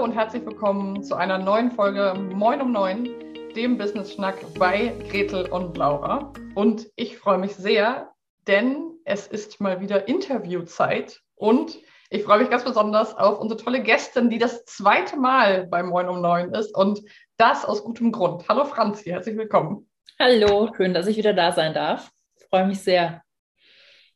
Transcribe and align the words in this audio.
Hallo 0.00 0.08
und 0.12 0.16
herzlich 0.16 0.46
willkommen 0.46 1.02
zu 1.02 1.14
einer 1.14 1.36
neuen 1.36 1.72
Folge 1.72 2.14
Moin 2.18 2.62
um 2.62 2.72
Neun, 2.72 3.06
dem 3.54 3.76
Business 3.76 4.14
Schnack 4.14 4.36
bei 4.58 4.94
Gretel 5.10 5.46
und 5.50 5.76
Laura. 5.76 6.32
Und 6.54 6.90
ich 6.96 7.18
freue 7.18 7.36
mich 7.36 7.54
sehr, 7.54 8.10
denn 8.46 8.94
es 9.04 9.26
ist 9.26 9.60
mal 9.60 9.82
wieder 9.82 10.08
Interviewzeit 10.08 11.20
und 11.34 11.76
ich 12.08 12.22
freue 12.22 12.38
mich 12.38 12.48
ganz 12.48 12.64
besonders 12.64 13.14
auf 13.14 13.40
unsere 13.40 13.62
tolle 13.62 13.82
Gästin, 13.82 14.30
die 14.30 14.38
das 14.38 14.64
zweite 14.64 15.18
Mal 15.18 15.66
bei 15.66 15.82
Moin 15.82 16.08
um 16.08 16.22
Neun 16.22 16.54
ist 16.54 16.74
und 16.74 17.02
das 17.36 17.66
aus 17.66 17.84
gutem 17.84 18.10
Grund. 18.10 18.48
Hallo 18.48 18.64
Franzi, 18.64 19.10
herzlich 19.10 19.36
willkommen. 19.36 19.86
Hallo, 20.18 20.70
schön, 20.74 20.94
dass 20.94 21.08
ich 21.08 21.18
wieder 21.18 21.34
da 21.34 21.52
sein 21.52 21.74
darf. 21.74 22.10
Ich 22.38 22.46
freue 22.46 22.66
mich 22.66 22.80
sehr. 22.80 23.20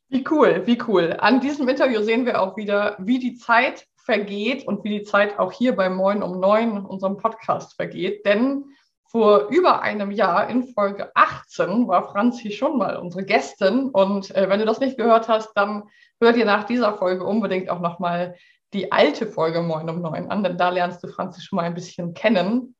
Wie 0.08 0.24
cool, 0.30 0.62
wie 0.64 0.78
cool. 0.88 1.14
An 1.18 1.40
diesem 1.40 1.68
Interview 1.68 2.00
sehen 2.00 2.24
wir 2.24 2.40
auch 2.40 2.56
wieder, 2.56 2.96
wie 3.00 3.18
die 3.18 3.34
Zeit 3.34 3.86
vergeht 4.04 4.66
und 4.66 4.84
wie 4.84 4.98
die 4.98 5.02
Zeit 5.02 5.38
auch 5.38 5.52
hier 5.52 5.74
bei 5.74 5.88
Moin 5.88 6.22
um 6.22 6.38
Neun, 6.38 6.84
unserem 6.84 7.16
Podcast, 7.16 7.74
vergeht. 7.74 8.24
Denn 8.26 8.64
vor 9.06 9.48
über 9.48 9.82
einem 9.82 10.10
Jahr 10.10 10.48
in 10.48 10.64
Folge 10.64 11.10
18 11.14 11.88
war 11.88 12.10
Franzi 12.10 12.50
schon 12.50 12.78
mal 12.78 12.96
unsere 12.96 13.24
Gästin. 13.24 13.88
Und 13.90 14.34
äh, 14.34 14.48
wenn 14.48 14.60
du 14.60 14.66
das 14.66 14.80
nicht 14.80 14.98
gehört 14.98 15.28
hast, 15.28 15.52
dann 15.54 15.84
hör 16.20 16.32
dir 16.32 16.44
nach 16.44 16.64
dieser 16.64 16.94
Folge 16.94 17.24
unbedingt 17.24 17.70
auch 17.70 17.80
nochmal 17.80 18.34
die 18.72 18.90
alte 18.92 19.26
Folge 19.26 19.62
Moin 19.62 19.88
um 19.88 20.02
Neun 20.02 20.30
an, 20.30 20.42
denn 20.42 20.58
da 20.58 20.68
lernst 20.68 21.02
du 21.02 21.08
Franzi 21.08 21.40
schon 21.40 21.56
mal 21.56 21.62
ein 21.62 21.74
bisschen 21.74 22.12
kennen. 22.12 22.74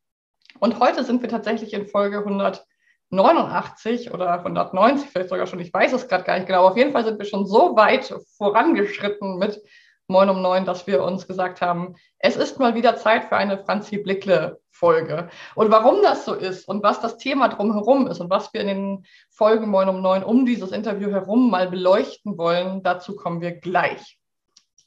Und 0.58 0.80
heute 0.80 1.04
sind 1.04 1.22
wir 1.22 1.28
tatsächlich 1.28 1.72
in 1.72 1.86
Folge 1.86 2.18
189 2.18 4.12
oder 4.12 4.32
190, 4.40 5.08
vielleicht 5.08 5.30
sogar 5.30 5.46
schon, 5.46 5.60
ich 5.60 5.72
weiß 5.72 5.92
es 5.92 6.08
gerade 6.08 6.24
gar 6.24 6.34
nicht 6.36 6.48
genau. 6.48 6.66
Auf 6.66 6.76
jeden 6.76 6.92
Fall 6.92 7.04
sind 7.04 7.18
wir 7.18 7.26
schon 7.26 7.46
so 7.46 7.76
weit 7.76 8.12
vorangeschritten 8.36 9.38
mit 9.38 9.62
Moin 10.06 10.28
um 10.28 10.42
neun, 10.42 10.66
dass 10.66 10.86
wir 10.86 11.02
uns 11.02 11.26
gesagt 11.26 11.62
haben, 11.62 11.94
es 12.18 12.36
ist 12.36 12.58
mal 12.58 12.74
wieder 12.74 12.96
Zeit 12.96 13.24
für 13.24 13.36
eine 13.36 13.58
Franzi 13.58 13.96
Blickle 13.96 14.60
Folge. 14.70 15.30
Und 15.54 15.70
warum 15.70 16.02
das 16.02 16.24
so 16.26 16.34
ist 16.34 16.68
und 16.68 16.82
was 16.82 17.00
das 17.00 17.16
Thema 17.16 17.48
drumherum 17.48 18.06
ist 18.06 18.20
und 18.20 18.28
was 18.28 18.52
wir 18.52 18.60
in 18.60 18.66
den 18.66 19.06
Folgen 19.30 19.68
Moin 19.68 19.88
um 19.88 20.02
neun 20.02 20.22
um 20.22 20.44
dieses 20.44 20.72
Interview 20.72 21.10
herum 21.10 21.48
mal 21.50 21.70
beleuchten 21.70 22.36
wollen, 22.36 22.82
dazu 22.82 23.16
kommen 23.16 23.40
wir 23.40 23.52
gleich. 23.52 24.18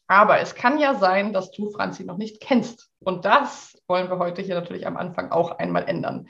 Aber 0.08 0.40
es 0.40 0.56
kann 0.56 0.78
ja 0.78 0.96
sein, 0.96 1.34
dass 1.34 1.52
du 1.52 1.72
Franzi 1.72 2.04
noch 2.04 2.18
nicht 2.18 2.40
kennst. 2.40 2.90
Und 3.00 3.26
das 3.26 3.82
wollen 3.88 4.10
wir 4.10 4.20
heute 4.20 4.42
hier 4.42 4.56
natürlich 4.56 4.86
am 4.86 4.98
Anfang 4.98 5.32
auch 5.32 5.52
einmal 5.58 5.88
ändern. 5.88 6.28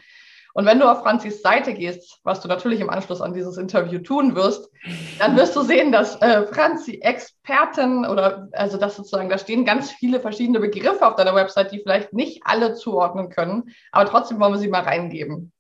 Und 0.57 0.65
wenn 0.65 0.79
du 0.79 0.91
auf 0.91 1.03
Franzis 1.03 1.43
Seite 1.43 1.75
gehst, 1.75 2.19
was 2.23 2.41
du 2.41 2.47
natürlich 2.47 2.79
im 2.79 2.89
Anschluss 2.89 3.21
an 3.21 3.35
dieses 3.35 3.57
Interview 3.57 3.99
tun 3.99 4.33
wirst, 4.33 4.71
dann 5.19 5.37
wirst 5.37 5.55
du 5.55 5.61
sehen, 5.61 5.91
dass 5.91 6.19
äh, 6.19 6.47
Franzi 6.47 6.99
Experten 6.99 8.07
oder 8.07 8.49
also 8.53 8.77
das 8.77 8.95
sozusagen, 8.95 9.29
da 9.29 9.37
stehen 9.37 9.65
ganz 9.65 9.91
viele 9.91 10.19
verschiedene 10.19 10.59
Begriffe 10.59 11.05
auf 11.05 11.13
deiner 11.13 11.35
Website, 11.35 11.71
die 11.71 11.81
vielleicht 11.81 12.11
nicht 12.11 12.41
alle 12.43 12.73
zuordnen 12.73 13.29
können, 13.29 13.65
aber 13.91 14.09
trotzdem 14.09 14.39
wollen 14.39 14.53
wir 14.53 14.57
sie 14.57 14.67
mal 14.67 14.81
reingeben. 14.81 15.51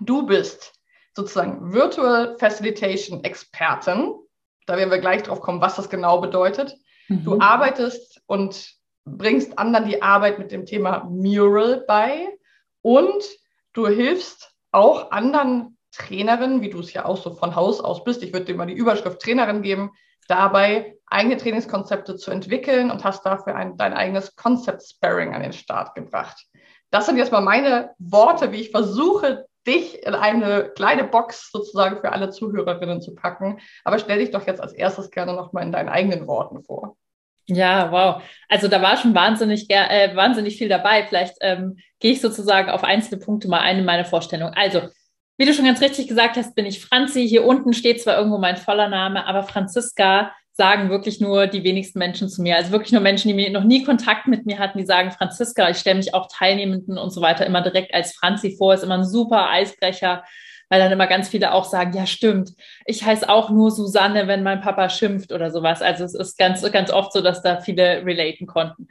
Du 0.00 0.24
bist 0.24 0.72
sozusagen 1.14 1.74
Virtual 1.74 2.38
Facilitation 2.38 3.22
Expertin. 3.22 4.14
Da 4.64 4.78
werden 4.78 4.90
wir 4.90 5.00
gleich 5.00 5.22
drauf 5.22 5.42
kommen, 5.42 5.60
was 5.60 5.76
das 5.76 5.90
genau 5.90 6.18
bedeutet. 6.18 6.78
Mhm. 7.08 7.24
Du 7.24 7.40
arbeitest 7.40 8.22
und 8.24 8.70
bringst 9.04 9.58
anderen 9.58 9.86
die 9.86 10.00
Arbeit 10.00 10.38
mit 10.38 10.50
dem 10.50 10.64
Thema 10.64 11.04
Mural 11.10 11.84
bei 11.86 12.38
und 12.80 13.22
Du 13.72 13.86
hilfst 13.86 14.52
auch 14.72 15.10
anderen 15.10 15.76
Trainerinnen, 15.92 16.60
wie 16.60 16.70
du 16.70 16.80
es 16.80 16.92
ja 16.92 17.04
auch 17.04 17.16
so 17.16 17.34
von 17.34 17.54
Haus 17.56 17.80
aus 17.80 18.04
bist, 18.04 18.22
ich 18.22 18.32
würde 18.32 18.46
dir 18.46 18.56
mal 18.56 18.66
die 18.66 18.74
Überschrift 18.74 19.20
Trainerin 19.20 19.62
geben, 19.62 19.92
dabei 20.28 20.96
eigene 21.06 21.36
Trainingskonzepte 21.36 22.16
zu 22.16 22.30
entwickeln 22.30 22.90
und 22.90 23.04
hast 23.04 23.26
dafür 23.26 23.56
ein, 23.56 23.76
dein 23.76 23.92
eigenes 23.92 24.36
Concept 24.36 24.82
Sparring 24.82 25.34
an 25.34 25.42
den 25.42 25.52
Start 25.52 25.94
gebracht. 25.94 26.46
Das 26.90 27.06
sind 27.06 27.16
jetzt 27.16 27.32
mal 27.32 27.40
meine 27.40 27.94
Worte, 27.98 28.52
wie 28.52 28.60
ich 28.60 28.70
versuche, 28.70 29.46
dich 29.66 30.04
in 30.04 30.14
eine 30.14 30.70
kleine 30.70 31.04
Box 31.04 31.50
sozusagen 31.52 32.00
für 32.00 32.12
alle 32.12 32.30
Zuhörerinnen 32.30 33.00
zu 33.00 33.14
packen. 33.14 33.60
Aber 33.84 33.98
stell 33.98 34.18
dich 34.18 34.30
doch 34.30 34.46
jetzt 34.46 34.60
als 34.60 34.72
erstes 34.72 35.10
gerne 35.10 35.34
nochmal 35.34 35.64
in 35.64 35.72
deinen 35.72 35.88
eigenen 35.88 36.26
Worten 36.26 36.62
vor. 36.62 36.96
Ja, 37.56 37.90
wow. 37.90 38.22
Also 38.48 38.68
da 38.68 38.80
war 38.80 38.96
schon 38.96 39.14
wahnsinnig, 39.14 39.66
äh, 39.70 40.14
wahnsinnig 40.14 40.56
viel 40.56 40.68
dabei. 40.68 41.06
Vielleicht 41.06 41.34
ähm, 41.40 41.78
gehe 41.98 42.12
ich 42.12 42.20
sozusagen 42.20 42.70
auf 42.70 42.84
einzelne 42.84 43.20
Punkte 43.20 43.48
mal 43.48 43.60
ein 43.60 43.78
in 43.78 43.84
meine 43.84 44.04
Vorstellung. 44.04 44.52
Also, 44.54 44.82
wie 45.36 45.46
du 45.46 45.54
schon 45.54 45.64
ganz 45.64 45.80
richtig 45.80 46.08
gesagt 46.08 46.36
hast, 46.36 46.54
bin 46.54 46.66
ich 46.66 46.84
Franzi. 46.84 47.26
Hier 47.26 47.44
unten 47.44 47.72
steht 47.72 48.02
zwar 48.02 48.16
irgendwo 48.16 48.38
mein 48.38 48.56
voller 48.56 48.88
Name, 48.88 49.26
aber 49.26 49.42
Franziska 49.42 50.32
sagen 50.52 50.90
wirklich 50.90 51.20
nur 51.20 51.46
die 51.46 51.64
wenigsten 51.64 51.98
Menschen 51.98 52.28
zu 52.28 52.42
mir. 52.42 52.56
Also 52.56 52.72
wirklich 52.72 52.92
nur 52.92 53.00
Menschen, 53.00 53.34
die 53.34 53.50
noch 53.50 53.64
nie 53.64 53.82
Kontakt 53.82 54.26
mit 54.26 54.44
mir 54.44 54.58
hatten, 54.58 54.78
die 54.78 54.84
sagen 54.84 55.10
Franziska. 55.10 55.70
Ich 55.70 55.78
stelle 55.78 55.96
mich 55.96 56.12
auch 56.12 56.28
Teilnehmenden 56.30 56.98
und 56.98 57.10
so 57.10 57.22
weiter 57.22 57.46
immer 57.46 57.62
direkt 57.62 57.94
als 57.94 58.12
Franzi 58.12 58.56
vor. 58.58 58.74
Ist 58.74 58.84
immer 58.84 58.98
ein 58.98 59.06
super 59.06 59.48
Eisbrecher 59.48 60.22
weil 60.70 60.80
dann 60.80 60.92
immer 60.92 61.06
ganz 61.06 61.28
viele 61.28 61.52
auch 61.52 61.64
sagen, 61.64 61.92
ja 61.94 62.06
stimmt, 62.06 62.52
ich 62.86 63.04
heiße 63.04 63.28
auch 63.28 63.50
nur 63.50 63.70
Susanne, 63.70 64.26
wenn 64.26 64.42
mein 64.42 64.62
Papa 64.62 64.88
schimpft 64.88 65.32
oder 65.32 65.50
sowas. 65.50 65.82
Also 65.82 66.04
es 66.04 66.14
ist 66.14 66.38
ganz, 66.38 66.62
ganz 66.72 66.90
oft 66.90 67.12
so, 67.12 67.20
dass 67.20 67.42
da 67.42 67.60
viele 67.60 68.06
relaten 68.06 68.46
konnten. 68.46 68.88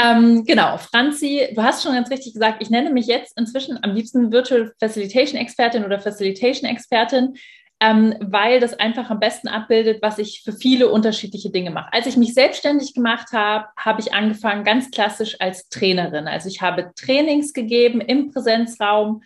Ähm, 0.00 0.44
genau, 0.44 0.78
Franzi, 0.78 1.48
du 1.54 1.62
hast 1.62 1.82
schon 1.82 1.92
ganz 1.92 2.08
richtig 2.10 2.32
gesagt, 2.32 2.62
ich 2.62 2.70
nenne 2.70 2.90
mich 2.90 3.08
jetzt 3.08 3.36
inzwischen 3.36 3.82
am 3.82 3.94
liebsten 3.94 4.30
Virtual 4.30 4.72
Facilitation 4.78 5.40
Expertin 5.40 5.84
oder 5.84 5.98
Facilitation 5.98 6.70
Expertin, 6.70 7.34
ähm, 7.80 8.14
weil 8.20 8.60
das 8.60 8.78
einfach 8.78 9.10
am 9.10 9.18
besten 9.18 9.48
abbildet, 9.48 10.00
was 10.00 10.18
ich 10.18 10.42
für 10.44 10.52
viele 10.52 10.88
unterschiedliche 10.88 11.50
Dinge 11.50 11.72
mache. 11.72 11.92
Als 11.92 12.06
ich 12.06 12.16
mich 12.16 12.32
selbstständig 12.32 12.94
gemacht 12.94 13.32
habe, 13.32 13.66
habe 13.76 14.00
ich 14.00 14.14
angefangen 14.14 14.62
ganz 14.62 14.92
klassisch 14.92 15.40
als 15.40 15.68
Trainerin. 15.68 16.28
Also 16.28 16.48
ich 16.48 16.62
habe 16.62 16.92
Trainings 16.94 17.52
gegeben 17.52 18.00
im 18.00 18.30
Präsenzraum, 18.30 19.22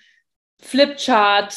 Flipchart, 0.63 1.55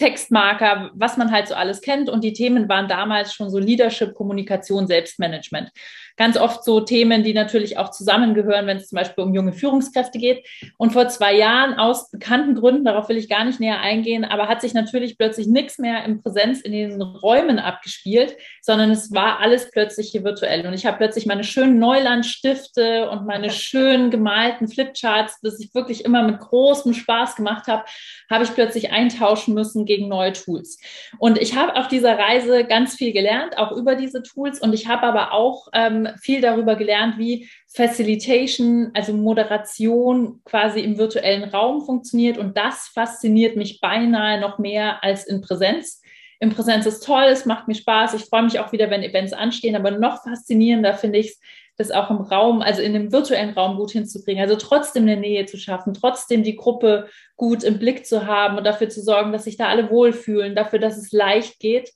Textmarker, 0.00 0.90
was 0.94 1.18
man 1.18 1.30
halt 1.30 1.46
so 1.46 1.54
alles 1.54 1.82
kennt. 1.82 2.08
Und 2.08 2.24
die 2.24 2.32
Themen 2.32 2.70
waren 2.70 2.88
damals 2.88 3.34
schon 3.34 3.50
so 3.50 3.58
Leadership, 3.58 4.14
Kommunikation, 4.14 4.86
Selbstmanagement 4.86 5.70
ganz 6.20 6.36
oft 6.36 6.64
so 6.64 6.80
Themen, 6.80 7.24
die 7.24 7.32
natürlich 7.32 7.78
auch 7.78 7.90
zusammengehören, 7.92 8.66
wenn 8.66 8.76
es 8.76 8.88
zum 8.88 8.96
Beispiel 8.96 9.24
um 9.24 9.32
junge 9.32 9.54
Führungskräfte 9.54 10.18
geht. 10.18 10.46
Und 10.76 10.92
vor 10.92 11.08
zwei 11.08 11.34
Jahren 11.34 11.78
aus 11.78 12.10
bekannten 12.10 12.54
Gründen, 12.54 12.84
darauf 12.84 13.08
will 13.08 13.16
ich 13.16 13.30
gar 13.30 13.42
nicht 13.42 13.58
näher 13.58 13.80
eingehen, 13.80 14.26
aber 14.26 14.46
hat 14.46 14.60
sich 14.60 14.74
natürlich 14.74 15.16
plötzlich 15.16 15.46
nichts 15.46 15.78
mehr 15.78 16.04
im 16.04 16.20
Präsenz 16.20 16.60
in 16.60 16.72
den 16.72 17.00
Räumen 17.00 17.58
abgespielt, 17.58 18.36
sondern 18.60 18.90
es 18.90 19.14
war 19.14 19.40
alles 19.40 19.70
plötzlich 19.70 20.10
hier 20.10 20.22
virtuell. 20.22 20.66
Und 20.66 20.74
ich 20.74 20.84
habe 20.84 20.98
plötzlich 20.98 21.24
meine 21.24 21.42
schönen 21.42 21.78
Neulandstifte 21.78 23.08
und 23.08 23.24
meine 23.24 23.48
schönen 23.48 24.10
gemalten 24.10 24.68
Flipcharts, 24.68 25.40
das 25.40 25.58
ich 25.58 25.74
wirklich 25.74 26.04
immer 26.04 26.22
mit 26.22 26.38
großem 26.38 26.92
Spaß 26.92 27.34
gemacht 27.34 27.66
habe, 27.66 27.86
habe 28.30 28.44
ich 28.44 28.52
plötzlich 28.52 28.92
eintauschen 28.92 29.54
müssen 29.54 29.86
gegen 29.86 30.08
neue 30.08 30.34
Tools. 30.34 30.78
Und 31.18 31.38
ich 31.38 31.56
habe 31.56 31.76
auf 31.76 31.88
dieser 31.88 32.18
Reise 32.18 32.64
ganz 32.64 32.94
viel 32.94 33.14
gelernt, 33.14 33.56
auch 33.56 33.72
über 33.72 33.94
diese 33.94 34.22
Tools. 34.22 34.60
Und 34.60 34.74
ich 34.74 34.86
habe 34.86 35.04
aber 35.04 35.32
auch 35.32 35.68
ähm, 35.72 36.08
viel 36.20 36.40
darüber 36.40 36.76
gelernt, 36.76 37.18
wie 37.18 37.48
Facilitation, 37.68 38.90
also 38.94 39.12
Moderation 39.12 40.40
quasi 40.44 40.80
im 40.80 40.98
virtuellen 40.98 41.44
Raum 41.44 41.84
funktioniert. 41.84 42.38
Und 42.38 42.56
das 42.56 42.90
fasziniert 42.94 43.56
mich 43.56 43.80
beinahe 43.80 44.40
noch 44.40 44.58
mehr 44.58 45.02
als 45.04 45.26
in 45.26 45.40
Präsenz. 45.40 46.02
In 46.40 46.50
Präsenz 46.50 46.86
ist 46.86 47.04
toll, 47.04 47.24
es 47.24 47.44
macht 47.46 47.68
mir 47.68 47.74
Spaß. 47.74 48.14
Ich 48.14 48.24
freue 48.24 48.44
mich 48.44 48.58
auch 48.58 48.72
wieder, 48.72 48.90
wenn 48.90 49.02
Events 49.02 49.32
anstehen. 49.32 49.76
Aber 49.76 49.90
noch 49.90 50.22
faszinierender 50.22 50.94
finde 50.94 51.18
ich 51.18 51.28
es, 51.28 51.40
das 51.80 51.90
auch 51.90 52.10
im 52.10 52.18
Raum, 52.18 52.60
also 52.60 52.82
in 52.82 52.92
dem 52.92 53.10
virtuellen 53.10 53.50
Raum 53.50 53.76
gut 53.76 53.90
hinzukriegen. 53.90 54.40
Also 54.40 54.56
trotzdem 54.56 55.04
eine 55.04 55.16
Nähe 55.16 55.46
zu 55.46 55.56
schaffen, 55.56 55.94
trotzdem 55.94 56.42
die 56.42 56.56
Gruppe 56.56 57.08
gut 57.36 57.64
im 57.64 57.78
Blick 57.78 58.06
zu 58.06 58.26
haben 58.26 58.58
und 58.58 58.64
dafür 58.64 58.88
zu 58.88 59.02
sorgen, 59.02 59.32
dass 59.32 59.44
sich 59.44 59.56
da 59.56 59.68
alle 59.68 59.90
wohlfühlen, 59.90 60.54
dafür, 60.54 60.78
dass 60.78 60.98
es 60.98 61.10
leicht 61.10 61.58
geht. 61.58 61.90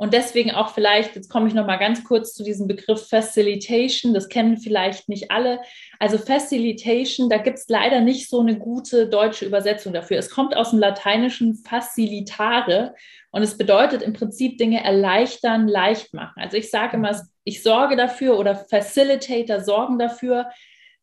Und 0.00 0.14
deswegen 0.14 0.52
auch 0.52 0.70
vielleicht, 0.70 1.14
jetzt 1.14 1.28
komme 1.28 1.46
ich 1.46 1.52
noch 1.52 1.66
mal 1.66 1.76
ganz 1.76 2.04
kurz 2.04 2.32
zu 2.32 2.42
diesem 2.42 2.66
Begriff 2.66 3.06
Facilitation. 3.06 4.14
Das 4.14 4.30
kennen 4.30 4.56
vielleicht 4.56 5.10
nicht 5.10 5.30
alle. 5.30 5.60
Also 5.98 6.16
Facilitation, 6.16 7.28
da 7.28 7.36
gibt 7.36 7.58
es 7.58 7.68
leider 7.68 8.00
nicht 8.00 8.30
so 8.30 8.40
eine 8.40 8.58
gute 8.58 9.10
deutsche 9.10 9.44
Übersetzung 9.44 9.92
dafür. 9.92 10.16
Es 10.16 10.30
kommt 10.30 10.56
aus 10.56 10.70
dem 10.70 10.78
Lateinischen 10.78 11.54
facilitare 11.54 12.94
und 13.30 13.42
es 13.42 13.58
bedeutet 13.58 14.00
im 14.00 14.14
Prinzip 14.14 14.56
Dinge 14.56 14.82
erleichtern, 14.82 15.68
leicht 15.68 16.14
machen. 16.14 16.40
Also 16.40 16.56
ich 16.56 16.70
sage 16.70 16.96
immer, 16.96 17.14
ich 17.44 17.62
sorge 17.62 17.94
dafür 17.94 18.38
oder 18.38 18.56
Facilitator 18.56 19.60
sorgen 19.60 19.98
dafür, 19.98 20.48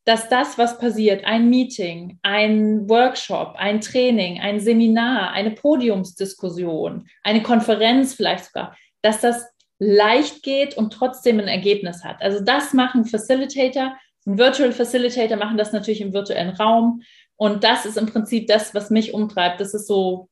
dass 0.05 0.27
das, 0.27 0.57
was 0.57 0.79
passiert, 0.79 1.23
ein 1.25 1.51
Meeting, 1.51 2.17
ein 2.23 2.89
Workshop, 2.89 3.53
ein 3.57 3.79
Training, 3.79 4.39
ein 4.39 4.59
Seminar, 4.59 5.33
eine 5.33 5.51
Podiumsdiskussion, 5.51 7.07
eine 7.23 7.43
Konferenz 7.43 8.15
vielleicht 8.15 8.45
sogar, 8.45 8.75
dass 9.01 9.21
das 9.21 9.47
leicht 9.79 10.43
geht 10.43 10.75
und 10.75 10.91
trotzdem 10.91 11.39
ein 11.39 11.47
Ergebnis 11.47 12.03
hat. 12.03 12.21
Also 12.21 12.43
das 12.43 12.73
machen 12.73 13.05
Facilitator. 13.05 13.95
Ein 14.25 14.37
Virtual 14.37 14.71
Facilitator 14.71 15.37
machen 15.37 15.57
das 15.57 15.71
natürlich 15.71 16.01
im 16.01 16.13
virtuellen 16.13 16.49
Raum. 16.49 17.01
Und 17.35 17.63
das 17.63 17.85
ist 17.85 17.97
im 17.97 18.07
Prinzip 18.07 18.47
das, 18.47 18.73
was 18.73 18.89
mich 18.89 19.13
umtreibt. 19.13 19.61
Das 19.61 19.73
ist 19.73 19.87
so 19.87 20.29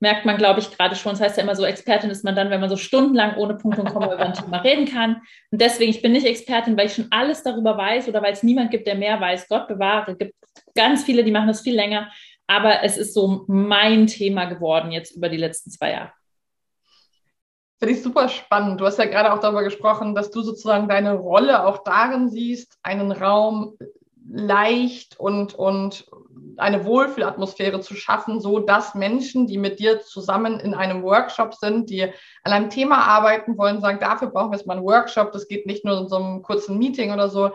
merkt 0.00 0.24
man, 0.24 0.38
glaube 0.38 0.60
ich, 0.60 0.70
gerade 0.76 0.96
schon. 0.96 1.12
Das 1.12 1.20
heißt 1.20 1.36
ja 1.36 1.42
immer 1.42 1.54
so, 1.54 1.64
Expertin 1.64 2.10
ist 2.10 2.24
man 2.24 2.34
dann, 2.34 2.50
wenn 2.50 2.60
man 2.60 2.70
so 2.70 2.76
stundenlang 2.76 3.36
ohne 3.36 3.54
Punkt 3.54 3.78
und 3.78 3.92
Komma 3.92 4.12
über 4.12 4.24
ein 4.24 4.32
Thema 4.32 4.58
reden 4.58 4.86
kann. 4.86 5.20
Und 5.50 5.60
deswegen, 5.60 5.90
ich 5.90 6.02
bin 6.02 6.12
nicht 6.12 6.26
Expertin, 6.26 6.76
weil 6.76 6.86
ich 6.86 6.94
schon 6.94 7.08
alles 7.10 7.42
darüber 7.42 7.76
weiß 7.76 8.08
oder 8.08 8.22
weil 8.22 8.32
es 8.32 8.42
niemand 8.42 8.70
gibt, 8.70 8.86
der 8.86 8.94
mehr 8.94 9.20
weiß. 9.20 9.48
Gott 9.48 9.68
bewahre. 9.68 10.12
Es 10.12 10.18
gibt 10.18 10.34
ganz 10.74 11.04
viele, 11.04 11.22
die 11.22 11.30
machen 11.30 11.48
das 11.48 11.60
viel 11.60 11.74
länger. 11.74 12.10
Aber 12.46 12.82
es 12.82 12.96
ist 12.96 13.14
so 13.14 13.44
mein 13.46 14.06
Thema 14.06 14.46
geworden 14.46 14.90
jetzt 14.90 15.14
über 15.14 15.28
die 15.28 15.36
letzten 15.36 15.70
zwei 15.70 15.92
Jahre. 15.92 16.12
Finde 17.80 17.94
ich 17.94 18.02
super 18.02 18.28
spannend. 18.28 18.78
Du 18.78 18.84
hast 18.84 18.98
ja 18.98 19.06
gerade 19.06 19.32
auch 19.32 19.40
darüber 19.40 19.62
gesprochen, 19.62 20.14
dass 20.14 20.30
du 20.30 20.42
sozusagen 20.42 20.86
deine 20.86 21.14
Rolle 21.14 21.64
auch 21.64 21.82
darin 21.82 22.28
siehst, 22.28 22.78
einen 22.82 23.10
Raum 23.10 23.78
leicht 24.30 25.18
und, 25.18 25.54
und 25.54 26.06
eine 26.58 26.84
Wohlfühlatmosphäre 26.84 27.80
zu 27.80 27.94
schaffen, 27.94 28.38
so 28.38 28.58
dass 28.58 28.94
Menschen, 28.94 29.46
die 29.46 29.56
mit 29.56 29.78
dir 29.78 30.02
zusammen 30.02 30.60
in 30.60 30.74
einem 30.74 31.02
Workshop 31.02 31.54
sind, 31.54 31.88
die 31.88 32.02
an 32.02 32.52
einem 32.52 32.68
Thema 32.68 32.98
arbeiten 32.98 33.56
wollen, 33.56 33.80
sagen, 33.80 33.98
dafür 33.98 34.28
brauchen 34.28 34.52
wir 34.52 34.58
jetzt 34.58 34.66
mal 34.66 34.76
einen 34.76 34.84
Workshop. 34.86 35.32
Das 35.32 35.48
geht 35.48 35.64
nicht 35.64 35.86
nur 35.86 35.98
in 36.00 36.08
so 36.08 36.16
einem 36.16 36.42
kurzen 36.42 36.76
Meeting 36.76 37.12
oder 37.12 37.30
so, 37.30 37.52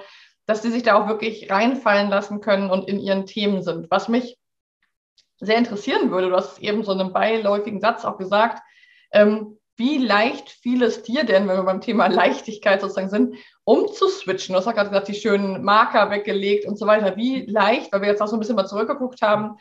dass 0.48 0.62
die 0.62 0.72
sich 0.72 0.81
da 0.81 0.95
auch 0.95 1.07
wirklich 1.07 1.51
reinfallen 1.51 2.10
lassen 2.10 2.42
können 2.42 2.72
und 2.72 2.88
in 2.89 3.00
ihren 3.00 3.27
Themen 3.27 3.62
sind. 3.62 3.92
Was 3.92 4.10
mich 4.10 4.39
sehr 5.39 5.57
interessieren 5.57 6.10
würde, 6.10 6.30
du 6.30 6.36
hast 6.36 6.60
eben 6.60 6.83
so 6.83 6.94
einen 6.94 7.13
beiläufigen 7.13 7.80
Satz 7.80 8.06
auch 8.06 8.18
gesagt, 8.18 8.63
ähm, 9.12 9.55
wie 9.77 9.98
leicht 9.98 10.50
fiel 10.50 10.83
es 10.83 11.04
dir 11.04 11.25
denn, 11.25 11.48
wenn 11.48 11.57
wir 11.57 11.63
beim 11.63 11.81
Thema 11.81 12.07
Leichtigkeit 12.07 12.81
sozusagen 12.81 13.10
sind, 13.10 13.36
umzuswitchen? 13.63 14.54
Du 14.54 14.60
hast 14.60 14.66
ja 14.66 14.72
gerade 14.72 14.89
gesagt, 14.89 15.07
die 15.07 15.16
schönen 15.16 15.63
Marker 15.63 16.10
weggelegt 16.10 16.66
und 16.66 16.77
so 16.77 16.88
weiter. 16.88 17.18
Wie 17.18 17.45
leicht, 17.45 17.92
weil 17.92 18.01
wir 18.01 18.07
jetzt 18.07 18.22
auch 18.22 18.27
so 18.27 18.36
ein 18.36 18.39
bisschen 18.39 18.56
mal 18.56 18.66
zurückgeguckt 18.66 19.22
haben, 19.22 19.57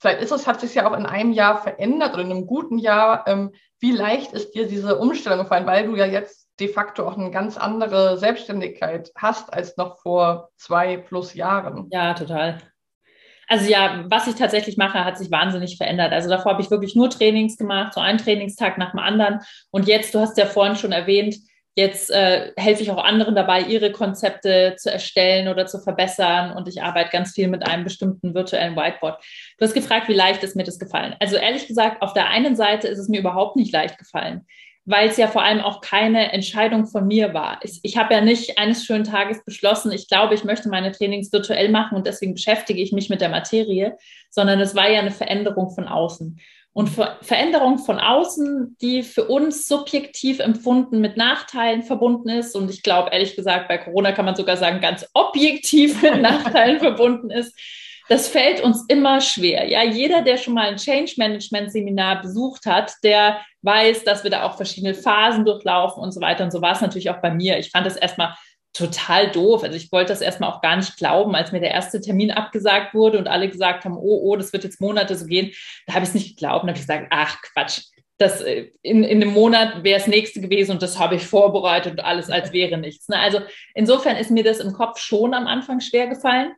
vielleicht 0.00 0.22
ist 0.22 0.32
es, 0.32 0.46
hat 0.46 0.60
sich 0.60 0.74
ja 0.74 0.90
auch 0.90 0.96
in 0.96 1.06
einem 1.06 1.32
Jahr 1.32 1.62
verändert 1.62 2.14
oder 2.14 2.22
in 2.22 2.30
einem 2.32 2.46
guten 2.46 2.78
Jahr. 2.78 3.24
Ähm, 3.28 3.52
wie 3.78 3.92
leicht 3.92 4.32
ist 4.32 4.52
dir 4.52 4.66
diese 4.66 4.98
Umstellung 4.98 5.40
gefallen, 5.40 5.66
weil 5.66 5.86
du 5.86 5.96
ja 5.96 6.06
jetzt 6.06 6.48
de 6.58 6.68
facto 6.68 7.06
auch 7.06 7.16
eine 7.16 7.30
ganz 7.30 7.56
andere 7.56 8.18
Selbstständigkeit 8.18 9.12
hast 9.16 9.52
als 9.52 9.76
noch 9.76 10.00
vor 10.00 10.50
zwei 10.56 10.96
plus 10.96 11.34
Jahren? 11.34 11.88
Ja, 11.90 12.14
total. 12.14 12.58
Also 13.52 13.70
ja, 13.70 14.06
was 14.08 14.26
ich 14.28 14.36
tatsächlich 14.36 14.78
mache, 14.78 15.04
hat 15.04 15.18
sich 15.18 15.30
wahnsinnig 15.30 15.76
verändert. 15.76 16.10
Also 16.10 16.30
davor 16.30 16.52
habe 16.52 16.62
ich 16.62 16.70
wirklich 16.70 16.96
nur 16.96 17.10
Trainings 17.10 17.58
gemacht, 17.58 17.92
so 17.92 18.00
einen 18.00 18.16
Trainingstag 18.16 18.78
nach 18.78 18.92
dem 18.92 19.00
anderen. 19.00 19.40
Und 19.70 19.86
jetzt, 19.86 20.14
du 20.14 20.20
hast 20.20 20.38
ja 20.38 20.46
vorhin 20.46 20.74
schon 20.74 20.92
erwähnt, 20.92 21.36
jetzt 21.74 22.10
äh, 22.10 22.52
helfe 22.56 22.82
ich 22.82 22.90
auch 22.90 23.04
anderen 23.04 23.34
dabei, 23.34 23.60
ihre 23.60 23.92
Konzepte 23.92 24.76
zu 24.78 24.90
erstellen 24.90 25.48
oder 25.48 25.66
zu 25.66 25.80
verbessern. 25.80 26.56
Und 26.56 26.66
ich 26.66 26.82
arbeite 26.82 27.10
ganz 27.10 27.32
viel 27.34 27.48
mit 27.48 27.68
einem 27.68 27.84
bestimmten 27.84 28.34
virtuellen 28.34 28.74
Whiteboard. 28.74 29.22
Du 29.58 29.66
hast 29.66 29.74
gefragt, 29.74 30.08
wie 30.08 30.14
leicht 30.14 30.42
ist 30.42 30.56
mir 30.56 30.64
das 30.64 30.78
gefallen? 30.78 31.14
Also 31.20 31.36
ehrlich 31.36 31.66
gesagt, 31.66 32.00
auf 32.00 32.14
der 32.14 32.30
einen 32.30 32.56
Seite 32.56 32.88
ist 32.88 32.98
es 32.98 33.10
mir 33.10 33.20
überhaupt 33.20 33.56
nicht 33.56 33.70
leicht 33.70 33.98
gefallen 33.98 34.46
weil 34.84 35.08
es 35.08 35.16
ja 35.16 35.28
vor 35.28 35.42
allem 35.42 35.60
auch 35.60 35.80
keine 35.80 36.32
Entscheidung 36.32 36.86
von 36.86 37.06
mir 37.06 37.34
war. 37.34 37.60
Ich, 37.62 37.80
ich 37.82 37.96
habe 37.96 38.14
ja 38.14 38.20
nicht 38.20 38.58
eines 38.58 38.84
schönen 38.84 39.04
Tages 39.04 39.44
beschlossen, 39.44 39.92
ich 39.92 40.08
glaube, 40.08 40.34
ich 40.34 40.44
möchte 40.44 40.68
meine 40.68 40.92
Trainings 40.92 41.32
virtuell 41.32 41.68
machen 41.68 41.96
und 41.96 42.06
deswegen 42.06 42.34
beschäftige 42.34 42.82
ich 42.82 42.92
mich 42.92 43.08
mit 43.08 43.20
der 43.20 43.28
Materie, 43.28 43.96
sondern 44.30 44.60
es 44.60 44.74
war 44.74 44.90
ja 44.90 45.00
eine 45.00 45.12
Veränderung 45.12 45.70
von 45.70 45.86
außen. 45.86 46.40
Und 46.74 46.88
Ver 46.88 47.18
Veränderung 47.20 47.78
von 47.78 48.00
außen, 48.00 48.78
die 48.80 49.02
für 49.02 49.24
uns 49.24 49.68
subjektiv 49.68 50.40
empfunden 50.40 51.02
mit 51.02 51.18
Nachteilen 51.18 51.82
verbunden 51.82 52.30
ist. 52.30 52.56
Und 52.56 52.70
ich 52.70 52.82
glaube, 52.82 53.10
ehrlich 53.12 53.36
gesagt, 53.36 53.68
bei 53.68 53.76
Corona 53.76 54.12
kann 54.12 54.24
man 54.24 54.36
sogar 54.36 54.56
sagen, 54.56 54.80
ganz 54.80 55.06
objektiv 55.12 56.00
mit 56.00 56.16
Nachteilen 56.22 56.78
verbunden 56.78 57.30
ist 57.30 57.54
das 58.12 58.28
fällt 58.28 58.60
uns 58.60 58.84
immer 58.88 59.22
schwer. 59.22 59.66
Ja, 59.70 59.82
jeder, 59.82 60.20
der 60.20 60.36
schon 60.36 60.52
mal 60.52 60.68
ein 60.68 60.76
Change 60.76 61.14
Management 61.16 61.72
Seminar 61.72 62.20
besucht 62.20 62.66
hat, 62.66 62.92
der 63.02 63.40
weiß, 63.62 64.04
dass 64.04 64.22
wir 64.22 64.30
da 64.30 64.42
auch 64.42 64.58
verschiedene 64.58 64.92
Phasen 64.92 65.46
durchlaufen 65.46 66.02
und 66.02 66.12
so 66.12 66.20
weiter. 66.20 66.44
Und 66.44 66.50
so 66.50 66.60
war 66.60 66.72
es 66.72 66.82
natürlich 66.82 67.08
auch 67.08 67.22
bei 67.22 67.30
mir. 67.30 67.58
Ich 67.58 67.70
fand 67.70 67.86
das 67.86 67.96
erstmal 67.96 68.34
total 68.74 69.30
doof. 69.30 69.62
Also 69.62 69.76
ich 69.76 69.90
wollte 69.92 70.12
das 70.12 70.20
erstmal 70.20 70.50
auch 70.50 70.60
gar 70.60 70.76
nicht 70.76 70.98
glauben, 70.98 71.34
als 71.34 71.52
mir 71.52 71.60
der 71.60 71.70
erste 71.70 72.02
Termin 72.02 72.30
abgesagt 72.30 72.92
wurde 72.92 73.16
und 73.16 73.28
alle 73.28 73.48
gesagt 73.48 73.86
haben, 73.86 73.96
oh, 73.96 74.20
oh, 74.24 74.36
das 74.36 74.52
wird 74.52 74.64
jetzt 74.64 74.82
Monate 74.82 75.14
so 75.14 75.24
gehen. 75.24 75.50
Da 75.86 75.94
habe 75.94 76.02
ich 76.02 76.10
es 76.10 76.14
nicht 76.14 76.36
geglaubt 76.36 76.64
und 76.64 76.68
habe 76.68 76.78
ich 76.78 76.86
gesagt, 76.86 77.06
ach 77.08 77.38
Quatsch, 77.40 77.80
das 78.18 78.42
äh, 78.42 78.72
in, 78.82 79.04
in 79.04 79.22
einem 79.22 79.32
Monat 79.32 79.84
wäre 79.84 79.98
es 79.98 80.06
nächste 80.06 80.42
gewesen 80.42 80.72
und 80.72 80.82
das 80.82 80.98
habe 80.98 81.14
ich 81.14 81.26
vorbereitet 81.26 81.92
und 81.92 82.00
alles 82.00 82.28
als 82.28 82.52
wäre 82.52 82.76
nichts. 82.76 83.08
Ne? 83.08 83.18
Also 83.18 83.40
insofern 83.74 84.18
ist 84.18 84.30
mir 84.30 84.44
das 84.44 84.60
im 84.60 84.74
Kopf 84.74 84.98
schon 84.98 85.32
am 85.32 85.46
Anfang 85.46 85.80
schwer 85.80 86.08
gefallen. 86.08 86.52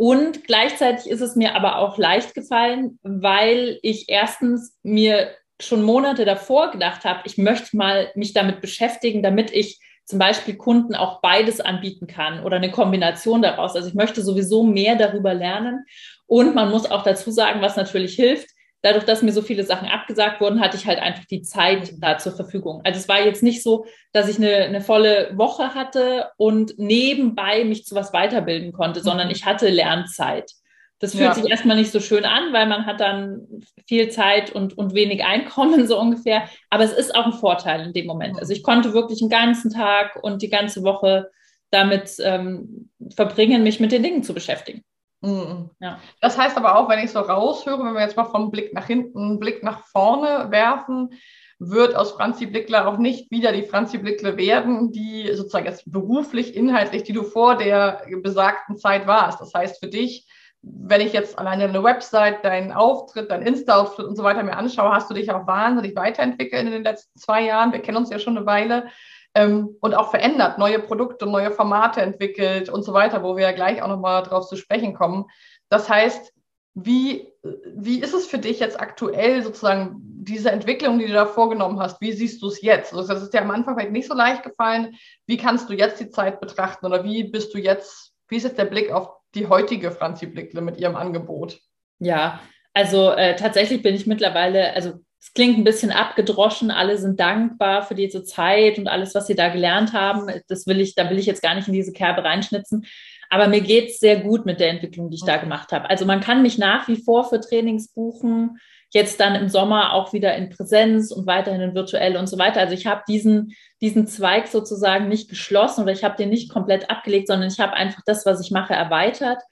Und 0.00 0.44
gleichzeitig 0.44 1.10
ist 1.10 1.20
es 1.20 1.36
mir 1.36 1.54
aber 1.54 1.76
auch 1.76 1.98
leicht 1.98 2.34
gefallen, 2.34 2.98
weil 3.02 3.78
ich 3.82 4.08
erstens 4.08 4.74
mir 4.82 5.28
schon 5.60 5.82
Monate 5.82 6.24
davor 6.24 6.70
gedacht 6.70 7.04
habe, 7.04 7.20
ich 7.24 7.36
möchte 7.36 7.76
mal 7.76 8.10
mich 8.14 8.32
damit 8.32 8.62
beschäftigen, 8.62 9.22
damit 9.22 9.50
ich 9.50 9.78
zum 10.06 10.18
Beispiel 10.18 10.56
Kunden 10.56 10.94
auch 10.94 11.20
beides 11.20 11.60
anbieten 11.60 12.06
kann 12.06 12.42
oder 12.44 12.56
eine 12.56 12.70
Kombination 12.70 13.42
daraus. 13.42 13.76
Also 13.76 13.88
ich 13.88 13.94
möchte 13.94 14.22
sowieso 14.22 14.62
mehr 14.62 14.96
darüber 14.96 15.34
lernen. 15.34 15.84
Und 16.24 16.54
man 16.54 16.70
muss 16.70 16.90
auch 16.90 17.02
dazu 17.02 17.30
sagen, 17.30 17.60
was 17.60 17.76
natürlich 17.76 18.14
hilft, 18.14 18.48
dadurch, 18.82 19.04
dass 19.04 19.22
mir 19.22 19.32
so 19.32 19.42
viele 19.42 19.64
Sachen 19.64 19.88
abgesagt 19.88 20.40
wurden, 20.40 20.60
hatte 20.60 20.76
ich 20.76 20.86
halt 20.86 20.98
einfach 20.98 21.24
die 21.26 21.42
Zeit 21.42 21.92
da 21.98 22.18
zur 22.18 22.32
Verfügung. 22.32 22.80
Also 22.84 22.98
es 22.98 23.08
war 23.08 23.24
jetzt 23.24 23.42
nicht 23.42 23.62
so, 23.62 23.86
dass 24.12 24.28
ich 24.28 24.38
eine, 24.38 24.54
eine 24.56 24.80
volle 24.80 25.32
Woche 25.34 25.74
hatte 25.74 26.30
und 26.36 26.78
nebenbei 26.78 27.64
mich 27.64 27.84
zu 27.84 27.94
was 27.94 28.12
weiterbilden 28.12 28.72
konnte, 28.72 29.00
sondern 29.02 29.28
mhm. 29.28 29.32
ich 29.32 29.44
hatte 29.44 29.68
Lernzeit. 29.68 30.50
Das 30.98 31.12
fühlt 31.12 31.24
ja. 31.24 31.34
sich 31.34 31.50
erstmal 31.50 31.76
nicht 31.76 31.92
so 31.92 31.98
schön 31.98 32.26
an, 32.26 32.52
weil 32.52 32.66
man 32.66 32.84
hat 32.84 33.00
dann 33.00 33.46
viel 33.86 34.10
Zeit 34.10 34.52
und, 34.52 34.76
und 34.76 34.94
wenig 34.94 35.24
Einkommen 35.24 35.86
so 35.88 35.98
ungefähr. 35.98 36.48
Aber 36.68 36.84
es 36.84 36.92
ist 36.92 37.14
auch 37.14 37.26
ein 37.26 37.32
Vorteil 37.32 37.86
in 37.86 37.92
dem 37.92 38.06
Moment. 38.06 38.38
Also 38.38 38.52
ich 38.52 38.62
konnte 38.62 38.92
wirklich 38.92 39.22
einen 39.22 39.30
ganzen 39.30 39.72
Tag 39.72 40.18
und 40.22 40.42
die 40.42 40.50
ganze 40.50 40.82
Woche 40.82 41.30
damit 41.70 42.16
ähm, 42.22 42.90
verbringen, 43.14 43.62
mich 43.62 43.80
mit 43.80 43.92
den 43.92 44.02
Dingen 44.02 44.22
zu 44.22 44.34
beschäftigen. 44.34 44.84
Mhm. 45.22 45.70
Ja. 45.80 45.98
Das 46.20 46.38
heißt 46.38 46.56
aber 46.56 46.76
auch, 46.76 46.88
wenn 46.88 46.98
ich 46.98 47.10
so 47.10 47.20
raushöre, 47.20 47.84
wenn 47.84 47.94
wir 47.94 48.00
jetzt 48.00 48.16
mal 48.16 48.24
vom 48.24 48.50
Blick 48.50 48.72
nach 48.72 48.86
hinten, 48.86 49.38
Blick 49.38 49.62
nach 49.62 49.84
vorne 49.86 50.50
werfen, 50.50 51.10
wird 51.58 51.94
aus 51.94 52.12
Franzi 52.12 52.46
Blickler 52.46 52.88
auch 52.88 52.96
nicht 52.96 53.30
wieder 53.30 53.52
die 53.52 53.64
Franzi 53.64 53.98
Blickler 53.98 54.38
werden, 54.38 54.92
die 54.92 55.30
sozusagen 55.34 55.66
jetzt 55.66 55.90
beruflich, 55.92 56.56
inhaltlich, 56.56 57.02
die 57.02 57.12
du 57.12 57.22
vor 57.22 57.56
der 57.56 58.02
besagten 58.22 58.78
Zeit 58.78 59.06
warst. 59.06 59.40
Das 59.40 59.52
heißt 59.52 59.78
für 59.78 59.90
dich, 59.90 60.26
wenn 60.62 61.02
ich 61.02 61.12
jetzt 61.12 61.38
alleine 61.38 61.64
eine 61.64 61.82
Website, 61.82 62.44
deinen 62.44 62.72
Auftritt, 62.72 63.30
dein 63.30 63.42
Insta-Auftritt 63.42 64.06
und 64.06 64.16
so 64.16 64.22
weiter 64.22 64.42
mir 64.42 64.56
anschaue, 64.56 64.92
hast 64.92 65.10
du 65.10 65.14
dich 65.14 65.30
auch 65.30 65.46
wahnsinnig 65.46 65.96
weiterentwickelt 65.96 66.62
in 66.62 66.70
den 66.70 66.82
letzten 66.82 67.18
zwei 67.18 67.42
Jahren. 67.42 67.72
Wir 67.72 67.80
kennen 67.80 67.98
uns 67.98 68.10
ja 68.10 68.18
schon 68.18 68.36
eine 68.36 68.46
Weile 68.46 68.88
ähm, 69.34 69.76
und 69.80 69.94
auch 69.94 70.10
verändert, 70.10 70.58
neue 70.58 70.78
Produkte, 70.78 71.26
neue 71.26 71.50
Formate 71.50 72.00
entwickelt 72.00 72.68
und 72.68 72.82
so 72.82 72.92
weiter, 72.92 73.22
wo 73.22 73.36
wir 73.36 73.44
ja 73.44 73.52
gleich 73.52 73.82
auch 73.82 73.88
nochmal 73.88 74.22
drauf 74.22 74.48
zu 74.48 74.56
sprechen 74.56 74.94
kommen. 74.94 75.26
Das 75.68 75.88
heißt, 75.88 76.32
wie, 76.74 77.28
wie 77.74 78.00
ist 78.00 78.14
es 78.14 78.26
für 78.26 78.38
dich 78.38 78.60
jetzt 78.60 78.80
aktuell 78.80 79.42
sozusagen 79.42 79.96
diese 80.22 80.50
Entwicklung, 80.50 80.98
die 80.98 81.06
du 81.06 81.12
da 81.12 81.26
vorgenommen 81.26 81.80
hast? 81.80 82.00
Wie 82.00 82.12
siehst 82.12 82.42
du 82.42 82.48
es 82.48 82.62
jetzt? 82.62 82.94
Also 82.94 83.12
das 83.12 83.22
ist 83.22 83.34
dir 83.34 83.42
am 83.42 83.50
Anfang 83.50 83.76
vielleicht 83.76 83.92
nicht 83.92 84.08
so 84.08 84.14
leicht 84.14 84.42
gefallen. 84.42 84.94
Wie 85.26 85.36
kannst 85.36 85.68
du 85.68 85.74
jetzt 85.74 86.00
die 86.00 86.10
Zeit 86.10 86.40
betrachten 86.40 86.86
oder 86.86 87.04
wie 87.04 87.24
bist 87.24 87.54
du 87.54 87.58
jetzt, 87.58 88.12
wie 88.28 88.36
ist 88.36 88.44
jetzt 88.44 88.58
der 88.58 88.66
Blick 88.66 88.92
auf 88.92 89.10
die 89.34 89.48
heutige 89.48 89.90
Franzi 89.90 90.26
Blickle 90.26 90.60
mit 90.60 90.78
ihrem 90.78 90.96
Angebot? 90.96 91.58
Ja, 91.98 92.40
also 92.72 93.10
äh, 93.10 93.36
tatsächlich 93.36 93.82
bin 93.82 93.94
ich 93.94 94.06
mittlerweile, 94.06 94.72
also 94.74 95.00
es 95.20 95.34
klingt 95.34 95.58
ein 95.58 95.64
bisschen 95.64 95.90
abgedroschen, 95.90 96.70
alle 96.70 96.96
sind 96.96 97.20
dankbar 97.20 97.82
für 97.82 97.94
diese 97.94 98.24
Zeit 98.24 98.78
und 98.78 98.88
alles, 98.88 99.14
was 99.14 99.26
sie 99.26 99.34
da 99.34 99.50
gelernt 99.50 99.92
haben. 99.92 100.32
Das 100.48 100.66
will 100.66 100.80
ich, 100.80 100.94
da 100.94 101.10
will 101.10 101.18
ich 101.18 101.26
jetzt 101.26 101.42
gar 101.42 101.54
nicht 101.54 101.68
in 101.68 101.74
diese 101.74 101.92
Kerbe 101.92 102.24
reinschnitzen. 102.24 102.86
Aber 103.28 103.46
mir 103.46 103.60
geht 103.60 103.90
es 103.90 104.00
sehr 104.00 104.20
gut 104.20 104.46
mit 104.46 104.60
der 104.60 104.70
Entwicklung, 104.70 105.10
die 105.10 105.16
ich 105.16 105.24
da 105.24 105.36
gemacht 105.36 105.72
habe. 105.72 105.90
Also 105.90 106.06
man 106.06 106.20
kann 106.20 106.42
mich 106.42 106.56
nach 106.56 106.88
wie 106.88 106.96
vor 106.96 107.28
für 107.28 107.38
Trainings 107.38 107.92
buchen, 107.92 108.58
jetzt 108.92 109.20
dann 109.20 109.36
im 109.36 109.48
Sommer 109.48 109.92
auch 109.92 110.12
wieder 110.14 110.34
in 110.36 110.48
Präsenz 110.48 111.12
und 111.12 111.26
weiterhin 111.26 111.60
in 111.60 111.74
virtuell 111.74 112.16
und 112.16 112.26
so 112.26 112.38
weiter. 112.38 112.60
Also 112.60 112.74
ich 112.74 112.86
habe 112.86 113.02
diesen, 113.06 113.54
diesen 113.82 114.06
Zweig 114.06 114.48
sozusagen 114.48 115.08
nicht 115.08 115.28
geschlossen 115.28 115.82
oder 115.82 115.92
ich 115.92 116.02
habe 116.02 116.16
den 116.16 116.30
nicht 116.30 116.50
komplett 116.50 116.90
abgelegt, 116.90 117.28
sondern 117.28 117.48
ich 117.48 117.60
habe 117.60 117.74
einfach 117.74 118.02
das, 118.06 118.24
was 118.24 118.40
ich 118.40 118.50
mache, 118.50 118.72
erweitert 118.72 119.42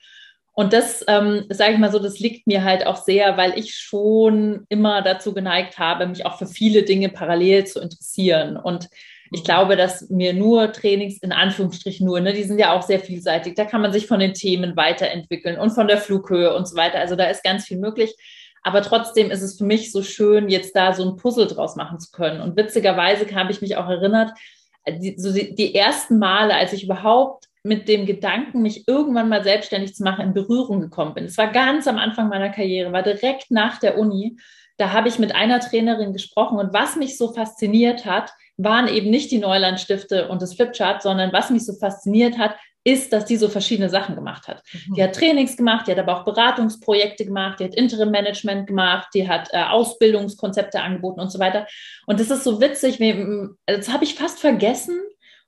und 0.58 0.72
das, 0.72 1.04
ähm, 1.06 1.44
sage 1.50 1.74
ich 1.74 1.78
mal 1.78 1.92
so, 1.92 2.00
das 2.00 2.18
liegt 2.18 2.48
mir 2.48 2.64
halt 2.64 2.84
auch 2.84 2.96
sehr, 2.96 3.36
weil 3.36 3.56
ich 3.56 3.76
schon 3.76 4.66
immer 4.68 5.02
dazu 5.02 5.32
geneigt 5.32 5.78
habe, 5.78 6.08
mich 6.08 6.26
auch 6.26 6.36
für 6.36 6.48
viele 6.48 6.82
Dinge 6.82 7.10
parallel 7.10 7.64
zu 7.64 7.80
interessieren. 7.80 8.56
Und 8.56 8.88
ich 9.30 9.42
mhm. 9.42 9.44
glaube, 9.44 9.76
dass 9.76 10.10
mir 10.10 10.32
nur 10.32 10.72
Trainings, 10.72 11.18
in 11.18 11.30
Anführungsstrichen 11.30 12.04
nur, 12.04 12.18
ne, 12.18 12.32
die 12.32 12.42
sind 12.42 12.58
ja 12.58 12.72
auch 12.72 12.82
sehr 12.82 12.98
vielseitig, 12.98 13.54
da 13.54 13.66
kann 13.66 13.80
man 13.80 13.92
sich 13.92 14.08
von 14.08 14.18
den 14.18 14.34
Themen 14.34 14.74
weiterentwickeln 14.74 15.60
und 15.60 15.70
von 15.70 15.86
der 15.86 15.98
Flughöhe 15.98 16.52
und 16.52 16.66
so 16.66 16.76
weiter. 16.76 16.98
Also 16.98 17.14
da 17.14 17.26
ist 17.26 17.44
ganz 17.44 17.64
viel 17.64 17.78
möglich. 17.78 18.16
Aber 18.64 18.82
trotzdem 18.82 19.30
ist 19.30 19.42
es 19.42 19.58
für 19.58 19.64
mich 19.64 19.92
so 19.92 20.02
schön, 20.02 20.48
jetzt 20.48 20.74
da 20.74 20.92
so 20.92 21.08
ein 21.08 21.14
Puzzle 21.14 21.46
draus 21.46 21.76
machen 21.76 22.00
zu 22.00 22.10
können. 22.10 22.40
Und 22.40 22.56
witzigerweise 22.56 23.32
habe 23.32 23.52
ich 23.52 23.60
mich 23.60 23.76
auch 23.76 23.88
erinnert, 23.88 24.32
die, 24.88 25.14
so 25.20 25.32
die, 25.32 25.54
die 25.54 25.76
ersten 25.76 26.18
Male, 26.18 26.56
als 26.56 26.72
ich 26.72 26.82
überhaupt 26.82 27.47
mit 27.62 27.88
dem 27.88 28.06
Gedanken, 28.06 28.62
mich 28.62 28.86
irgendwann 28.86 29.28
mal 29.28 29.42
selbstständig 29.42 29.94
zu 29.94 30.02
machen, 30.02 30.24
in 30.24 30.34
Berührung 30.34 30.80
gekommen 30.80 31.14
bin. 31.14 31.24
Es 31.24 31.38
war 31.38 31.48
ganz 31.48 31.86
am 31.86 31.98
Anfang 31.98 32.28
meiner 32.28 32.50
Karriere, 32.50 32.92
war 32.92 33.02
direkt 33.02 33.50
nach 33.50 33.78
der 33.78 33.98
Uni. 33.98 34.36
da 34.76 34.92
habe 34.92 35.08
ich 35.08 35.18
mit 35.18 35.34
einer 35.34 35.58
Trainerin 35.58 36.12
gesprochen 36.12 36.58
und 36.58 36.72
was 36.72 36.94
mich 36.94 37.18
so 37.18 37.32
fasziniert 37.32 38.04
hat, 38.04 38.32
waren 38.56 38.88
eben 38.88 39.10
nicht 39.10 39.30
die 39.30 39.38
Neuland-Stifte 39.38 40.28
und 40.28 40.40
das 40.40 40.54
Flipchart, 40.54 41.02
sondern 41.02 41.32
was 41.32 41.50
mich 41.50 41.66
so 41.66 41.74
fasziniert 41.74 42.38
hat, 42.38 42.54
ist, 42.84 43.12
dass 43.12 43.24
die 43.24 43.36
so 43.36 43.48
verschiedene 43.48 43.90
Sachen 43.90 44.14
gemacht 44.14 44.48
hat. 44.48 44.62
Mhm. 44.72 44.94
Die 44.94 45.02
hat 45.02 45.14
Trainings 45.14 45.56
gemacht, 45.56 45.86
die 45.86 45.92
hat 45.92 45.98
aber 45.98 46.18
auch 46.18 46.24
Beratungsprojekte 46.24 47.24
gemacht, 47.24 47.60
die 47.60 47.64
hat 47.64 47.74
Interim-Management 47.74 48.66
gemacht, 48.66 49.08
die 49.14 49.28
hat 49.28 49.48
äh, 49.52 49.62
Ausbildungskonzepte 49.62 50.80
angeboten 50.80 51.20
und 51.20 51.30
so 51.30 51.38
weiter. 51.38 51.66
Und 52.06 52.18
das 52.18 52.30
ist 52.30 52.44
so 52.44 52.60
witzig, 52.60 52.98
das 53.66 53.92
habe 53.92 54.04
ich 54.04 54.14
fast 54.14 54.40
vergessen. 54.40 54.98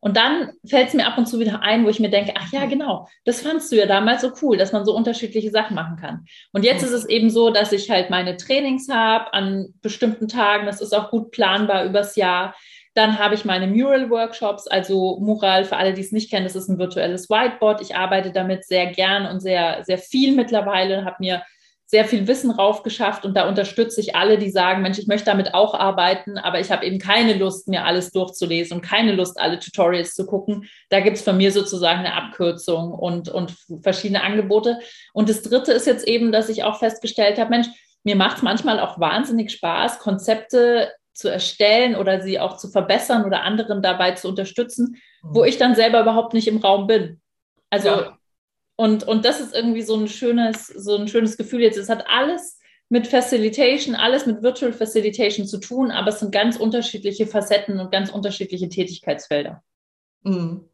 Und 0.01 0.17
dann 0.17 0.53
fällt 0.67 0.89
es 0.89 0.95
mir 0.95 1.07
ab 1.07 1.19
und 1.19 1.27
zu 1.27 1.39
wieder 1.39 1.63
ein, 1.63 1.85
wo 1.85 1.91
ich 1.91 2.01
mir 2.01 2.09
denke, 2.09 2.33
ach 2.37 2.51
ja, 2.53 2.65
genau, 2.65 3.07
das 3.25 3.43
fandst 3.43 3.71
du 3.71 3.77
ja 3.77 3.87
damals 3.87 4.23
so 4.23 4.33
cool, 4.41 4.57
dass 4.57 4.73
man 4.73 4.87
so 4.87 4.97
unterschiedliche 4.97 5.51
Sachen 5.51 5.75
machen 5.75 5.97
kann. 5.97 6.25
Und 6.53 6.65
jetzt 6.65 6.83
ist 6.83 6.93
es 6.93 7.05
eben 7.05 7.29
so, 7.29 7.51
dass 7.51 7.73
ich 7.73 7.91
halt 7.91 8.09
meine 8.09 8.39
Trainings 8.39 8.89
habe 8.89 9.33
an 9.35 9.75
bestimmten 9.83 10.27
Tagen. 10.27 10.67
Das 10.67 10.81
ist 10.81 10.95
auch 10.95 11.11
gut 11.11 11.31
planbar 11.33 11.85
übers 11.85 12.17
Jahr. 12.17 12.55
Dann 12.95 13.19
habe 13.19 13.35
ich 13.35 13.45
meine 13.45 13.67
Mural-Workshops, 13.67 14.67
also 14.67 15.19
Mural, 15.21 15.65
für 15.65 15.77
alle, 15.77 15.93
die 15.93 16.01
es 16.01 16.13
nicht 16.13 16.31
kennen, 16.31 16.45
das 16.45 16.57
ist 16.57 16.69
ein 16.69 16.79
virtuelles 16.79 17.29
Whiteboard. 17.29 17.83
Ich 17.83 17.95
arbeite 17.95 18.33
damit 18.33 18.65
sehr 18.65 18.87
gern 18.87 19.27
und 19.27 19.41
sehr, 19.41 19.85
sehr 19.85 19.99
viel 19.99 20.35
mittlerweile, 20.35 21.05
habe 21.05 21.17
mir 21.21 21.43
sehr 21.91 22.05
viel 22.05 22.29
Wissen 22.29 22.53
raufgeschafft 22.53 23.25
und 23.25 23.37
da 23.37 23.49
unterstütze 23.49 24.01
ich 24.01 24.15
alle, 24.15 24.39
die 24.39 24.51
sagen, 24.51 24.81
Mensch, 24.81 25.01
ich 25.01 25.09
möchte 25.09 25.25
damit 25.25 25.55
auch 25.55 25.75
arbeiten, 25.75 26.39
aber 26.39 26.61
ich 26.61 26.71
habe 26.71 26.87
eben 26.87 27.01
keine 27.01 27.35
Lust, 27.35 27.67
mir 27.67 27.85
alles 27.85 28.13
durchzulesen 28.13 28.77
und 28.77 28.83
keine 28.83 29.11
Lust, 29.11 29.41
alle 29.41 29.59
Tutorials 29.59 30.15
zu 30.15 30.25
gucken. 30.25 30.69
Da 30.89 31.01
gibt 31.01 31.17
es 31.17 31.25
von 31.25 31.37
mir 31.37 31.51
sozusagen 31.51 31.99
eine 31.99 32.15
Abkürzung 32.15 32.93
und, 32.93 33.29
und 33.29 33.57
verschiedene 33.83 34.23
Angebote. 34.23 34.79
Und 35.13 35.29
das 35.29 35.43
Dritte 35.43 35.73
ist 35.73 35.89
jetzt 35.89 36.07
eben, 36.07 36.31
dass 36.31 36.49
ich 36.49 36.63
auch 36.63 36.79
festgestellt 36.79 37.41
habe, 37.41 37.51
Mensch, 37.51 37.67
mir 38.05 38.15
macht 38.15 38.37
es 38.37 38.43
manchmal 38.45 38.79
auch 38.79 39.01
wahnsinnig 39.01 39.51
Spaß, 39.51 39.99
Konzepte 39.99 40.93
zu 41.13 41.29
erstellen 41.29 41.97
oder 41.97 42.21
sie 42.21 42.39
auch 42.39 42.57
zu 42.57 42.69
verbessern 42.69 43.25
oder 43.25 43.43
anderen 43.43 43.83
dabei 43.83 44.13
zu 44.13 44.29
unterstützen, 44.29 44.97
mhm. 45.23 45.35
wo 45.35 45.43
ich 45.43 45.59
dann 45.59 45.75
selber 45.75 46.03
überhaupt 46.03 46.35
nicht 46.35 46.47
im 46.47 46.59
Raum 46.59 46.87
bin. 46.87 47.21
Also, 47.69 47.89
ja. 47.89 48.19
Und, 48.81 49.07
und 49.07 49.27
das 49.27 49.41
ist 49.41 49.55
irgendwie 49.55 49.83
so 49.83 49.95
ein 49.95 50.09
schönes, 50.09 50.69
so 50.69 50.97
ein 50.97 51.07
schönes 51.07 51.37
Gefühl 51.37 51.61
jetzt. 51.61 51.77
Es 51.77 51.91
hat 51.91 52.07
alles 52.09 52.59
mit 52.89 53.07
Facilitation, 53.07 53.95
alles 53.95 54.25
mit 54.25 54.43
Virtual 54.43 54.73
Facilitation 54.73 55.47
zu 55.47 55.59
tun, 55.59 55.91
aber 55.91 56.09
es 56.09 56.21
sind 56.21 56.33
ganz 56.33 56.57
unterschiedliche 56.57 57.27
Facetten 57.27 57.79
und 57.79 57.93
ganz 57.93 58.09
unterschiedliche 58.09 58.71
Tätigkeitsfelder. 58.71 59.63
Mhm 60.23 60.65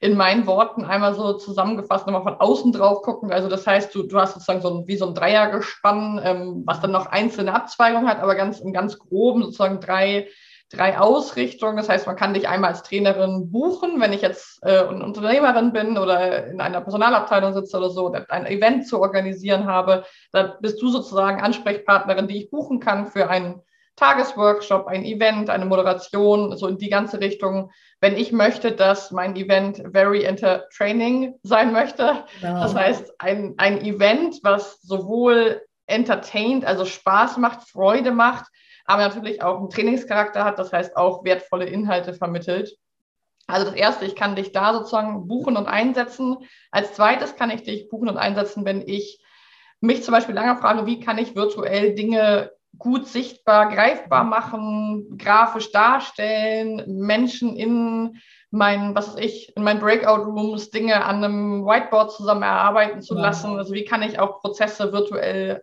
in 0.00 0.18
meinen 0.18 0.46
Worten 0.46 0.84
einmal 0.84 1.14
so 1.14 1.32
zusammengefasst, 1.34 2.06
nochmal 2.06 2.24
von 2.24 2.38
außen 2.38 2.72
drauf 2.72 3.00
gucken. 3.00 3.32
Also 3.32 3.48
das 3.48 3.66
heißt, 3.66 3.94
du, 3.94 4.02
du 4.02 4.20
hast 4.20 4.34
sozusagen 4.34 4.60
so 4.60 4.68
ein, 4.68 4.86
wie 4.86 4.96
so 4.96 5.06
ein 5.06 5.14
Dreiergespann, 5.14 6.20
ähm, 6.22 6.62
was 6.66 6.80
dann 6.80 6.90
noch 6.90 7.06
einzelne 7.06 7.54
Abzweigungen 7.54 8.06
hat, 8.06 8.18
aber 8.18 8.34
ganz 8.34 8.60
im 8.60 8.74
ganz 8.74 8.98
groben 8.98 9.42
sozusagen 9.42 9.80
drei, 9.80 10.28
drei 10.76 10.98
Ausrichtungen. 10.98 11.76
Das 11.76 11.88
heißt, 11.88 12.06
man 12.06 12.16
kann 12.16 12.34
dich 12.34 12.48
einmal 12.48 12.70
als 12.70 12.82
Trainerin 12.82 13.50
buchen, 13.50 14.00
wenn 14.00 14.12
ich 14.12 14.22
jetzt 14.22 14.62
äh, 14.62 14.78
eine 14.78 15.04
Unternehmerin 15.04 15.72
bin 15.72 15.98
oder 15.98 16.46
in 16.46 16.60
einer 16.60 16.80
Personalabteilung 16.80 17.52
sitze 17.54 17.78
oder 17.78 17.90
so, 17.90 18.06
oder 18.06 18.26
ein 18.30 18.46
Event 18.46 18.86
zu 18.86 19.00
organisieren 19.00 19.66
habe. 19.66 20.04
Da 20.32 20.56
bist 20.60 20.80
du 20.82 20.88
sozusagen 20.88 21.40
Ansprechpartnerin, 21.40 22.28
die 22.28 22.38
ich 22.38 22.50
buchen 22.50 22.80
kann 22.80 23.06
für 23.06 23.28
einen 23.28 23.62
Tagesworkshop, 23.96 24.86
ein 24.86 25.04
Event, 25.04 25.50
eine 25.50 25.66
Moderation, 25.66 26.56
so 26.56 26.66
in 26.66 26.78
die 26.78 26.88
ganze 26.88 27.20
Richtung. 27.20 27.70
Wenn 28.00 28.16
ich 28.16 28.32
möchte, 28.32 28.72
dass 28.72 29.12
mein 29.12 29.36
Event 29.36 29.82
very 29.92 30.24
entertaining 30.24 31.34
sein 31.42 31.72
möchte, 31.72 32.24
genau. 32.40 32.60
das 32.60 32.74
heißt 32.74 33.14
ein, 33.18 33.54
ein 33.56 33.80
Event, 33.82 34.40
was 34.42 34.82
sowohl 34.82 35.62
entertained, 35.86 36.64
also 36.64 36.84
Spaß 36.84 37.36
macht, 37.36 37.68
Freude 37.68 38.10
macht, 38.10 38.46
aber 38.84 39.02
natürlich 39.02 39.42
auch 39.42 39.58
einen 39.58 39.70
Trainingscharakter 39.70 40.44
hat, 40.44 40.58
das 40.58 40.72
heißt 40.72 40.96
auch 40.96 41.24
wertvolle 41.24 41.66
Inhalte 41.66 42.14
vermittelt. 42.14 42.76
Also 43.46 43.66
das 43.66 43.74
erste, 43.74 44.06
ich 44.06 44.16
kann 44.16 44.36
dich 44.36 44.52
da 44.52 44.72
sozusagen 44.72 45.26
buchen 45.26 45.56
und 45.56 45.66
einsetzen. 45.66 46.38
Als 46.70 46.94
zweites 46.94 47.36
kann 47.36 47.50
ich 47.50 47.62
dich 47.62 47.88
buchen 47.88 48.08
und 48.08 48.16
einsetzen, 48.16 48.64
wenn 48.64 48.82
ich 48.86 49.22
mich 49.80 50.02
zum 50.02 50.12
Beispiel 50.12 50.34
lange 50.34 50.56
frage, 50.56 50.86
wie 50.86 51.00
kann 51.00 51.18
ich 51.18 51.36
virtuell 51.36 51.94
Dinge 51.94 52.50
gut 52.78 53.06
sichtbar, 53.06 53.68
greifbar 53.68 54.24
machen, 54.24 55.16
grafisch 55.18 55.70
darstellen, 55.72 56.82
Menschen 56.86 57.54
in 57.56 58.20
meinen, 58.50 58.94
was 58.94 59.08
weiß 59.08 59.20
ich, 59.20 59.54
in 59.56 59.62
meinen 59.62 59.80
Breakout-Rooms 59.80 60.70
Dinge 60.70 61.04
an 61.04 61.22
einem 61.22 61.64
Whiteboard 61.64 62.12
zusammen 62.12 62.42
erarbeiten 62.42 63.02
zu 63.02 63.14
lassen. 63.14 63.58
Also 63.58 63.74
wie 63.74 63.84
kann 63.84 64.02
ich 64.02 64.18
auch 64.18 64.40
Prozesse 64.40 64.92
virtuell 64.92 65.62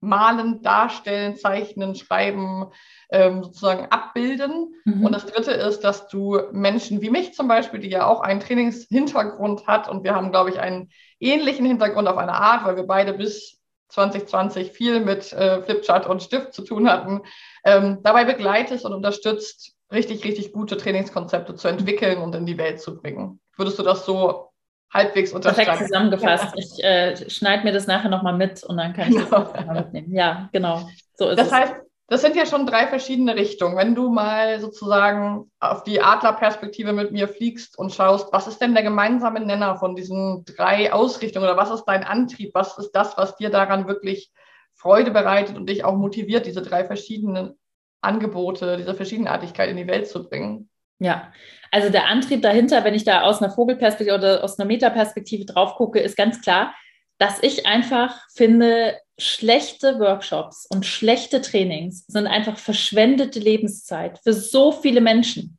malen, 0.00 0.62
darstellen, 0.62 1.36
zeichnen, 1.36 1.94
schreiben, 1.94 2.66
ähm, 3.10 3.42
sozusagen 3.42 3.86
abbilden. 3.86 4.74
Mhm. 4.84 5.04
Und 5.04 5.12
das 5.12 5.26
Dritte 5.26 5.52
ist, 5.52 5.80
dass 5.80 6.08
du 6.08 6.40
Menschen 6.52 7.00
wie 7.02 7.10
mich 7.10 7.34
zum 7.34 7.48
Beispiel, 7.48 7.80
die 7.80 7.90
ja 7.90 8.06
auch 8.06 8.20
einen 8.20 8.40
Trainingshintergrund 8.40 9.66
hat 9.66 9.88
und 9.88 10.04
wir 10.04 10.14
haben, 10.14 10.30
glaube 10.30 10.50
ich, 10.50 10.60
einen 10.60 10.90
ähnlichen 11.20 11.66
Hintergrund 11.66 12.08
auf 12.08 12.18
eine 12.18 12.34
Art, 12.34 12.64
weil 12.64 12.76
wir 12.76 12.86
beide 12.86 13.14
bis 13.14 13.60
2020 13.88 14.72
viel 14.72 15.00
mit 15.00 15.32
äh, 15.32 15.62
Flipchart 15.62 16.06
und 16.06 16.22
Stift 16.22 16.52
zu 16.52 16.62
tun 16.62 16.90
hatten, 16.90 17.22
ähm, 17.64 18.00
dabei 18.02 18.24
begleitest 18.24 18.84
und 18.84 18.92
unterstützt, 18.92 19.74
richtig, 19.92 20.24
richtig 20.24 20.52
gute 20.52 20.76
Trainingskonzepte 20.76 21.54
zu 21.54 21.68
entwickeln 21.68 22.18
und 22.18 22.34
in 22.34 22.46
die 22.46 22.58
Welt 22.58 22.80
zu 22.80 22.96
bringen. 22.96 23.40
Würdest 23.56 23.78
du 23.78 23.82
das 23.82 24.04
so 24.04 24.45
halbwegs 24.92 25.32
unterstreichen? 25.32 25.70
Perfekt 25.70 25.88
zusammengefasst. 25.88 26.54
Ja. 26.54 26.62
Ich 26.62 26.84
äh, 26.84 27.30
schneide 27.30 27.64
mir 27.64 27.72
das 27.72 27.86
nachher 27.86 28.08
nochmal 28.08 28.36
mit 28.36 28.62
und 28.64 28.76
dann 28.76 28.92
kann 28.92 29.08
ich 29.08 29.16
das 29.28 29.52
genau. 29.52 29.72
mitnehmen. 29.72 30.12
Ja, 30.12 30.48
genau. 30.52 30.88
So 31.14 31.28
ist 31.28 31.38
das 31.38 31.48
es. 31.48 31.52
heißt, 31.52 31.74
das 32.08 32.20
sind 32.20 32.36
ja 32.36 32.46
schon 32.46 32.66
drei 32.66 32.86
verschiedene 32.86 33.34
Richtungen. 33.34 33.76
Wenn 33.76 33.96
du 33.96 34.10
mal 34.10 34.60
sozusagen 34.60 35.50
auf 35.58 35.82
die 35.82 36.00
Adlerperspektive 36.00 36.92
mit 36.92 37.10
mir 37.10 37.26
fliegst 37.26 37.76
und 37.76 37.92
schaust, 37.92 38.32
was 38.32 38.46
ist 38.46 38.60
denn 38.60 38.74
der 38.74 38.84
gemeinsame 38.84 39.40
Nenner 39.40 39.76
von 39.76 39.96
diesen 39.96 40.44
drei 40.44 40.92
Ausrichtungen 40.92 41.44
oder 41.44 41.56
was 41.56 41.70
ist 41.70 41.84
dein 41.84 42.04
Antrieb? 42.04 42.54
Was 42.54 42.78
ist 42.78 42.92
das, 42.92 43.16
was 43.16 43.36
dir 43.36 43.50
daran 43.50 43.88
wirklich 43.88 44.30
Freude 44.74 45.10
bereitet 45.10 45.56
und 45.56 45.68
dich 45.68 45.84
auch 45.84 45.96
motiviert, 45.96 46.46
diese 46.46 46.62
drei 46.62 46.84
verschiedenen 46.84 47.58
Angebote, 48.02 48.76
diese 48.76 48.94
Verschiedenartigkeit 48.94 49.68
in 49.68 49.76
die 49.76 49.88
Welt 49.88 50.06
zu 50.08 50.28
bringen? 50.28 50.68
Ja, 50.98 51.32
also 51.70 51.90
der 51.90 52.06
Antrieb 52.06 52.42
dahinter, 52.42 52.84
wenn 52.84 52.94
ich 52.94 53.04
da 53.04 53.22
aus 53.22 53.42
einer 53.42 53.52
Vogelperspektive 53.52 54.16
oder 54.16 54.44
aus 54.44 54.58
einer 54.58 54.66
Metaperspektive 54.66 55.44
drauf 55.44 55.74
gucke, 55.74 56.00
ist 56.00 56.16
ganz 56.16 56.40
klar, 56.40 56.74
dass 57.18 57.42
ich 57.42 57.66
einfach 57.66 58.20
finde, 58.34 58.98
schlechte 59.18 59.98
Workshops 59.98 60.66
und 60.68 60.84
schlechte 60.84 61.40
Trainings 61.40 62.04
sind 62.06 62.26
einfach 62.26 62.58
verschwendete 62.58 63.40
Lebenszeit 63.40 64.18
für 64.22 64.34
so 64.34 64.72
viele 64.72 65.00
Menschen. 65.00 65.58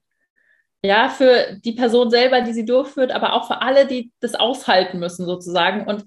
Ja, 0.83 1.09
für 1.09 1.57
die 1.65 1.71
Person 1.71 2.11
selber, 2.11 2.41
die 2.41 2.53
sie 2.53 2.65
durchführt, 2.65 3.11
aber 3.11 3.33
auch 3.33 3.47
für 3.47 3.61
alle, 3.61 3.87
die 3.87 4.11
das 4.19 4.35
aushalten 4.35 4.99
müssen 4.99 5.25
sozusagen. 5.25 5.87
Und 5.87 6.05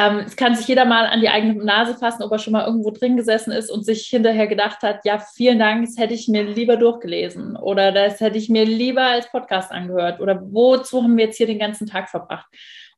ähm, 0.00 0.24
es 0.26 0.36
kann 0.36 0.54
sich 0.54 0.66
jeder 0.66 0.84
mal 0.84 1.06
an 1.06 1.20
die 1.20 1.28
eigene 1.28 1.62
Nase 1.62 1.94
fassen, 1.94 2.22
ob 2.22 2.32
er 2.32 2.38
schon 2.38 2.52
mal 2.52 2.66
irgendwo 2.66 2.90
drin 2.90 3.16
gesessen 3.16 3.52
ist 3.52 3.70
und 3.70 3.84
sich 3.84 4.06
hinterher 4.06 4.46
gedacht 4.46 4.82
hat, 4.82 5.04
ja, 5.04 5.18
vielen 5.18 5.58
Dank, 5.58 5.84
das 5.84 5.98
hätte 5.98 6.14
ich 6.14 6.28
mir 6.28 6.44
lieber 6.44 6.76
durchgelesen 6.76 7.56
oder 7.56 7.92
das 7.92 8.20
hätte 8.20 8.38
ich 8.38 8.48
mir 8.48 8.64
lieber 8.64 9.02
als 9.02 9.30
Podcast 9.30 9.70
angehört 9.70 10.20
oder 10.20 10.40
wozu 10.42 11.02
haben 11.02 11.16
wir 11.16 11.26
jetzt 11.26 11.36
hier 11.36 11.46
den 11.46 11.58
ganzen 11.58 11.86
Tag 11.86 12.08
verbracht. 12.08 12.46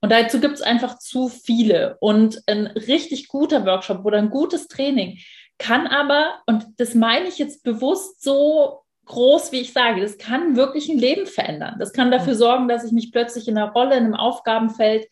Und 0.01 0.11
dazu 0.11 0.41
gibt 0.41 0.55
es 0.55 0.63
einfach 0.63 0.99
zu 0.99 1.29
viele. 1.29 1.97
Und 2.01 2.43
ein 2.49 2.67
richtig 2.67 3.29
guter 3.29 3.65
Workshop 3.65 4.05
oder 4.05 4.19
ein 4.19 4.31
gutes 4.31 4.67
Training 4.67 5.19
kann 5.59 5.87
aber, 5.87 6.41
und 6.47 6.67
das 6.79 6.95
meine 6.95 7.29
ich 7.29 7.39
jetzt 7.39 7.63
bewusst 7.63 8.23
so 8.23 8.83
groß, 9.07 9.53
wie 9.53 9.61
ich 9.61 9.73
sage, 9.73 10.01
das 10.01 10.19
kann 10.19 10.57
wirklich 10.57 10.89
ein 10.89 10.99
Leben 10.99 11.27
verändern. 11.27 11.77
Das 11.79 11.93
kann 11.93 12.11
dafür 12.11 12.35
sorgen, 12.35 12.69
dass 12.69 12.85
ich 12.85 12.93
mich 12.93 13.13
plötzlich 13.13 13.47
in 13.47 13.57
einer 13.57 13.73
Rolle, 13.73 13.97
in 13.97 14.05
einem 14.05 14.15
Aufgabenfeld 14.15 15.07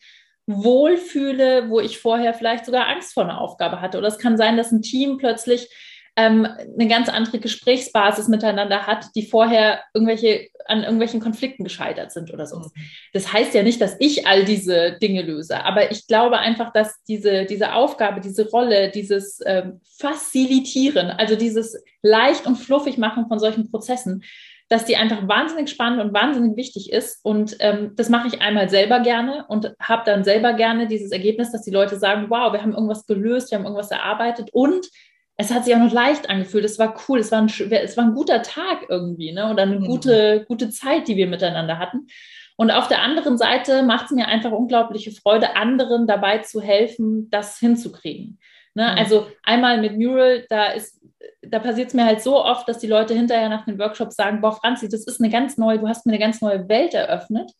wohlfühle, 0.51 1.69
wo 1.69 1.79
ich 1.79 1.99
vorher 1.99 2.33
vielleicht 2.33 2.65
sogar 2.65 2.87
Angst 2.87 3.13
vor 3.13 3.23
einer 3.23 3.41
Aufgabe 3.41 3.81
hatte. 3.81 3.97
Oder 3.97 4.07
es 4.07 4.17
kann 4.17 4.37
sein, 4.37 4.57
dass 4.57 4.71
ein 4.71 4.81
Team 4.81 5.17
plötzlich 5.17 5.69
ähm, 6.17 6.45
eine 6.45 6.87
ganz 6.89 7.07
andere 7.07 7.39
Gesprächsbasis 7.39 8.27
miteinander 8.27 8.85
hat, 8.85 9.05
die 9.15 9.25
vorher 9.25 9.81
irgendwelche 9.93 10.49
an 10.65 10.83
irgendwelchen 10.83 11.19
Konflikten 11.19 11.63
gescheitert 11.63 12.11
sind 12.11 12.31
oder 12.33 12.45
so. 12.45 12.59
Mhm. 12.59 12.71
Das 13.13 13.31
heißt 13.31 13.53
ja 13.53 13.63
nicht, 13.63 13.81
dass 13.81 13.95
ich 13.99 14.27
all 14.27 14.45
diese 14.45 14.97
Dinge 15.01 15.21
löse, 15.21 15.63
aber 15.63 15.91
ich 15.91 16.07
glaube 16.07 16.37
einfach, 16.37 16.71
dass 16.73 17.01
diese, 17.07 17.45
diese 17.45 17.73
Aufgabe, 17.73 18.21
diese 18.21 18.49
Rolle, 18.49 18.91
dieses 18.91 19.39
ähm, 19.45 19.81
Facilitieren, 19.99 21.09
also 21.11 21.35
dieses 21.35 21.81
leicht 22.01 22.45
und 22.45 22.57
fluffig 22.57 22.97
machen 22.97 23.27
von 23.27 23.39
solchen 23.39 23.69
Prozessen, 23.69 24.23
dass 24.71 24.85
die 24.85 24.95
einfach 24.95 25.27
wahnsinnig 25.27 25.69
spannend 25.69 25.99
und 25.99 26.13
wahnsinnig 26.13 26.55
wichtig 26.55 26.93
ist. 26.93 27.19
Und 27.25 27.57
ähm, 27.59 27.91
das 27.97 28.07
mache 28.07 28.29
ich 28.29 28.41
einmal 28.41 28.69
selber 28.69 29.01
gerne 29.01 29.43
und 29.49 29.73
habe 29.81 30.03
dann 30.05 30.23
selber 30.23 30.53
gerne 30.53 30.87
dieses 30.87 31.11
Ergebnis, 31.11 31.51
dass 31.51 31.63
die 31.63 31.71
Leute 31.71 31.99
sagen, 31.99 32.27
wow, 32.29 32.53
wir 32.53 32.61
haben 32.61 32.73
irgendwas 32.73 33.05
gelöst, 33.05 33.51
wir 33.51 33.57
haben 33.57 33.65
irgendwas 33.65 33.91
erarbeitet 33.91 34.49
und 34.53 34.87
es 35.35 35.53
hat 35.53 35.65
sich 35.65 35.75
auch 35.75 35.79
noch 35.79 35.91
leicht 35.91 36.29
angefühlt. 36.29 36.63
Es 36.63 36.79
war 36.79 36.95
cool, 37.09 37.19
es 37.19 37.33
war 37.33 37.41
ein, 37.41 37.49
es 37.49 37.97
war 37.97 38.05
ein 38.05 38.13
guter 38.13 38.43
Tag 38.43 38.85
irgendwie, 38.87 39.33
ne? 39.33 39.51
Oder 39.51 39.63
eine 39.63 39.77
mhm. 39.77 39.87
gute, 39.87 40.45
gute 40.47 40.69
Zeit, 40.69 41.09
die 41.09 41.17
wir 41.17 41.27
miteinander 41.27 41.77
hatten. 41.77 42.07
Und 42.55 42.71
auf 42.71 42.87
der 42.87 43.01
anderen 43.01 43.37
Seite 43.37 43.83
macht 43.83 44.05
es 44.05 44.11
mir 44.11 44.27
einfach 44.27 44.51
unglaubliche 44.51 45.11
Freude, 45.11 45.57
anderen 45.57 46.07
dabei 46.07 46.37
zu 46.37 46.61
helfen, 46.61 47.29
das 47.29 47.59
hinzukriegen. 47.59 48.39
Ne? 48.73 48.91
Mhm. 48.91 48.97
Also 48.97 49.27
einmal 49.43 49.79
mit 49.79 49.97
Mural, 49.97 50.45
da 50.49 50.67
ist 50.67 51.01
da 51.41 51.59
passiert 51.59 51.89
es 51.89 51.93
mir 51.93 52.05
halt 52.05 52.21
so 52.21 52.43
oft, 52.43 52.67
dass 52.67 52.79
die 52.79 52.87
Leute 52.87 53.13
hinterher 53.13 53.49
nach 53.49 53.65
den 53.65 53.79
Workshops 53.79 54.15
sagen, 54.15 54.41
boah, 54.41 54.53
Franzi, 54.53 54.89
das 54.89 55.05
ist 55.05 55.19
eine 55.19 55.31
ganz 55.31 55.57
neue, 55.57 55.79
du 55.79 55.87
hast 55.87 56.05
mir 56.05 56.13
eine 56.13 56.19
ganz 56.19 56.41
neue 56.41 56.67
Welt 56.69 56.93
eröffnet, 56.93 57.51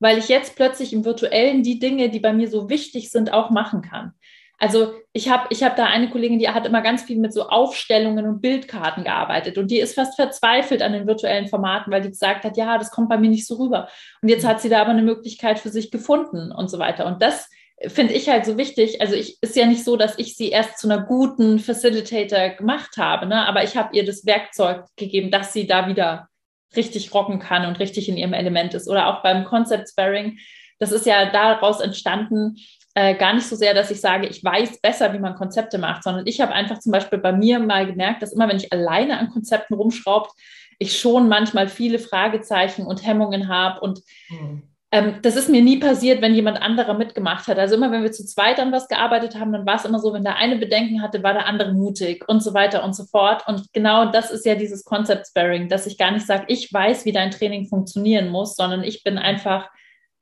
weil 0.00 0.18
ich 0.18 0.28
jetzt 0.28 0.56
plötzlich 0.56 0.92
im 0.92 1.04
Virtuellen 1.04 1.62
die 1.62 1.78
Dinge, 1.78 2.10
die 2.10 2.20
bei 2.20 2.32
mir 2.32 2.48
so 2.48 2.68
wichtig 2.68 3.10
sind, 3.10 3.32
auch 3.32 3.50
machen 3.50 3.82
kann. 3.82 4.12
Also 4.60 4.92
ich 5.12 5.28
habe 5.28 5.46
ich 5.50 5.62
hab 5.62 5.76
da 5.76 5.84
eine 5.84 6.10
Kollegin, 6.10 6.40
die 6.40 6.48
hat 6.48 6.66
immer 6.66 6.82
ganz 6.82 7.04
viel 7.04 7.18
mit 7.18 7.32
so 7.32 7.48
Aufstellungen 7.48 8.26
und 8.26 8.40
Bildkarten 8.40 9.04
gearbeitet 9.04 9.56
und 9.56 9.70
die 9.70 9.78
ist 9.78 9.94
fast 9.94 10.16
verzweifelt 10.16 10.82
an 10.82 10.92
den 10.92 11.06
virtuellen 11.06 11.46
Formaten, 11.46 11.92
weil 11.92 12.02
die 12.02 12.08
gesagt 12.08 12.44
hat, 12.44 12.56
ja, 12.56 12.76
das 12.76 12.90
kommt 12.90 13.08
bei 13.08 13.18
mir 13.18 13.30
nicht 13.30 13.46
so 13.46 13.54
rüber. 13.54 13.88
Und 14.20 14.28
jetzt 14.30 14.44
hat 14.44 14.60
sie 14.60 14.68
da 14.68 14.80
aber 14.80 14.90
eine 14.90 15.02
Möglichkeit 15.02 15.60
für 15.60 15.68
sich 15.68 15.92
gefunden 15.92 16.50
und 16.50 16.68
so 16.68 16.80
weiter. 16.80 17.06
Und 17.06 17.22
das 17.22 17.48
finde 17.86 18.12
ich 18.14 18.28
halt 18.28 18.44
so 18.44 18.58
wichtig. 18.58 19.00
Also 19.00 19.14
ich 19.14 19.38
ist 19.40 19.56
ja 19.56 19.66
nicht 19.66 19.84
so, 19.84 19.96
dass 19.96 20.18
ich 20.18 20.36
sie 20.36 20.50
erst 20.50 20.78
zu 20.78 20.88
einer 20.88 21.04
guten 21.04 21.58
Facilitator 21.58 22.50
gemacht 22.50 22.96
habe, 22.96 23.26
ne? 23.26 23.46
aber 23.46 23.62
ich 23.62 23.76
habe 23.76 23.96
ihr 23.96 24.04
das 24.04 24.26
Werkzeug 24.26 24.84
gegeben, 24.96 25.30
dass 25.30 25.52
sie 25.52 25.66
da 25.66 25.86
wieder 25.86 26.28
richtig 26.76 27.14
rocken 27.14 27.38
kann 27.38 27.66
und 27.66 27.78
richtig 27.78 28.08
in 28.08 28.16
ihrem 28.16 28.32
Element 28.32 28.74
ist. 28.74 28.88
Oder 28.88 29.06
auch 29.06 29.22
beim 29.22 29.44
Concept 29.44 29.88
Sparring. 29.88 30.38
Das 30.78 30.92
ist 30.92 31.06
ja 31.06 31.30
daraus 31.30 31.80
entstanden, 31.80 32.56
äh, 32.94 33.14
gar 33.14 33.32
nicht 33.32 33.46
so 33.46 33.56
sehr, 33.56 33.74
dass 33.74 33.90
ich 33.90 34.00
sage, 34.00 34.26
ich 34.26 34.42
weiß 34.42 34.80
besser, 34.80 35.12
wie 35.12 35.18
man 35.18 35.34
Konzepte 35.34 35.78
macht, 35.78 36.02
sondern 36.02 36.26
ich 36.26 36.40
habe 36.40 36.52
einfach 36.52 36.78
zum 36.80 36.92
Beispiel 36.92 37.18
bei 37.18 37.32
mir 37.32 37.58
mal 37.58 37.86
gemerkt, 37.86 38.22
dass 38.22 38.32
immer, 38.32 38.48
wenn 38.48 38.56
ich 38.56 38.72
alleine 38.72 39.18
an 39.18 39.30
Konzepten 39.30 39.74
rumschraubt, 39.74 40.32
ich 40.78 40.98
schon 40.98 41.28
manchmal 41.28 41.68
viele 41.68 41.98
Fragezeichen 41.98 42.86
und 42.86 43.04
Hemmungen 43.04 43.48
habe 43.48 43.80
und 43.80 44.00
mhm 44.28 44.68
ähm, 44.90 45.16
das 45.20 45.36
ist 45.36 45.50
mir 45.50 45.60
nie 45.60 45.78
passiert, 45.78 46.22
wenn 46.22 46.34
jemand 46.34 46.62
anderer 46.62 46.94
mitgemacht 46.94 47.46
hat. 47.46 47.58
Also 47.58 47.74
immer, 47.74 47.92
wenn 47.92 48.02
wir 48.02 48.12
zu 48.12 48.24
zweit 48.24 48.58
an 48.58 48.72
was 48.72 48.88
gearbeitet 48.88 49.38
haben, 49.38 49.52
dann 49.52 49.66
war 49.66 49.76
es 49.76 49.84
immer 49.84 49.98
so, 49.98 50.14
wenn 50.14 50.24
der 50.24 50.36
eine 50.36 50.56
Bedenken 50.56 51.02
hatte, 51.02 51.22
war 51.22 51.34
der 51.34 51.46
andere 51.46 51.74
mutig 51.74 52.26
und 52.26 52.42
so 52.42 52.54
weiter 52.54 52.82
und 52.82 52.96
so 52.96 53.04
fort. 53.04 53.46
Und 53.46 53.70
genau 53.74 54.10
das 54.10 54.30
ist 54.30 54.46
ja 54.46 54.54
dieses 54.54 54.84
Concept 54.84 55.26
Sparing, 55.26 55.68
dass 55.68 55.86
ich 55.86 55.98
gar 55.98 56.10
nicht 56.10 56.26
sage, 56.26 56.44
ich 56.48 56.72
weiß, 56.72 57.04
wie 57.04 57.12
dein 57.12 57.30
Training 57.30 57.66
funktionieren 57.66 58.30
muss, 58.30 58.56
sondern 58.56 58.82
ich 58.82 59.02
bin 59.04 59.18
einfach 59.18 59.68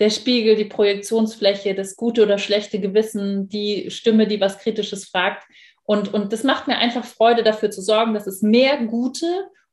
der 0.00 0.10
Spiegel, 0.10 0.56
die 0.56 0.64
Projektionsfläche, 0.64 1.74
das 1.74 1.94
gute 1.94 2.24
oder 2.24 2.38
schlechte 2.38 2.80
Gewissen, 2.80 3.48
die 3.48 3.90
Stimme, 3.92 4.26
die 4.26 4.40
was 4.40 4.58
Kritisches 4.58 5.06
fragt. 5.06 5.44
Und, 5.84 6.12
und 6.12 6.32
das 6.32 6.42
macht 6.42 6.66
mir 6.66 6.76
einfach 6.76 7.04
Freude, 7.04 7.44
dafür 7.44 7.70
zu 7.70 7.82
sorgen, 7.82 8.14
dass 8.14 8.26
es 8.26 8.42
mehr 8.42 8.84
gute 8.84 9.26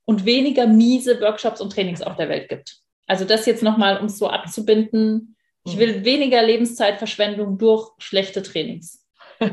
und 0.06 0.26
weniger 0.26 0.68
miese 0.68 1.20
Workshops 1.20 1.62
und 1.62 1.74
Trainings 1.74 2.04
auf 2.04 2.16
der 2.16 2.30
Welt 2.30 2.48
gibt. 2.48 2.83
Also 3.14 3.26
das 3.26 3.46
jetzt 3.46 3.62
nochmal, 3.62 4.00
um 4.00 4.08
es 4.08 4.18
so 4.18 4.28
abzubinden. 4.28 5.36
Ich 5.66 5.78
will 5.78 6.04
weniger 6.04 6.42
Lebenszeitverschwendung 6.42 7.60
durch 7.60 7.92
schlechte 8.00 8.42
Trainings. 8.42 9.06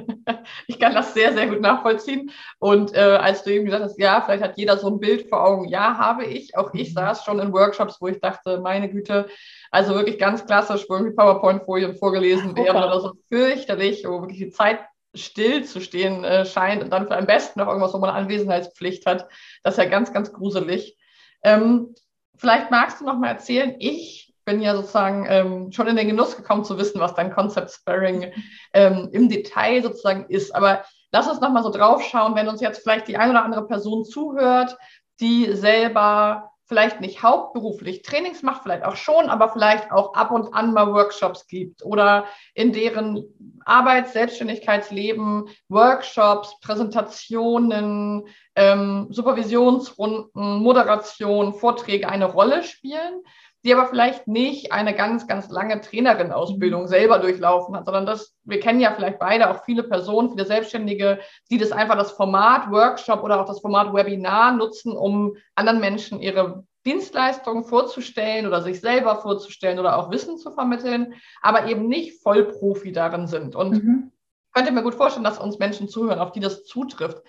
Ich 0.67 0.79
kann 0.79 0.95
das 0.95 1.13
sehr, 1.13 1.35
sehr 1.35 1.47
gut 1.47 1.61
nachvollziehen. 1.61 2.31
Und 2.59 2.95
äh, 2.95 3.01
als 3.01 3.43
du 3.43 3.53
eben 3.53 3.67
gesagt 3.67 3.85
hast, 3.85 4.01
ja, 4.01 4.23
vielleicht 4.23 4.43
hat 4.43 4.57
jeder 4.57 4.79
so 4.79 4.87
ein 4.89 4.99
Bild 4.99 5.29
vor 5.29 5.47
Augen. 5.47 5.69
Ja, 5.69 5.99
habe 5.99 6.25
ich. 6.25 6.57
Auch 6.57 6.73
ich 6.73 6.91
mhm. 6.91 6.95
saß 6.95 7.23
schon 7.23 7.39
in 7.39 7.53
Workshops, 7.53 8.01
wo 8.01 8.07
ich 8.07 8.19
dachte, 8.19 8.61
meine 8.63 8.89
Güte, 8.89 9.29
also 9.71 9.95
wirklich 9.95 10.19
ganz 10.19 10.47
klassisch, 10.47 10.87
wo 10.89 10.95
irgendwie 10.95 11.15
PowerPoint-Folien 11.15 11.97
vorgelesen 11.97 12.57
werden 12.57 12.77
okay. 12.77 12.87
oder 12.87 13.01
so 13.01 13.13
fürchterlich, 13.29 14.05
wo 14.07 14.23
wirklich 14.23 14.39
die 14.39 14.51
Zeit 14.51 14.81
still 15.15 15.65
zu 15.65 15.81
stehen 15.81 16.25
äh, 16.25 16.47
scheint 16.47 16.83
und 16.83 16.91
dann 16.91 17.09
für 17.09 17.17
am 17.17 17.27
besten 17.27 17.61
noch 17.61 17.67
irgendwas, 17.67 17.93
wo 17.93 17.99
man 17.99 18.09
Anwesenheitspflicht 18.09 19.05
hat. 19.05 19.29
Das 19.63 19.75
ist 19.75 19.85
ja 19.85 19.91
ganz, 19.91 20.15
ganz 20.15 20.33
gruselig. 20.33 20.97
Ähm, 21.43 21.95
Vielleicht 22.41 22.71
magst 22.71 23.01
du 23.01 23.05
noch 23.05 23.19
mal 23.19 23.29
erzählen, 23.29 23.75
ich 23.79 24.33
bin 24.47 24.63
ja 24.63 24.75
sozusagen 24.75 25.27
ähm, 25.29 25.73
schon 25.73 25.87
in 25.87 25.97
den 25.97 26.09
Genuss 26.09 26.37
gekommen 26.37 26.65
zu 26.65 26.79
wissen, 26.79 26.99
was 26.99 27.15
dein 27.15 27.33
Concept 27.33 27.71
Sparring 27.71 28.33
ähm, 28.73 29.11
im 29.13 29.29
Detail 29.29 29.83
sozusagen 29.83 30.25
ist. 30.29 30.55
Aber 30.55 30.83
lass 31.13 31.29
uns 31.29 31.41
noch 31.41 31.51
mal 31.51 31.63
so 31.63 31.71
drauf 31.71 32.03
schauen, 32.03 32.35
wenn 32.35 32.49
uns 32.49 32.63
jetzt 32.63 32.83
vielleicht 32.83 33.09
die 33.09 33.19
eine 33.19 33.33
oder 33.33 33.45
andere 33.45 33.67
Person 33.67 34.07
zuhört, 34.07 34.79
die 35.21 35.53
selber 35.53 36.50
vielleicht 36.71 37.01
nicht 37.01 37.25
hauptberuflich 37.25 38.03
Trainings 38.03 38.45
macht, 38.45 38.63
vielleicht 38.63 38.85
auch 38.85 38.95
schon, 38.95 39.29
aber 39.29 39.49
vielleicht 39.49 39.91
auch 39.91 40.15
ab 40.15 40.31
und 40.31 40.55
an 40.55 40.73
mal 40.73 40.95
Workshops 40.95 41.49
gibt 41.49 41.85
oder 41.85 42.27
in 42.55 42.73
deren 42.73 43.25
Arbeits-, 43.65 44.13
Selbstständigkeitsleben 44.13 45.49
Workshops, 45.69 46.61
Präsentationen, 46.61 48.23
ähm, 48.55 49.09
Supervisionsrunden, 49.11 50.63
Moderation, 50.63 51.55
Vorträge 51.55 52.09
eine 52.09 52.27
Rolle 52.27 52.63
spielen, 52.63 53.25
die 53.65 53.75
aber 53.75 53.89
vielleicht 53.89 54.27
nicht 54.27 54.73
eine 54.73 54.95
ganz, 54.95 55.27
ganz 55.27 55.51
lange 55.51 55.81
Trainerin-Ausbildung 55.81 56.83
mhm. 56.83 56.89
selber 56.89 57.19
durchlaufen 57.19 57.77
hat, 57.77 57.85
sondern 57.85 58.07
das, 58.07 58.35
wir 58.45 58.61
kennen 58.61 58.81
ja 58.81 58.93
vielleicht 58.93 59.19
beide 59.19 59.51
auch 59.51 59.65
viele 59.65 59.83
Personen, 59.83 60.31
viele 60.31 60.47
Selbstständige, 60.47 61.21
die 61.51 61.59
das 61.59 61.73
einfach 61.73 61.97
das 61.97 62.13
Format 62.13 62.71
Workshop 62.71 63.23
oder 63.23 63.41
auch 63.41 63.47
das 63.47 63.61
Format 63.61 63.93
Webinar 63.93 64.53
nutzen, 64.53 64.97
um 64.97 65.37
anderen 65.55 65.81
Menschen 65.81 66.21
ihre 66.21 66.65
Dienstleistungen 66.87 67.65
vorzustellen 67.65 68.47
oder 68.47 68.63
sich 68.63 68.81
selber 68.81 69.17
vorzustellen 69.17 69.79
oder 69.79 69.99
auch 69.99 70.11
Wissen 70.11 70.39
zu 70.39 70.51
vermitteln, 70.51 71.15
aber 71.43 71.67
eben 71.67 71.87
nicht 71.89 72.23
Vollprofi 72.23 72.93
darin 72.93 73.27
sind. 73.27 73.55
Und 73.55 73.85
mhm. 73.85 74.13
könnte 74.55 74.73
mir 74.73 74.83
gut 74.83 74.95
vorstellen, 74.95 75.25
dass 75.25 75.39
uns 75.39 75.59
Menschen 75.59 75.89
zuhören, 75.89 76.19
auf 76.19 76.33
die 76.33 76.41
das 76.41 76.65
zutrifft. 76.65 77.23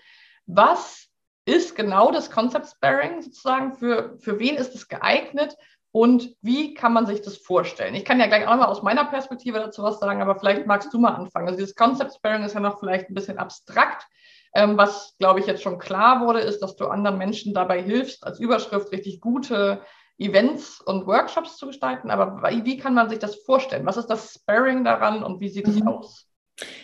Was 0.46 1.10
ist 1.46 1.76
genau 1.76 2.12
das 2.12 2.32
Concept 2.32 2.68
Sparing 2.68 3.22
sozusagen? 3.22 3.74
Für, 3.74 4.18
für 4.20 4.40
wen 4.40 4.56
ist 4.56 4.74
es 4.76 4.88
geeignet? 4.88 5.58
Und 5.94 6.36
wie 6.42 6.74
kann 6.74 6.94
man 6.94 7.06
sich 7.06 7.22
das 7.22 7.38
vorstellen? 7.38 7.96
Ich 7.96 8.06
kann 8.06 8.20
ja 8.20 8.28
gleich 8.28 8.48
auch 8.48 8.56
mal 8.56 8.66
aus 8.66 8.82
meiner 8.82 9.06
Perspektive 9.06 9.60
dazu 9.60 9.84
was 9.84 10.00
sagen, 10.00 10.22
aber 10.22 10.36
vielleicht 10.36 10.66
magst 10.66 10.94
du 10.94 11.00
mal 11.00 11.16
anfangen. 11.16 11.48
Also 11.48 11.60
dieses 11.60 11.76
Concept 11.76 12.14
Sparing 12.16 12.44
ist 12.44 12.54
ja 12.54 12.62
noch 12.62 12.80
vielleicht 12.80 13.10
ein 13.10 13.14
bisschen 13.14 13.38
abstrakt. 13.38 14.08
Ähm, 14.54 14.78
was, 14.78 15.16
glaube 15.20 15.40
ich, 15.40 15.48
jetzt 15.48 15.64
schon 15.64 15.80
klar 15.80 16.26
wurde, 16.26 16.40
ist, 16.40 16.60
dass 16.60 16.76
du 16.76 16.88
anderen 16.88 17.18
Menschen 17.18 17.54
dabei 17.54 17.82
hilfst, 17.82 18.26
als 18.26 18.40
Überschrift 18.40 18.92
richtig 18.92 19.20
gute 19.20 19.82
Events 20.18 20.80
und 20.82 21.08
Workshops 21.08 21.58
zu 21.58 21.68
gestalten. 21.68 22.10
Aber 22.10 22.42
wie 22.64 22.78
kann 22.78 22.94
man 22.94 23.10
sich 23.10 23.20
das 23.20 23.36
vorstellen? 23.36 23.86
Was 23.86 23.98
ist 23.98 24.08
das 24.08 24.34
Sparring 24.34 24.84
daran 24.84 25.24
und 25.24 25.42
wie 25.42 25.50
sieht 25.50 25.68
es 25.68 25.76
mhm. 25.76 25.88
aus? 25.88 26.28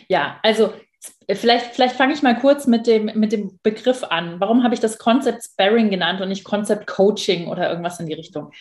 Ja, 0.10 0.39
also 0.43 0.74
vielleicht, 1.30 1.76
vielleicht 1.76 1.96
fange 1.96 2.13
ich 2.13 2.24
mal 2.24 2.38
kurz 2.39 2.67
mit 2.67 2.88
dem, 2.88 3.06
mit 3.15 3.32
dem 3.32 3.60
Begriff 3.63 4.04
an. 4.04 4.39
Warum 4.39 4.63
habe 4.63 4.74
ich 4.74 4.80
das 4.80 4.98
Concept 4.98 5.43
Sparring 5.43 5.89
genannt 5.89 6.20
und 6.20 6.30
nicht 6.30 6.43
Concept 6.43 6.88
Coaching 6.88 7.48
oder 7.48 7.70
irgendwas 7.70 8.00
in 8.00 8.08
die 8.08 8.13
Richtung? 8.13 8.52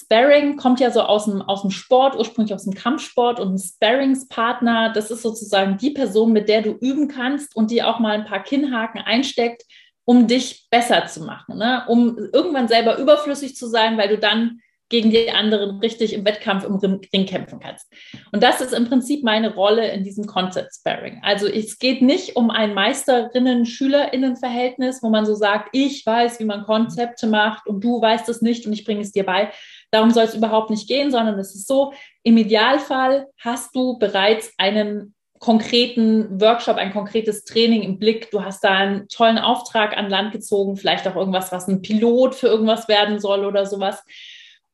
Sparring 0.00 0.56
kommt 0.56 0.80
ja 0.80 0.90
so 0.90 1.02
aus 1.02 1.24
dem, 1.24 1.42
aus 1.42 1.62
dem 1.62 1.70
Sport, 1.70 2.16
ursprünglich 2.16 2.54
aus 2.54 2.64
dem 2.64 2.74
Kampfsport 2.74 3.40
und 3.40 3.54
ein 3.54 3.58
Sparringspartner, 3.58 4.92
das 4.92 5.10
ist 5.10 5.22
sozusagen 5.22 5.76
die 5.76 5.90
Person, 5.90 6.32
mit 6.32 6.48
der 6.48 6.62
du 6.62 6.70
üben 6.70 7.08
kannst 7.08 7.56
und 7.56 7.70
die 7.70 7.82
auch 7.82 7.98
mal 7.98 8.12
ein 8.12 8.24
paar 8.24 8.42
Kinnhaken 8.42 9.00
einsteckt, 9.00 9.64
um 10.04 10.28
dich 10.28 10.68
besser 10.70 11.06
zu 11.06 11.24
machen, 11.24 11.58
ne? 11.58 11.84
um 11.88 12.16
irgendwann 12.32 12.68
selber 12.68 12.98
überflüssig 12.98 13.56
zu 13.56 13.66
sein, 13.66 13.98
weil 13.98 14.08
du 14.08 14.18
dann 14.18 14.60
gegen 14.88 15.10
die 15.10 15.30
anderen 15.30 15.80
richtig 15.80 16.14
im 16.14 16.24
Wettkampf 16.24 16.64
im 16.64 16.76
Ring 16.76 17.26
kämpfen 17.26 17.60
kannst. 17.60 17.92
Und 18.32 18.42
das 18.42 18.62
ist 18.62 18.72
im 18.72 18.88
Prinzip 18.88 19.22
meine 19.22 19.54
Rolle 19.54 19.92
in 19.92 20.02
diesem 20.04 20.24
Concept 20.26 20.74
Sparring. 20.74 21.20
Also 21.22 21.46
es 21.46 21.78
geht 21.78 22.00
nicht 22.00 22.36
um 22.36 22.50
ein 22.50 22.72
Meisterinnen-Schülerinnen-Verhältnis, 22.74 25.02
wo 25.02 25.10
man 25.10 25.26
so 25.26 25.34
sagt, 25.34 25.68
ich 25.72 26.06
weiß, 26.06 26.40
wie 26.40 26.44
man 26.44 26.64
Konzepte 26.64 27.26
macht 27.26 27.66
und 27.66 27.84
du 27.84 28.00
weißt 28.00 28.30
es 28.30 28.40
nicht 28.40 28.64
und 28.66 28.72
ich 28.72 28.84
bringe 28.84 29.02
es 29.02 29.12
dir 29.12 29.26
bei, 29.26 29.52
Darum 29.90 30.10
soll 30.10 30.24
es 30.24 30.34
überhaupt 30.34 30.70
nicht 30.70 30.88
gehen, 30.88 31.10
sondern 31.10 31.38
es 31.38 31.54
ist 31.54 31.66
so, 31.66 31.92
im 32.22 32.36
Idealfall 32.36 33.26
hast 33.38 33.74
du 33.74 33.98
bereits 33.98 34.52
einen 34.58 35.14
konkreten 35.38 36.40
Workshop, 36.40 36.76
ein 36.76 36.92
konkretes 36.92 37.44
Training 37.44 37.82
im 37.82 37.98
Blick. 37.98 38.30
Du 38.30 38.44
hast 38.44 38.64
da 38.64 38.70
einen 38.70 39.08
tollen 39.08 39.38
Auftrag 39.38 39.96
an 39.96 40.10
Land 40.10 40.32
gezogen, 40.32 40.76
vielleicht 40.76 41.06
auch 41.06 41.16
irgendwas, 41.16 41.52
was 41.52 41.68
ein 41.68 41.80
Pilot 41.80 42.34
für 42.34 42.48
irgendwas 42.48 42.88
werden 42.88 43.20
soll 43.20 43.44
oder 43.44 43.64
sowas. 43.64 44.02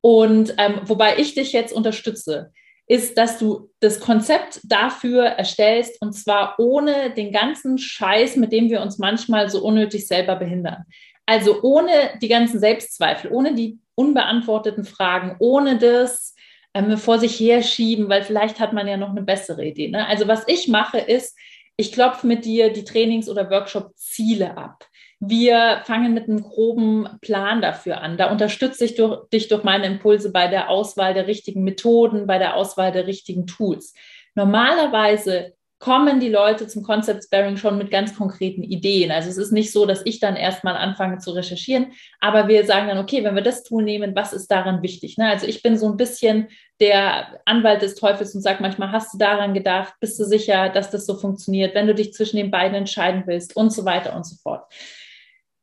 Und 0.00 0.54
ähm, 0.58 0.80
wobei 0.84 1.18
ich 1.18 1.34
dich 1.34 1.52
jetzt 1.52 1.72
unterstütze, 1.72 2.50
ist, 2.86 3.16
dass 3.16 3.38
du 3.38 3.70
das 3.80 4.00
Konzept 4.00 4.60
dafür 4.64 5.24
erstellst 5.24 6.00
und 6.02 6.12
zwar 6.12 6.56
ohne 6.58 7.14
den 7.14 7.32
ganzen 7.32 7.78
Scheiß, 7.78 8.36
mit 8.36 8.52
dem 8.52 8.68
wir 8.68 8.82
uns 8.82 8.98
manchmal 8.98 9.48
so 9.48 9.64
unnötig 9.64 10.06
selber 10.06 10.36
behindern. 10.36 10.84
Also 11.24 11.62
ohne 11.62 12.18
die 12.20 12.28
ganzen 12.28 12.60
Selbstzweifel, 12.60 13.30
ohne 13.32 13.54
die 13.54 13.78
unbeantworteten 13.94 14.84
Fragen, 14.84 15.36
ohne 15.38 15.78
das 15.78 16.34
ähm, 16.74 16.96
vor 16.98 17.18
sich 17.18 17.38
herschieben, 17.38 18.08
weil 18.08 18.22
vielleicht 18.22 18.60
hat 18.60 18.72
man 18.72 18.86
ja 18.88 18.96
noch 18.96 19.10
eine 19.10 19.22
bessere 19.22 19.64
Idee. 19.64 19.88
Ne? 19.88 20.06
Also 20.06 20.28
was 20.28 20.46
ich 20.48 20.68
mache 20.68 20.98
ist, 20.98 21.36
ich 21.76 21.92
klopfe 21.92 22.26
mit 22.26 22.44
dir 22.44 22.72
die 22.72 22.84
Trainings- 22.84 23.28
oder 23.28 23.50
Workshop-Ziele 23.50 24.56
ab. 24.56 24.86
Wir 25.20 25.82
fangen 25.84 26.12
mit 26.12 26.28
einem 26.28 26.42
groben 26.42 27.08
Plan 27.20 27.62
dafür 27.62 28.00
an. 28.00 28.16
Da 28.16 28.30
unterstütze 28.30 28.84
ich 28.84 28.94
durch, 28.94 29.26
dich 29.30 29.48
durch 29.48 29.64
meine 29.64 29.86
Impulse 29.86 30.30
bei 30.30 30.48
der 30.48 30.68
Auswahl 30.68 31.14
der 31.14 31.26
richtigen 31.26 31.64
Methoden, 31.64 32.26
bei 32.26 32.38
der 32.38 32.56
Auswahl 32.56 32.92
der 32.92 33.06
richtigen 33.06 33.46
Tools. 33.46 33.94
Normalerweise 34.34 35.54
kommen 35.78 36.20
die 36.20 36.28
Leute 36.28 36.66
zum 36.66 36.82
Concept 36.82 37.24
Sparing 37.24 37.56
schon 37.56 37.76
mit 37.76 37.90
ganz 37.90 38.16
konkreten 38.16 38.62
Ideen. 38.62 39.10
Also 39.10 39.28
es 39.28 39.36
ist 39.36 39.52
nicht 39.52 39.72
so, 39.72 39.86
dass 39.86 40.02
ich 40.04 40.18
dann 40.20 40.36
erstmal 40.36 40.76
anfange 40.76 41.18
zu 41.18 41.32
recherchieren, 41.32 41.92
aber 42.20 42.48
wir 42.48 42.64
sagen 42.64 42.88
dann, 42.88 42.98
okay, 42.98 43.22
wenn 43.24 43.34
wir 43.34 43.42
das 43.42 43.64
Tool 43.64 43.82
nehmen, 43.82 44.14
was 44.14 44.32
ist 44.32 44.50
daran 44.50 44.82
wichtig? 44.82 45.18
Ne? 45.18 45.28
Also 45.28 45.46
ich 45.46 45.62
bin 45.62 45.76
so 45.76 45.86
ein 45.86 45.96
bisschen 45.96 46.48
der 46.80 47.40
Anwalt 47.44 47.82
des 47.82 47.96
Teufels 47.96 48.34
und 48.34 48.40
sage 48.40 48.62
manchmal, 48.62 48.92
hast 48.92 49.12
du 49.14 49.18
daran 49.18 49.52
gedacht, 49.52 49.94
bist 50.00 50.18
du 50.18 50.24
sicher, 50.24 50.70
dass 50.70 50.90
das 50.90 51.06
so 51.06 51.16
funktioniert, 51.16 51.74
wenn 51.74 51.86
du 51.86 51.94
dich 51.94 52.12
zwischen 52.14 52.36
den 52.36 52.50
beiden 52.50 52.74
entscheiden 52.74 53.24
willst 53.26 53.56
und 53.56 53.70
so 53.70 53.84
weiter 53.84 54.16
und 54.16 54.24
so 54.26 54.36
fort 54.36 54.64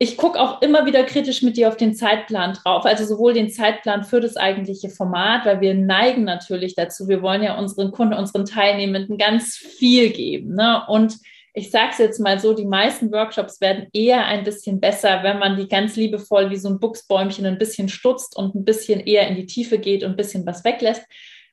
ich 0.01 0.17
gucke 0.17 0.41
auch 0.41 0.63
immer 0.63 0.87
wieder 0.87 1.03
kritisch 1.03 1.43
mit 1.43 1.57
dir 1.57 1.67
auf 1.67 1.77
den 1.77 1.93
Zeitplan 1.93 2.55
drauf, 2.55 2.85
also 2.85 3.05
sowohl 3.05 3.33
den 3.33 3.51
Zeitplan 3.51 4.03
für 4.03 4.19
das 4.19 4.35
eigentliche 4.35 4.89
Format, 4.89 5.45
weil 5.45 5.61
wir 5.61 5.75
neigen 5.75 6.23
natürlich 6.23 6.73
dazu, 6.73 7.07
wir 7.07 7.21
wollen 7.21 7.43
ja 7.43 7.55
unseren 7.59 7.91
Kunden, 7.91 8.15
unseren 8.15 8.47
Teilnehmenden 8.47 9.19
ganz 9.19 9.57
viel 9.57 10.09
geben. 10.09 10.55
Ne? 10.55 10.81
Und 10.87 11.19
ich 11.53 11.69
sage 11.69 11.89
es 11.91 11.97
jetzt 11.99 12.19
mal 12.19 12.39
so, 12.39 12.55
die 12.55 12.65
meisten 12.65 13.11
Workshops 13.11 13.61
werden 13.61 13.89
eher 13.93 14.25
ein 14.25 14.43
bisschen 14.43 14.79
besser, 14.79 15.21
wenn 15.21 15.37
man 15.37 15.55
die 15.55 15.67
ganz 15.67 15.95
liebevoll 15.95 16.49
wie 16.49 16.57
so 16.57 16.69
ein 16.69 16.79
Buchsbäumchen 16.79 17.45
ein 17.45 17.59
bisschen 17.59 17.87
stutzt 17.87 18.35
und 18.35 18.55
ein 18.55 18.65
bisschen 18.65 19.01
eher 19.01 19.27
in 19.27 19.35
die 19.35 19.45
Tiefe 19.45 19.77
geht 19.77 20.03
und 20.03 20.13
ein 20.13 20.17
bisschen 20.17 20.47
was 20.47 20.65
weglässt. 20.65 21.03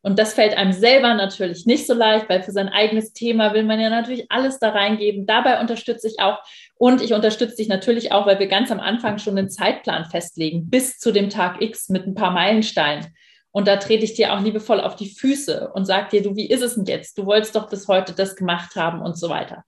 Und 0.08 0.18
das 0.18 0.32
fällt 0.32 0.56
einem 0.56 0.72
selber 0.72 1.12
natürlich 1.12 1.66
nicht 1.66 1.86
so 1.86 1.92
leicht, 1.92 2.30
weil 2.30 2.42
für 2.42 2.50
sein 2.50 2.70
eigenes 2.70 3.12
Thema 3.12 3.52
will 3.52 3.62
man 3.62 3.78
ja 3.78 3.90
natürlich 3.90 4.24
alles 4.30 4.58
da 4.58 4.70
reingeben. 4.70 5.26
Dabei 5.26 5.60
unterstütze 5.60 6.08
ich 6.08 6.18
auch 6.18 6.38
und 6.78 7.02
ich 7.02 7.12
unterstütze 7.12 7.56
dich 7.56 7.68
natürlich 7.68 8.10
auch, 8.10 8.24
weil 8.24 8.38
wir 8.38 8.46
ganz 8.46 8.70
am 8.70 8.80
Anfang 8.80 9.18
schon 9.18 9.36
einen 9.36 9.50
Zeitplan 9.50 10.06
festlegen, 10.06 10.70
bis 10.70 10.98
zu 10.98 11.12
dem 11.12 11.28
Tag 11.28 11.60
X 11.60 11.90
mit 11.90 12.06
ein 12.06 12.14
paar 12.14 12.30
Meilensteinen. 12.30 13.08
Und 13.50 13.68
da 13.68 13.76
trete 13.76 14.04
ich 14.04 14.14
dir 14.14 14.32
auch 14.32 14.40
liebevoll 14.40 14.80
auf 14.80 14.96
die 14.96 15.10
Füße 15.10 15.72
und 15.74 15.84
sage 15.84 16.08
dir, 16.10 16.22
du, 16.22 16.34
wie 16.36 16.48
ist 16.48 16.62
es 16.62 16.76
denn 16.76 16.86
jetzt? 16.86 17.18
Du 17.18 17.26
wolltest 17.26 17.54
doch 17.54 17.68
bis 17.68 17.86
heute 17.86 18.14
das 18.14 18.34
gemacht 18.34 18.76
haben 18.76 19.02
und 19.02 19.18
so 19.18 19.28
weiter. 19.28 19.62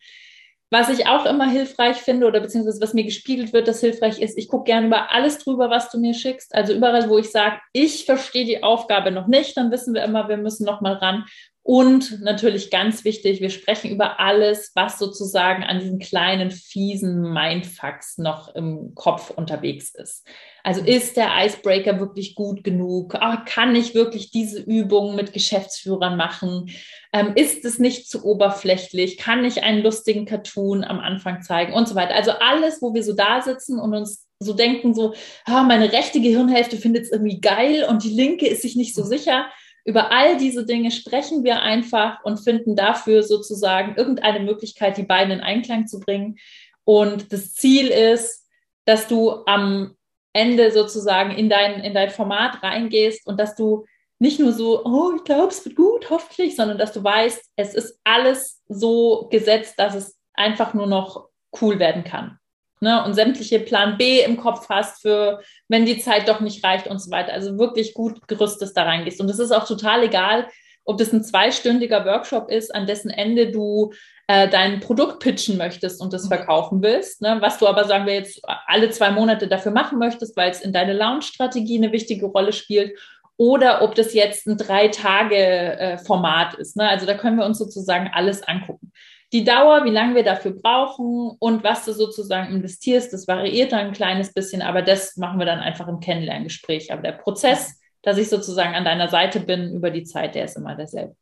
Was 0.73 0.89
ich 0.89 1.09
auch 1.09 1.27
immer 1.27 1.49
hilfreich 1.49 1.97
finde 1.97 2.29
oder 2.29 2.39
beziehungsweise 2.39 2.81
was 2.81 2.95
mir 2.95 3.03
gespiegelt 3.03 3.53
wird, 3.53 3.67
das 3.67 3.81
hilfreich 3.81 4.21
ist, 4.21 4.39
ich 4.39 4.49
gucke 4.49 4.65
gerne 4.65 4.87
über 4.87 5.11
alles 5.11 5.39
drüber, 5.39 5.69
was 5.69 5.91
du 5.91 5.99
mir 5.99 6.15
schickst. 6.15 6.55
Also 6.55 6.73
überall, 6.73 7.11
wo 7.11 7.19
ich 7.19 7.33
sage, 7.33 7.57
ich 7.73 8.05
verstehe 8.05 8.45
die 8.45 8.63
Aufgabe 8.63 9.11
noch 9.11 9.27
nicht, 9.27 9.57
dann 9.57 9.73
wissen 9.73 9.95
wir 9.95 10.05
immer, 10.05 10.29
wir 10.29 10.37
müssen 10.37 10.65
noch 10.65 10.81
mal 10.81 10.95
ran. 10.95 11.25
Und 11.71 12.21
natürlich 12.21 12.69
ganz 12.73 13.05
wichtig, 13.05 13.41
wir 13.41 13.49
sprechen 13.49 13.93
über 13.93 14.19
alles, 14.19 14.73
was 14.75 14.99
sozusagen 14.99 15.63
an 15.63 15.79
diesen 15.79 16.01
kleinen, 16.01 16.51
fiesen 16.51 17.33
Mindfucks 17.33 18.19
noch 18.19 18.53
im 18.57 18.97
Kopf 18.97 19.31
unterwegs 19.31 19.95
ist. 19.95 20.27
Also 20.65 20.81
ist 20.81 21.17
der 21.17 21.29
Icebreaker 21.39 22.01
wirklich 22.01 22.35
gut 22.35 22.65
genug? 22.65 23.15
Ah, 23.15 23.45
kann 23.47 23.77
ich 23.77 23.95
wirklich 23.95 24.33
diese 24.33 24.59
Übung 24.59 25.15
mit 25.15 25.33
Geschäftsführern 25.33 26.17
machen? 26.17 26.71
Ähm, 27.13 27.35
ist 27.37 27.65
es 27.65 27.79
nicht 27.79 28.11
zu 28.11 28.25
oberflächlich? 28.25 29.17
Kann 29.17 29.45
ich 29.45 29.63
einen 29.63 29.85
lustigen 29.85 30.27
Cartoon 30.27 30.83
am 30.83 30.99
Anfang 30.99 31.41
zeigen 31.41 31.73
und 31.73 31.87
so 31.87 31.95
weiter? 31.95 32.17
Also 32.17 32.33
alles, 32.33 32.83
wo 32.83 32.95
wir 32.95 33.05
so 33.05 33.13
da 33.13 33.43
sitzen 33.43 33.79
und 33.79 33.95
uns 33.95 34.27
so 34.41 34.55
denken, 34.55 34.93
so, 34.93 35.15
ah, 35.45 35.63
meine 35.63 35.93
rechte 35.93 36.21
Gehirnhälfte 36.21 36.79
findet 36.79 37.05
es 37.05 37.13
irgendwie 37.13 37.41
geil 37.41 37.87
und 37.89 38.03
die 38.03 38.11
linke 38.11 38.49
ist 38.49 38.63
sich 38.63 38.75
nicht 38.75 38.97
so 38.97 39.05
sicher 39.05 39.47
über 39.85 40.13
all 40.13 40.37
diese 40.37 40.67
Dinge 40.67 40.91
sprechen 40.91 41.45
wir 41.45 41.63
einfach 41.63 42.23
und 42.25 42.39
finden 42.39 42.77
dafür 42.77 43.23
sozusagen 43.23 43.97
irgendeine 43.97 44.41
Möglichkeit, 44.41 44.97
die 44.97 45.05
beiden 45.05 45.33
in 45.33 45.41
Einklang 45.41 45.87
zu 45.87 46.01
bringen. 46.01 46.39
Und 46.85 47.33
das 47.33 47.55
Ziel 47.55 47.89
ist, 47.89 48.47
dass 48.85 49.09
du 49.09 49.45
am 49.47 49.97
Ende 50.33 50.71
sozusagen 50.71 51.31
in 51.33 51.49
dein, 51.49 51.81
in 51.81 51.95
dein 51.95 52.11
Format 52.11 52.63
reingehst 52.63 53.27
und 53.27 53.39
dass 53.39 53.55
du 53.55 53.87
nicht 54.19 54.39
nur 54.39 54.53
so, 54.53 54.85
oh, 54.85 55.13
ich 55.17 55.25
glaube, 55.25 55.49
es 55.49 55.65
wird 55.65 55.77
gut, 55.77 56.11
hoffentlich, 56.11 56.57
sondern 56.57 56.79
dass 56.79 56.93
du 56.93 57.03
weißt, 57.03 57.53
es 57.57 57.75
ist 57.75 57.99
alles 58.05 58.63
so 58.69 59.29
gesetzt, 59.31 59.79
dass 59.79 59.95
es 59.95 60.19
einfach 60.35 60.75
nur 60.75 60.87
noch 60.87 61.29
cool 61.61 61.79
werden 61.79 62.05
kann 62.05 62.40
ne, 62.81 63.05
und 63.05 63.15
sämtliche 63.15 63.61
Plan 63.61 63.97
B 63.97 64.23
im 64.23 64.37
Kopf 64.37 64.69
hast 64.69 65.03
für, 65.03 65.41
wenn 65.69 65.87
die 65.87 65.99
Zeit 65.99 66.29
doch 66.29 66.41
nicht 66.41 66.65
reicht 66.65 66.87
und 66.87 66.99
so 66.99 67.11
weiter. 67.11 67.33
Also 67.33 67.59
wirklich 67.59 67.95
gut 67.95 68.27
gerüstet 68.29 68.73
da 68.75 68.83
reingehst. 68.83 69.21
Und 69.21 69.31
es 69.31 69.39
ist 69.39 69.53
auch 69.53 69.67
total 69.67 70.03
egal, 70.03 70.47
ob 70.85 70.99
das 70.99 71.13
ein 71.13 71.23
zweistündiger 71.23 72.05
Workshop 72.05 72.51
ist, 72.51 72.75
an 72.75 72.87
dessen 72.87 73.11
Ende 73.11 73.51
du 73.51 73.93
äh, 74.27 74.49
dein 74.49 74.81
Produkt 74.81 75.21
pitchen 75.21 75.57
möchtest 75.57 76.01
und 76.01 76.13
das 76.13 76.25
mhm. 76.25 76.29
verkaufen 76.29 76.83
willst, 76.83 77.23
ne? 77.23 77.39
was 77.41 77.59
du 77.59 77.67
aber, 77.67 77.85
sagen 77.85 78.07
wir 78.07 78.15
jetzt, 78.15 78.41
alle 78.67 78.91
zwei 78.91 79.11
Monate 79.11 79.47
dafür 79.49 79.73
machen 79.73 79.99
möchtest, 79.99 80.37
weil 80.37 80.51
es 80.51 80.61
in 80.61 80.73
deine 80.73 80.93
Launch-Strategie 80.93 81.79
eine 81.79 81.93
wichtige 81.93 82.27
Rolle 82.27 82.53
spielt 82.53 82.99
oder 83.37 83.83
ob 83.83 83.95
das 83.95 84.15
jetzt 84.15 84.47
ein 84.47 84.57
Drei-Tage-Format 84.57 86.55
äh, 86.55 86.61
ist. 86.61 86.77
Ne? 86.77 86.89
Also 86.89 87.07
da 87.07 87.15
können 87.15 87.39
wir 87.39 87.47
uns 87.47 87.59
sozusagen 87.59 88.11
alles 88.13 88.43
angucken. 88.43 88.90
Die 89.33 89.45
Dauer, 89.45 89.85
wie 89.85 89.91
lange 89.91 90.17
wir 90.17 90.25
dafür 90.25 90.53
brauchen 90.53 91.37
und 91.39 91.63
was 91.63 91.85
du 91.85 91.93
sozusagen 91.93 92.53
investierst, 92.53 93.13
das 93.13 93.29
variiert 93.29 93.73
dann 93.73 93.87
ein 93.87 93.93
kleines 93.93 94.33
bisschen, 94.33 94.61
aber 94.61 94.83
das 94.83 95.17
machen 95.17 95.39
wir 95.39 95.47
dann 95.47 95.61
einfach 95.61 95.87
im 95.87 96.01
Kennenlerngespräch. 96.01 96.93
Aber 96.93 97.03
der 97.03 97.13
Prozess, 97.13 97.81
dass 98.03 98.19
ich 98.19 98.29
sozusagen 98.29 98.75
an 98.75 98.85
deiner 98.85 99.09
Seite 99.09 99.39
bin 99.39 99.73
über 99.73 99.91
die 99.91 100.05
Zeit, 100.05 100.35
der 100.35 100.47
ist 100.47 100.57
immer 100.57 100.75
derselbe. 100.75 101.15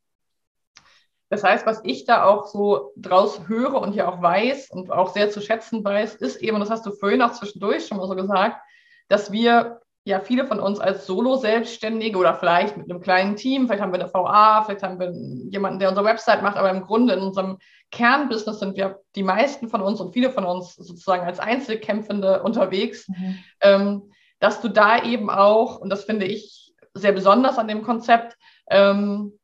Das 1.30 1.44
heißt, 1.44 1.66
was 1.66 1.82
ich 1.84 2.06
da 2.06 2.24
auch 2.24 2.46
so 2.46 2.92
draus 2.96 3.46
höre 3.48 3.80
und 3.82 3.94
ja 3.94 4.10
auch 4.10 4.22
weiß 4.22 4.70
und 4.70 4.90
auch 4.90 5.12
sehr 5.12 5.28
zu 5.28 5.42
schätzen 5.42 5.84
weiß, 5.84 6.14
ist 6.16 6.36
eben, 6.42 6.58
das 6.58 6.70
hast 6.70 6.86
du 6.86 6.92
vorhin 6.92 7.20
auch 7.20 7.32
zwischendurch 7.32 7.86
schon 7.86 7.98
mal 7.98 8.08
so 8.08 8.16
gesagt, 8.16 8.56
dass 9.08 9.30
wir 9.30 9.80
ja 10.08 10.20
viele 10.20 10.46
von 10.46 10.58
uns 10.58 10.80
als 10.80 11.06
Solo-Selbstständige 11.06 12.18
oder 12.18 12.34
vielleicht 12.34 12.76
mit 12.76 12.90
einem 12.90 13.00
kleinen 13.00 13.36
Team, 13.36 13.66
vielleicht 13.66 13.82
haben 13.82 13.92
wir 13.92 14.00
eine 14.00 14.12
VA, 14.12 14.62
vielleicht 14.64 14.82
haben 14.82 14.98
wir 14.98 15.12
jemanden, 15.50 15.78
der 15.78 15.90
unsere 15.90 16.06
Website 16.06 16.42
macht, 16.42 16.56
aber 16.56 16.70
im 16.70 16.82
Grunde 16.82 17.14
in 17.14 17.20
unserem 17.20 17.58
Kernbusiness 17.90 18.58
sind 18.58 18.76
wir 18.76 19.00
die 19.14 19.22
meisten 19.22 19.68
von 19.68 19.82
uns 19.82 20.00
und 20.00 20.12
viele 20.12 20.30
von 20.30 20.44
uns 20.44 20.74
sozusagen 20.74 21.24
als 21.24 21.38
Einzelkämpfende 21.38 22.42
unterwegs, 22.42 23.08
mhm. 23.08 23.38
ähm, 23.60 24.12
dass 24.40 24.60
du 24.60 24.68
da 24.68 25.02
eben 25.02 25.30
auch, 25.30 25.78
und 25.78 25.90
das 25.90 26.04
finde 26.04 26.26
ich 26.26 26.72
sehr 26.94 27.12
besonders 27.12 27.58
an 27.58 27.68
dem 27.68 27.82
Konzept, 27.82 28.36
ähm, 28.70 29.38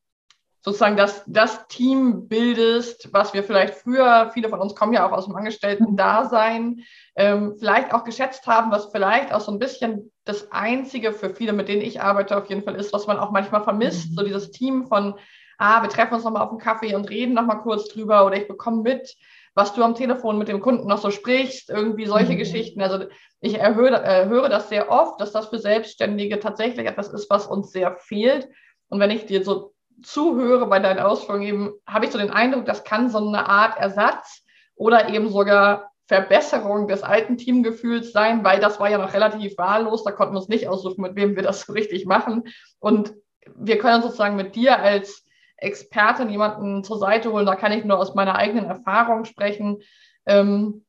sozusagen 0.65 0.97
das, 0.97 1.23
das 1.27 1.67
Team 1.69 2.27
bildest, 2.27 3.13
was 3.13 3.35
wir 3.35 3.45
vielleicht 3.45 3.75
früher, 3.75 4.31
viele 4.33 4.49
von 4.49 4.61
uns 4.61 4.75
kommen 4.75 4.95
ja 4.95 5.07
auch 5.07 5.13
aus 5.13 5.27
dem 5.27 5.37
Angestellten-Dasein, 5.37 6.81
ähm, 7.17 7.55
vielleicht 7.59 7.93
auch 7.93 8.03
geschätzt 8.03 8.47
haben, 8.47 8.71
was 8.71 8.87
vielleicht 8.91 9.33
auch 9.33 9.43
so 9.43 9.53
ein 9.53 9.59
bisschen 9.59 10.11
das 10.25 10.51
Einzige 10.53 11.13
für 11.13 11.35
viele, 11.35 11.53
mit 11.53 11.69
denen 11.69 11.83
ich 11.83 12.01
arbeite, 12.01 12.39
auf 12.39 12.49
jeden 12.49 12.63
Fall 12.63 12.77
ist, 12.77 12.95
was 12.95 13.07
man 13.07 13.19
auch 13.19 13.31
manchmal 13.31 13.63
vermisst, 13.63 14.11
mhm. 14.11 14.15
so 14.15 14.25
dieses 14.25 14.53
Team 14.53 14.87
von, 14.87 15.19
ah, 15.59 15.83
wir 15.83 15.91
treffen 15.91 16.15
uns 16.15 16.25
nochmal 16.25 16.43
auf 16.43 16.51
einen 16.51 16.61
Kaffee 16.61 16.95
und 16.95 17.11
reden 17.11 17.35
nochmal 17.35 17.61
kurz 17.61 17.89
drüber 17.89 18.25
oder 18.25 18.37
ich 18.37 18.49
bekomme 18.49 18.81
mit, 18.81 19.15
was 19.55 19.75
du 19.75 19.85
am 19.85 19.95
Telefon 19.95 20.39
mit 20.39 20.49
dem 20.49 20.63
Kunden 20.63 20.89
noch 20.89 20.99
so 20.99 21.11
sprichst, 21.11 21.69
irgendwie 21.69 22.07
solche 22.07 22.33
mhm. 22.33 22.39
Geschichten. 22.39 22.81
Also 22.81 23.05
ich 23.41 23.59
erhöre, 23.59 24.03
äh, 24.03 24.29
höre 24.29 24.49
das 24.49 24.71
sehr 24.71 24.91
oft, 24.91 25.21
dass 25.21 25.33
das 25.33 25.49
für 25.49 25.59
Selbstständige 25.59 26.41
tatsächlich 26.41 26.87
etwas 26.87 27.09
ist, 27.09 27.29
was 27.29 27.47
uns 27.47 27.71
sehr 27.71 27.97
fehlt. 27.99 28.49
Und 28.89 28.99
wenn 28.99 29.11
ich 29.11 29.27
dir 29.27 29.45
so 29.45 29.74
zuhöre 30.03 30.67
bei 30.67 30.79
deinen 30.79 30.99
Ausführungen, 30.99 31.43
eben, 31.43 31.73
habe 31.87 32.07
ich 32.07 32.13
so 32.13 32.19
den 32.19 32.31
Eindruck, 32.31 32.67
das 32.67 32.85
kann 32.85 33.11
so 33.11 33.19
eine 33.19 33.49
Art 33.49 33.79
Ersatz 33.79 34.45
oder 34.77 35.09
eben 35.09 35.29
sogar 35.31 35.91
Verbesserung 36.07 36.87
des 36.87 37.03
alten 37.03 37.39
Teamgefühls 37.39 38.13
sein, 38.13 38.45
weil 38.45 38.61
das 38.61 38.79
war 38.79 38.91
ja 38.91 38.99
noch 38.99 39.15
relativ 39.15 39.57
wahllos, 39.57 40.05
da 40.05 40.13
konnten 40.13 40.35
wir 40.35 40.41
uns 40.41 40.49
nicht 40.49 40.69
aussuchen, 40.69 41.01
mit 41.01 41.17
wem 41.17 41.35
wir 41.37 41.43
das 41.43 41.63
so 41.63 41.73
richtig 41.73 42.05
machen. 42.05 42.45
Und 42.79 43.15
wir 43.55 43.79
können 43.79 44.03
sozusagen 44.03 44.37
mit 44.37 44.55
dir 44.55 44.79
als 44.79 45.25
Expertin 45.57 46.29
jemanden 46.29 46.85
zur 46.85 46.99
Seite 46.99 47.33
holen, 47.33 47.47
da 47.47 47.57
kann 47.57 47.73
ich 47.73 47.85
nur 47.85 47.99
aus 47.99 48.15
meiner 48.15 48.37
eigenen 48.37 48.67
Erfahrung 48.67 49.25
sprechen, 49.25 49.79
ähm, 50.27 50.85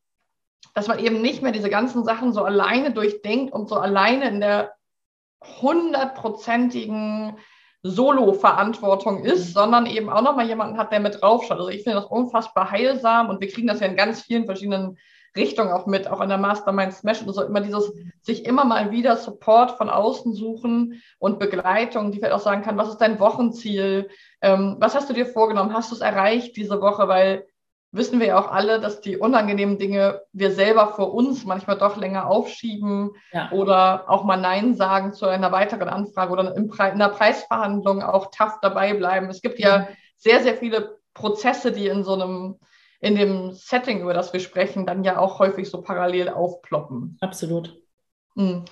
dass 0.74 0.88
man 0.88 1.00
eben 1.00 1.22
nicht 1.22 1.42
mehr 1.42 1.54
diese 1.54 1.70
ganzen 1.70 2.04
Sachen 2.04 2.34
so 2.34 2.44
alleine 2.44 2.92
durchdenkt 2.92 3.54
und 3.54 3.70
so 3.70 3.76
alleine 3.76 4.28
in 4.28 4.42
der 4.42 4.74
hundertprozentigen 5.62 7.38
Solo-Verantwortung 7.88 9.24
ist, 9.24 9.54
sondern 9.54 9.86
eben 9.86 10.10
auch 10.10 10.24
nochmal 10.24 10.48
jemanden 10.48 10.80
hat, 10.80 10.92
der 10.92 11.00
mit 11.00 11.22
draufschaut. 11.22 11.60
Also 11.60 11.70
ich 11.70 11.84
finde 11.84 12.00
das 12.00 12.10
unfassbar 12.10 12.72
heilsam 12.72 13.30
und 13.30 13.42
wir 13.42 13.48
kriegen 13.48 13.68
das 13.68 13.80
ja 13.80 13.86
in 13.86 13.96
ganz 13.96 14.24
vielen 14.24 14.46
verschiedenen 14.46 14.98
Richtungen 15.38 15.72
auch 15.72 15.86
mit, 15.86 16.08
auch 16.08 16.20
an 16.20 16.30
der 16.30 16.40
Mastermind 16.40 16.94
Smash 16.94 17.22
und 17.22 17.32
so 17.32 17.44
immer 17.44 17.62
dieses, 17.62 17.94
sich 18.22 18.46
immer 18.46 18.66
mal 18.66 18.90
wieder 18.90 19.18
Support 19.18 19.72
von 19.72 19.90
außen 19.92 20.34
suchen 20.34 21.04
und 21.20 21.38
Begleitung, 21.38 22.12
die 22.12 22.18
vielleicht 22.18 22.34
auch 22.34 22.40
sagen 22.40 22.64
kann, 22.64 22.78
was 22.78 22.90
ist 22.90 22.98
dein 22.98 23.20
Wochenziel? 23.20 24.10
Ähm, 24.42 24.78
was 24.80 24.96
hast 24.96 25.08
du 25.10 25.14
dir 25.14 25.28
vorgenommen? 25.28 25.74
Hast 25.74 25.92
du 25.92 25.96
es 25.96 26.02
erreicht 26.02 26.56
diese 26.58 26.82
Woche? 26.82 27.08
Weil 27.08 27.46
wissen 27.96 28.20
wir 28.20 28.28
ja 28.28 28.40
auch 28.40 28.52
alle, 28.52 28.80
dass 28.80 29.02
die 29.02 29.18
unangenehmen 29.18 29.78
Dinge 29.78 30.22
wir 30.34 30.52
selber 30.52 30.94
vor 30.94 31.14
uns 31.14 31.46
manchmal 31.46 31.78
doch 31.78 31.98
länger 31.98 32.28
aufschieben 32.28 33.12
ja. 33.32 33.52
oder 33.52 34.10
auch 34.10 34.24
mal 34.24 34.38
Nein 34.38 34.76
sagen 34.76 35.14
zu 35.14 35.26
einer 35.26 35.52
weiteren 35.52 35.88
Anfrage 35.88 36.32
oder 36.32 36.56
in 36.56 36.72
einer 36.78 37.10
Preisverhandlung 37.10 38.02
auch 38.04 38.32
tough 38.32 38.60
dabei 38.62 38.94
bleiben. 38.94 39.30
Es 39.30 39.42
gibt 39.42 39.60
ja 39.60 39.80
mhm. 39.80 39.86
sehr, 40.18 40.44
sehr 40.44 40.56
viele 40.58 40.98
Prozesse, 41.14 41.72
die 41.72 41.88
in 41.88 42.04
so 42.04 42.14
einem, 42.14 42.60
in 43.00 43.16
dem 43.16 43.54
Setting, 43.54 44.02
über 44.02 44.14
das 44.14 44.34
wir 44.34 44.42
sprechen, 44.42 44.86
dann 44.86 45.04
ja 45.04 45.18
auch 45.18 45.40
häufig 45.40 45.70
so 45.70 45.82
parallel 45.82 46.30
aufploppen. 46.30 47.18
Absolut. 47.22 47.82
Mhm. 48.36 48.66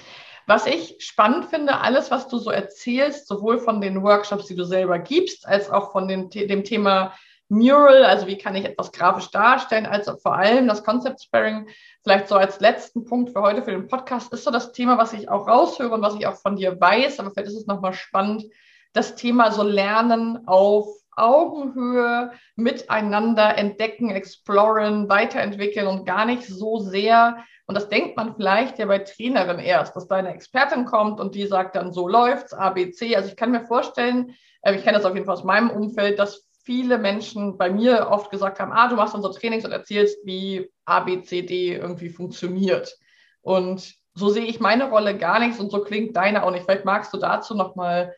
Was 0.46 0.66
ich 0.66 0.98
spannend 1.00 1.46
finde, 1.46 1.80
alles, 1.80 2.12
was 2.12 2.28
du 2.28 2.38
so 2.38 2.52
erzählst, 2.52 3.28
sowohl 3.28 3.60
von 3.60 3.80
den 3.80 4.04
Workshops, 4.04 4.48
die 4.48 4.56
du 4.56 4.66
selber 4.66 5.00
gibst, 5.00 5.48
als 5.48 5.70
auch 5.70 5.94
von 5.94 6.10
den, 6.10 6.30
dem 6.30 6.66
Thema 6.66 7.14
Mural, 7.54 8.04
also 8.04 8.28
wie 8.28 8.38
kann 8.38 8.56
ich 8.56 8.66
etwas 8.66 8.92
grafisch 8.92 9.30
darstellen, 9.30 9.86
als 9.86 10.10
vor 10.22 10.36
allem 10.36 10.68
das 10.68 10.84
Concept 10.84 11.22
Sparing. 11.22 11.68
Vielleicht 12.02 12.28
so 12.28 12.36
als 12.36 12.60
letzten 12.60 13.06
Punkt 13.06 13.32
für 13.32 13.42
heute 13.42 13.62
für 13.62 13.72
den 13.72 13.88
Podcast 13.88 14.34
ist 14.34 14.44
so 14.44 14.52
das 14.52 14.72
Thema, 14.72 14.98
was 14.98 15.14
ich 15.14 15.30
auch 15.30 15.48
raushöre 15.48 15.94
und 15.94 16.02
was 16.02 16.16
ich 16.16 16.26
auch 16.26 16.36
von 16.36 16.56
dir 16.56 16.80
weiß, 16.80 17.20
aber 17.20 17.32
vielleicht 17.32 17.50
ist 17.50 17.58
es 17.58 17.68
nochmal 17.68 17.94
spannend, 17.94 18.46
das 18.94 19.16
Thema 19.16 19.52
so 19.52 19.64
Lernen 19.64 20.48
auf 20.48 20.88
Augenhöhe 21.16 22.32
miteinander 22.56 23.58
entdecken, 23.58 24.10
exploren, 24.10 25.08
weiterentwickeln 25.08 25.88
und 25.88 26.06
gar 26.06 26.26
nicht 26.26 26.48
so 26.48 26.80
sehr, 26.80 27.38
und 27.66 27.76
das 27.76 27.88
denkt 27.88 28.18
man 28.18 28.36
vielleicht 28.36 28.80
ja 28.80 28.88
bei 28.88 29.00
Trainerin 29.00 29.60
erst, 29.60 29.96
dass 29.96 30.08
da 30.08 30.16
eine 30.16 30.34
Expertin 30.34 30.86
kommt 30.86 31.20
und 31.20 31.36
die 31.36 31.48
sagt 31.48 31.76
dann, 31.76 31.94
so 31.94 32.08
läuft's, 32.08 32.54
ABC. 32.54 33.16
Also 33.16 33.30
ich 33.30 33.36
kann 33.36 33.52
mir 33.52 33.66
vorstellen, 33.66 34.36
äh, 34.64 34.76
ich 34.76 34.84
kenne 34.84 34.98
das 34.98 35.06
auf 35.06 35.14
jeden 35.14 35.26
Fall 35.26 35.36
aus 35.36 35.44
meinem 35.44 35.70
Umfeld, 35.70 36.20
dass 36.20 36.46
viele 36.64 36.98
Menschen 36.98 37.58
bei 37.58 37.70
mir 37.70 38.08
oft 38.10 38.32
gesagt 38.32 38.60
haben, 38.60 38.72
ah, 38.72 38.88
du 38.88 38.96
machst 38.96 39.14
unsere 39.14 39.34
Trainings 39.34 39.66
und 39.66 39.72
erzählst, 39.72 40.18
wie 40.26 40.72
ABCD 40.86 41.76
irgendwie 41.76 42.10
funktioniert. 42.10 42.98
Und 43.42 43.94
so 44.16 44.30
sehe 44.30 44.46
ich 44.46 44.60
meine 44.60 44.90
Rolle 44.90 45.18
gar 45.18 45.40
nicht 45.40 45.60
und 45.60 45.72
so 45.72 45.82
klingt 45.82 46.16
deine 46.16 46.44
auch 46.44 46.52
nicht. 46.52 46.66
Vielleicht 46.66 46.86
magst 46.86 47.14
du 47.14 47.18
dazu 47.18 47.56
nochmal 47.56 48.16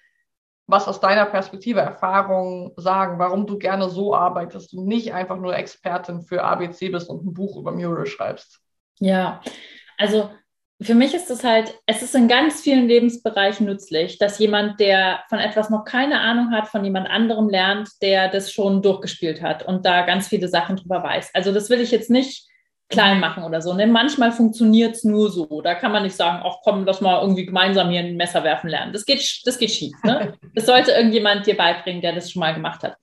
was 0.68 0.88
aus 0.88 1.00
deiner 1.00 1.26
Perspektive, 1.26 1.80
Erfahrung 1.80 2.74
sagen, 2.76 3.20
warum 3.20 3.46
du 3.46 3.58
gerne 3.58 3.90
so 3.90 4.16
arbeitest 4.16 4.74
und 4.74 4.88
nicht 4.88 5.14
einfach 5.14 5.38
nur 5.38 5.56
Expertin 5.56 6.22
für 6.22 6.44
ABC 6.44 6.90
bist 6.90 7.10
und 7.10 7.24
ein 7.24 7.34
Buch 7.34 7.58
über 7.58 7.72
Mural 7.72 8.08
schreibst. 8.08 8.60
Ja, 9.00 9.42
also 9.98 10.32
für 10.82 10.94
mich 10.94 11.14
ist 11.14 11.32
es 11.32 11.44
halt, 11.44 11.74
es 11.86 12.02
ist 12.02 12.16
in 12.16 12.28
ganz 12.28 12.62
vielen 12.62 12.88
Lebensbereichen 12.88 13.66
nützlich, 13.66 14.18
dass 14.18 14.40
jemand, 14.40 14.80
der 14.80 15.24
von 15.30 15.40
etwas 15.40 15.70
noch 15.70 15.86
keine 15.86 16.20
Ahnung 16.20 16.52
hat, 16.52 16.68
von 16.68 16.84
jemand 16.84 17.10
anderem 17.10 17.48
lernt, 17.48 17.90
der 18.02 18.30
das 18.30 18.52
schon 18.52 18.82
durchgespielt 18.82 19.42
hat 19.42 19.66
und 19.66 19.86
da 19.86 20.06
ganz 20.06 20.28
viele 20.28 20.50
Sachen 20.50 20.76
drüber 20.76 21.02
weiß. 21.02 21.32
Also 21.34 21.54
das 21.54 21.70
will 21.70 21.80
ich 21.80 21.92
jetzt 21.92 22.10
nicht 22.10 22.46
klein 22.90 23.20
machen 23.20 23.44
oder 23.44 23.62
so. 23.62 23.74
Ne? 23.74 23.88
Manchmal 23.88 24.32
funktioniert 24.32 24.96
es 24.96 25.04
nur 25.04 25.32
so. 25.32 25.62
Da 25.62 25.76
kann 25.76 25.92
man 25.92 26.04
nicht 26.04 26.16
sagen, 26.16 26.44
ach 26.46 26.58
komm, 26.64 26.86
lass 26.86 27.02
mal 27.02 27.22
irgendwie 27.22 27.46
gemeinsam 27.46 27.90
hier 27.90 28.02
ein 28.02 28.18
Messer 28.18 28.44
werfen 28.44 28.70
lernen. 28.70 28.94
Das 28.94 29.06
geht, 29.06 29.42
das 29.46 29.58
geht 29.58 29.72
schief. 29.72 29.96
Ne? 30.04 30.34
Das 30.54 30.66
sollte 30.66 30.92
irgendjemand 30.92 31.48
dir 31.48 31.58
beibringen, 31.58 32.02
der 32.02 32.14
das 32.14 32.32
schon 32.32 32.42
mal 32.42 32.54
gemacht 32.54 32.84
hat. 32.84 32.98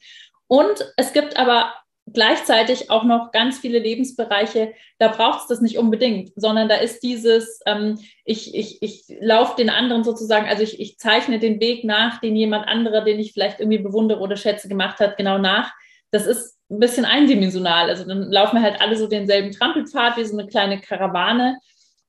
Und 0.47 0.93
es 0.97 1.13
gibt 1.13 1.37
aber 1.37 1.73
gleichzeitig 2.07 2.91
auch 2.91 3.05
noch 3.05 3.31
ganz 3.31 3.59
viele 3.59 3.79
Lebensbereiche, 3.79 4.75
da 4.99 5.09
braucht 5.09 5.43
es 5.43 5.47
das 5.47 5.61
nicht 5.61 5.79
unbedingt, 5.79 6.33
sondern 6.37 6.69
da 6.69 6.77
ist 6.77 7.03
dieses, 7.03 7.61
ähm, 7.67 7.99
ich, 8.25 8.55
ich, 8.55 8.83
ich 8.83 9.05
laufe 9.21 9.57
den 9.57 9.71
anderen 9.71 10.05
sozusagen, 10.05 10.49
also 10.49 10.63
ich, 10.63 10.81
ich 10.81 10.99
zeichne 10.99 11.39
den 11.39 11.61
Weg 11.61 11.85
nach, 11.85 12.21
den 12.21 12.37
jemand 12.37 12.67
anderer, 12.67 13.03
den 13.03 13.21
ich 13.21 13.33
vielleicht 13.33 13.61
irgendwie 13.61 13.79
bewundere 13.79 14.21
oder 14.21 14.37
schätze, 14.37 14.69
gemacht 14.69 14.99
hat, 15.01 15.17
genau 15.17 15.39
nach. 15.39 15.73
Das 16.11 16.27
ist 16.27 16.59
ein 16.71 16.81
bisschen 16.81 17.05
eindimensional. 17.05 17.89
Also 17.89 18.05
dann 18.05 18.31
laufen 18.31 18.57
wir 18.57 18.63
halt 18.63 18.81
alle 18.81 18.97
so 18.97 19.07
denselben 19.07 19.53
Trampelpfad 19.53 20.17
wie 20.17 20.25
so 20.25 20.37
eine 20.37 20.49
kleine 20.49 20.81
Karawane. 20.81 21.59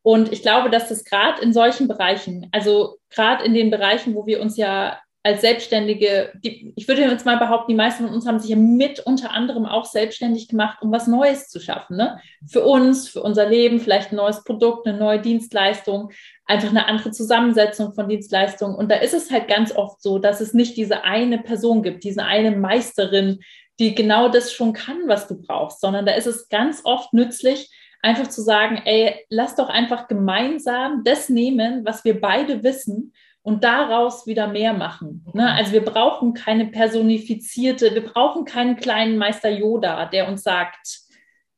Und 0.01 0.33
ich 0.33 0.41
glaube, 0.41 0.69
dass 0.69 0.89
das 0.89 1.05
gerade 1.05 1.41
in 1.41 1.53
solchen 1.53 1.87
Bereichen, 1.87 2.49
also 2.51 2.97
gerade 3.09 3.45
in 3.45 3.53
den 3.53 3.71
Bereichen, 3.71 4.15
wo 4.15 4.25
wir 4.25 4.41
uns 4.41 4.57
ja 4.57 4.99
als 5.25 5.39
Selbstständige, 5.39 6.33
die, 6.43 6.73
ich 6.75 6.87
würde 6.89 7.01
jetzt 7.01 7.25
mal 7.25 7.37
behaupten, 7.37 7.71
die 7.71 7.77
meisten 7.77 8.05
von 8.05 8.13
uns 8.13 8.27
haben 8.27 8.39
sich 8.39 8.49
ja 8.49 8.57
mit 8.57 8.99
unter 8.99 9.31
anderem 9.31 9.65
auch 9.65 9.85
selbstständig 9.85 10.49
gemacht, 10.49 10.79
um 10.81 10.91
was 10.91 11.07
Neues 11.07 11.47
zu 11.47 11.61
schaffen. 11.61 11.95
Ne? 11.95 12.19
Für 12.45 12.65
uns, 12.65 13.07
für 13.07 13.23
unser 13.23 13.47
Leben, 13.47 13.79
vielleicht 13.79 14.11
ein 14.11 14.17
neues 14.17 14.43
Produkt, 14.43 14.85
eine 14.85 14.97
neue 14.97 15.21
Dienstleistung, 15.21 16.11
einfach 16.45 16.69
eine 16.69 16.87
andere 16.87 17.11
Zusammensetzung 17.11 17.93
von 17.93 18.09
Dienstleistungen. 18.09 18.75
Und 18.75 18.91
da 18.91 18.95
ist 18.95 19.13
es 19.13 19.31
halt 19.31 19.47
ganz 19.47 19.73
oft 19.73 20.01
so, 20.01 20.19
dass 20.19 20.41
es 20.41 20.53
nicht 20.53 20.75
diese 20.75 21.05
eine 21.05 21.39
Person 21.39 21.83
gibt, 21.83 22.03
diese 22.03 22.25
eine 22.25 22.51
Meisterin, 22.51 23.39
die 23.79 23.95
genau 23.95 24.27
das 24.27 24.51
schon 24.51 24.73
kann, 24.73 25.07
was 25.07 25.27
du 25.29 25.41
brauchst, 25.41 25.79
sondern 25.79 26.05
da 26.05 26.13
ist 26.13 26.27
es 26.27 26.49
ganz 26.49 26.81
oft 26.83 27.13
nützlich, 27.13 27.71
einfach 28.01 28.27
zu 28.27 28.41
sagen, 28.41 28.81
ey, 28.83 29.15
lass 29.29 29.55
doch 29.55 29.69
einfach 29.69 30.09
gemeinsam 30.09 31.03
das 31.05 31.29
nehmen, 31.29 31.85
was 31.85 32.03
wir 32.03 32.19
beide 32.19 32.61
wissen 32.61 33.13
und 33.43 33.63
daraus 33.63 34.25
wieder 34.25 34.47
mehr 34.47 34.73
machen. 34.73 35.25
Ne? 35.33 35.51
Also 35.53 35.73
wir 35.73 35.83
brauchen 35.83 36.33
keine 36.33 36.67
personifizierte, 36.67 37.93
wir 37.93 38.05
brauchen 38.05 38.45
keinen 38.45 38.77
kleinen 38.77 39.17
Meister 39.17 39.49
Yoda, 39.49 40.05
der 40.05 40.29
uns 40.29 40.43
sagt, 40.43 41.01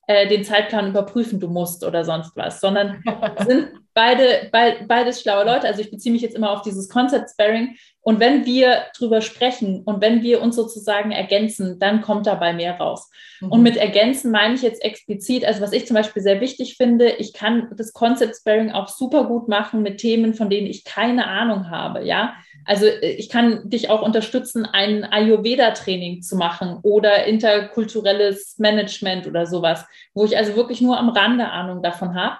äh, 0.08 0.28
den 0.28 0.44
Zeitplan 0.44 0.90
überprüfen 0.90 1.40
du 1.40 1.48
musst 1.48 1.84
oder 1.84 2.04
sonst 2.04 2.36
was, 2.36 2.60
sondern 2.60 3.04
sind 3.48 3.72
beide, 3.96 4.50
be 4.52 4.86
beides 4.88 5.22
schlaue 5.22 5.46
Leute. 5.46 5.66
Also 5.68 5.82
ich 5.82 5.90
beziehe 5.90 6.14
mich 6.14 6.22
jetzt 6.22 6.36
immer 6.36 6.52
auf 6.52 6.62
dieses 6.62 6.90
Concept 6.90 7.32
Sparing. 7.32 7.76
Und 8.02 8.20
wenn 8.20 8.46
wir 8.46 8.84
drüber 8.96 9.22
sprechen 9.22 9.82
und 9.84 10.00
wenn 10.00 10.22
wir 10.22 10.42
uns 10.44 10.56
sozusagen 10.56 11.12
ergänzen, 11.12 11.80
dann 11.80 12.02
kommt 12.02 12.28
dabei 12.28 12.54
mehr 12.54 12.78
raus. 12.78 13.10
Mhm. 13.42 13.52
Und 13.52 13.64
mit 13.64 13.78
ergänzen 13.78 14.30
meine 14.30 14.54
ich 14.54 14.62
jetzt 14.62 14.84
explizit, 14.84 15.44
also 15.44 15.62
was 15.62 15.72
ich 15.72 15.88
zum 15.88 15.96
Beispiel 15.96 16.22
sehr 16.22 16.40
wichtig 16.40 16.76
finde, 16.78 17.10
ich 17.10 17.34
kann 17.34 17.72
das 17.76 17.94
Concept 17.94 18.36
Sparing 18.36 18.72
auch 18.72 18.90
super 18.90 19.24
gut 19.24 19.48
machen 19.48 19.82
mit 19.82 19.98
Themen, 19.98 20.36
von 20.36 20.52
denen 20.52 20.68
ich 20.68 20.84
keine 20.84 21.26
Ahnung 21.26 21.72
habe, 21.72 22.06
ja. 22.06 22.36
Also 22.66 22.86
äh, 22.86 23.14
ich 23.14 23.30
kann 23.30 23.68
dich 23.70 23.90
auch 23.90 24.04
unterstützen, 24.04 24.66
ein 24.66 25.06
Ayurveda-Training 25.06 26.22
zu 26.22 26.36
machen 26.36 26.80
oder 26.84 27.26
interkulturelles 27.26 28.60
Management 28.60 29.26
oder 29.26 29.48
sowas, 29.48 29.86
wo 30.14 30.26
ich 30.26 30.38
also 30.38 30.56
wirklich 30.56 30.82
nur 30.82 31.00
am 31.00 31.10
Rande 31.10 31.50
Ahnung 31.50 31.82
davon 31.82 32.14
habe 32.14 32.38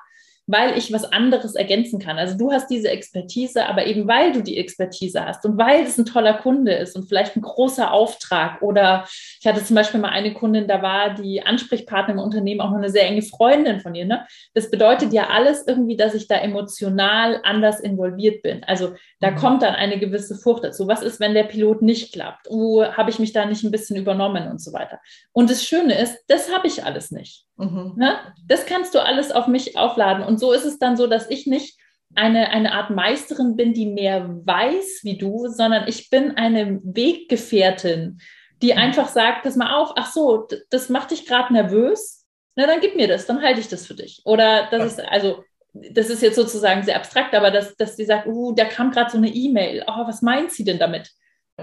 weil 0.48 0.78
ich 0.78 0.94
was 0.94 1.12
anderes 1.12 1.56
ergänzen 1.56 2.00
kann. 2.00 2.18
Also 2.18 2.38
du 2.38 2.52
hast 2.52 2.68
diese 2.68 2.90
Expertise, 2.90 3.66
aber 3.66 3.86
eben 3.88 4.08
weil 4.08 4.32
du 4.32 4.42
die 4.42 4.58
Expertise 4.58 5.26
hast 5.26 5.46
und 5.46 5.58
weil 5.58 5.84
es 5.84 5.98
ein 5.98 6.06
toller 6.06 6.36
Kunde 6.36 6.74
ist 6.74 6.96
und 6.96 7.08
vielleicht 7.08 7.36
ein 7.36 7.42
großer 7.42 7.92
Auftrag 7.92 8.62
oder 8.62 9.06
ich 9.40 9.46
hatte 9.46 9.64
zum 9.64 9.76
Beispiel 9.76 10.00
mal 10.00 10.10
eine 10.10 10.34
Kundin, 10.34 10.68
da 10.68 10.82
war 10.82 11.16
die 11.16 11.42
Ansprechpartner 11.42 12.14
im 12.14 12.20
Unternehmen 12.20 12.62
auch 12.62 12.70
noch 12.70 12.78
eine 12.78 12.90
sehr 12.90 13.08
enge 13.08 13.24
Freundin 13.24 13.80
von 13.80 13.96
ihr. 13.96 14.06
Ne? 14.06 14.26
Das 14.54 14.70
bedeutet 14.70 15.14
ja 15.14 15.30
alles 15.30 15.66
irgendwie, 15.68 15.98
dass 15.98 16.14
ich 16.14 16.28
da 16.28 16.36
emotional 16.36 17.40
anders 17.44 17.80
involviert 17.80 18.44
bin. 18.44 18.64
Also 18.64 18.94
da 19.20 19.32
mhm. 19.32 19.36
kommt 19.36 19.64
dann 19.64 19.76
eine 19.76 20.00
gewisse 20.00 20.36
Furcht 20.36 20.64
dazu. 20.64 20.88
Was 20.88 21.02
ist, 21.02 21.20
wenn 21.20 21.34
der 21.34 21.44
Pilot 21.44 21.82
nicht 21.82 22.14
klappt? 22.14 22.48
Oh, 22.50 22.84
habe 22.84 23.10
ich 23.10 23.20
mich 23.20 23.34
da 23.34 23.46
nicht 23.46 23.64
ein 23.64 23.72
bisschen 23.72 23.96
übernommen 23.96 24.50
und 24.50 24.62
so 24.62 24.74
weiter. 24.74 25.00
Und 25.32 25.50
das 25.50 25.64
Schöne 25.64 25.98
ist, 26.00 26.24
das 26.28 26.54
habe 26.54 26.68
ich 26.68 26.84
alles 26.84 27.12
nicht. 27.12 27.45
Mhm. 27.58 27.94
Ne? 27.96 28.18
Das 28.48 28.66
kannst 28.66 28.96
du 28.96 29.00
alles 29.00 29.32
auf 29.32 29.48
mich 29.48 29.78
aufladen. 29.78 30.24
Und 30.24 30.40
so 30.40 30.52
ist 30.52 30.66
es 30.66 30.80
dann 30.80 30.98
so, 30.98 31.08
dass 31.08 31.30
ich 31.30 31.48
nicht 31.48 31.80
eine, 32.16 32.50
eine 32.50 32.74
Art 32.74 32.90
Meisterin 32.90 33.56
bin, 33.56 33.74
die 33.74 33.88
mehr 33.88 34.30
weiß 34.46 35.02
wie 35.04 35.18
du, 35.18 35.48
sondern 35.48 35.88
ich 35.88 36.10
bin 36.10 36.38
eine 36.38 36.80
Weggefährtin, 36.84 38.20
die 38.62 38.74
mhm. 38.74 38.80
einfach 38.80 39.08
sagt, 39.08 39.44
pass 39.44 39.56
mal 39.56 39.76
auf, 39.76 39.94
ach 39.96 40.12
so, 40.12 40.48
das 40.70 40.90
macht 40.90 41.12
dich 41.12 41.26
gerade 41.26 41.54
nervös. 41.54 42.26
Na, 42.56 42.68
dann 42.68 42.80
gib 42.80 42.96
mir 42.96 43.08
das, 43.08 43.26
dann 43.26 43.42
halte 43.42 43.60
ich 43.60 43.68
das 43.68 43.86
für 43.86 43.96
dich. 43.96 44.22
Oder 44.24 44.70
das 44.72 44.94
ist, 44.94 45.02
also, 45.02 45.44
das 45.74 46.10
ist 46.10 46.22
jetzt 46.22 46.38
sozusagen 46.38 46.84
sehr 46.84 46.96
abstrakt, 46.96 47.36
aber 47.36 47.52
dass, 47.52 47.76
dass 47.76 47.98
die 47.98 48.06
sagt, 48.06 48.28
uh, 48.28 48.54
da 48.54 48.64
kam 48.64 48.92
gerade 48.92 49.12
so 49.12 49.18
eine 49.18 49.28
E-Mail. 49.28 49.84
Oh, 49.88 50.08
was 50.08 50.22
meint 50.22 50.52
sie 50.52 50.64
denn 50.64 50.80
damit? 50.80 51.12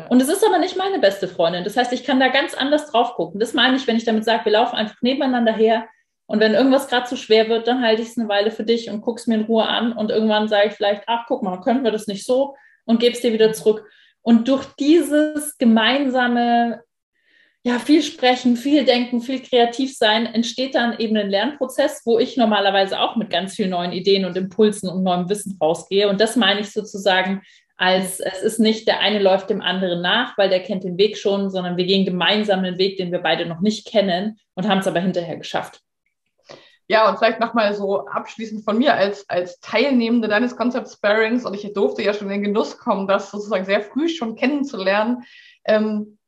Und 0.09 0.23
es 0.23 0.29
ist 0.29 0.45
aber 0.45 0.59
nicht 0.59 0.77
meine 0.77 0.99
beste 0.99 1.29
Freundin. 1.29 1.65
Das 1.65 1.77
heißt, 1.77 1.93
ich 1.93 2.05
kann 2.05 2.19
da 2.19 2.29
ganz 2.29 2.55
anders 2.55 2.91
drauf 2.91 3.15
gucken. 3.15 3.41
Das 3.41 3.53
meine 3.53 3.77
ich, 3.77 3.87
wenn 3.87 3.97
ich 3.97 4.05
damit 4.05 4.25
sage, 4.25 4.47
wir 4.47 4.53
laufen 4.53 4.77
einfach 4.77 4.97
nebeneinander 5.03 5.53
her. 5.53 5.87
Und 6.27 6.41
wenn 6.41 6.55
irgendwas 6.55 6.89
gerade 6.89 7.07
zu 7.07 7.17
schwer 7.17 7.49
wird, 7.49 7.69
dann 7.69 7.83
halte 7.83 8.01
ich 8.01 8.09
es 8.09 8.19
eine 8.19 8.29
Weile 8.29 8.51
für 8.51 8.65
dich 8.65 8.89
und 8.89 9.03
gucke 9.03 9.21
es 9.21 9.27
mir 9.27 9.35
in 9.35 9.45
Ruhe 9.45 9.67
an. 9.67 9.93
Und 9.93 10.11
irgendwann 10.11 10.49
sage 10.49 10.69
ich 10.69 10.75
vielleicht, 10.75 11.03
ach, 11.07 11.27
guck 11.29 11.43
mal, 11.43 11.61
können 11.61 11.85
wir 11.85 11.91
das 11.91 12.07
nicht 12.07 12.25
so? 12.25 12.57
Und 12.87 13.01
gebe 13.01 13.15
es 13.15 13.21
dir 13.21 13.35
wieder 13.35 13.53
zurück. 13.53 13.87
Und 14.23 14.49
durch 14.49 14.65
dieses 14.79 15.59
gemeinsame, 15.59 16.83
ja, 17.65 17.79
viel 17.79 18.03
sprechen, 18.03 18.57
viel 18.57 18.85
denken, 18.85 19.21
viel 19.21 19.43
kreativ 19.43 19.97
sein, 19.97 20.27
entsteht 20.27 20.75
dann 20.75 20.99
eben 20.99 21.17
ein 21.17 21.29
Lernprozess, 21.29 22.03
wo 22.07 22.19
ich 22.19 22.37
normalerweise 22.37 22.99
auch 22.99 23.17
mit 23.17 23.29
ganz 23.29 23.55
vielen 23.55 23.71
neuen 23.71 23.93
Ideen 23.93 24.25
und 24.25 24.37
Impulsen 24.37 24.89
und 24.89 25.03
neuem 25.03 25.29
Wissen 25.29 25.59
rausgehe. 25.61 26.09
Und 26.09 26.21
das 26.21 26.37
meine 26.37 26.61
ich 26.61 26.73
sozusagen 26.73 27.43
als 27.77 28.21
es 28.21 28.43
ist 28.43 28.59
nicht 28.59 28.87
der 28.87 29.01
eine 29.01 29.19
läuft 29.19 29.51
dem 29.51 29.61
anderen 29.61 30.03
nach, 30.03 30.37
weil 30.39 30.49
der 30.49 30.63
kennt 30.63 30.85
den 30.85 30.99
Weg 30.99 31.17
schon, 31.17 31.51
sondern 31.51 31.77
wir 31.77 31.87
gehen 31.87 32.05
gemeinsam 32.05 32.63
den 32.63 32.79
Weg, 32.79 32.97
den 32.97 33.13
wir 33.13 33.21
beide 33.21 33.47
noch 33.47 33.61
nicht 33.61 33.87
kennen 33.87 34.39
und 34.55 34.69
haben 34.69 34.79
es 34.79 34.87
aber 34.87 35.01
hinterher 35.01 35.37
geschafft. 35.37 35.81
Ja, 36.89 37.09
und 37.09 37.17
vielleicht 37.17 37.41
nochmal 37.41 37.73
so 37.75 38.07
abschließend 38.07 38.65
von 38.65 38.77
mir 38.77 38.95
als, 38.95 39.27
als 39.31 39.61
Teilnehmende 39.61 40.29
deines 40.29 40.57
Concept 40.57 40.91
Sparings 40.91 41.47
und 41.47 41.55
ich 41.55 41.73
durfte 41.73 42.03
ja 42.03 42.13
schon 42.13 42.29
in 42.29 42.35
den 42.35 42.53
Genuss 42.53 42.77
kommen, 42.77 43.07
das 43.07 43.31
sozusagen 43.31 43.65
sehr 43.65 43.81
früh 43.81 44.09
schon 44.09 44.37
kennenzulernen. 44.37 45.25
Ähm, 45.65 46.19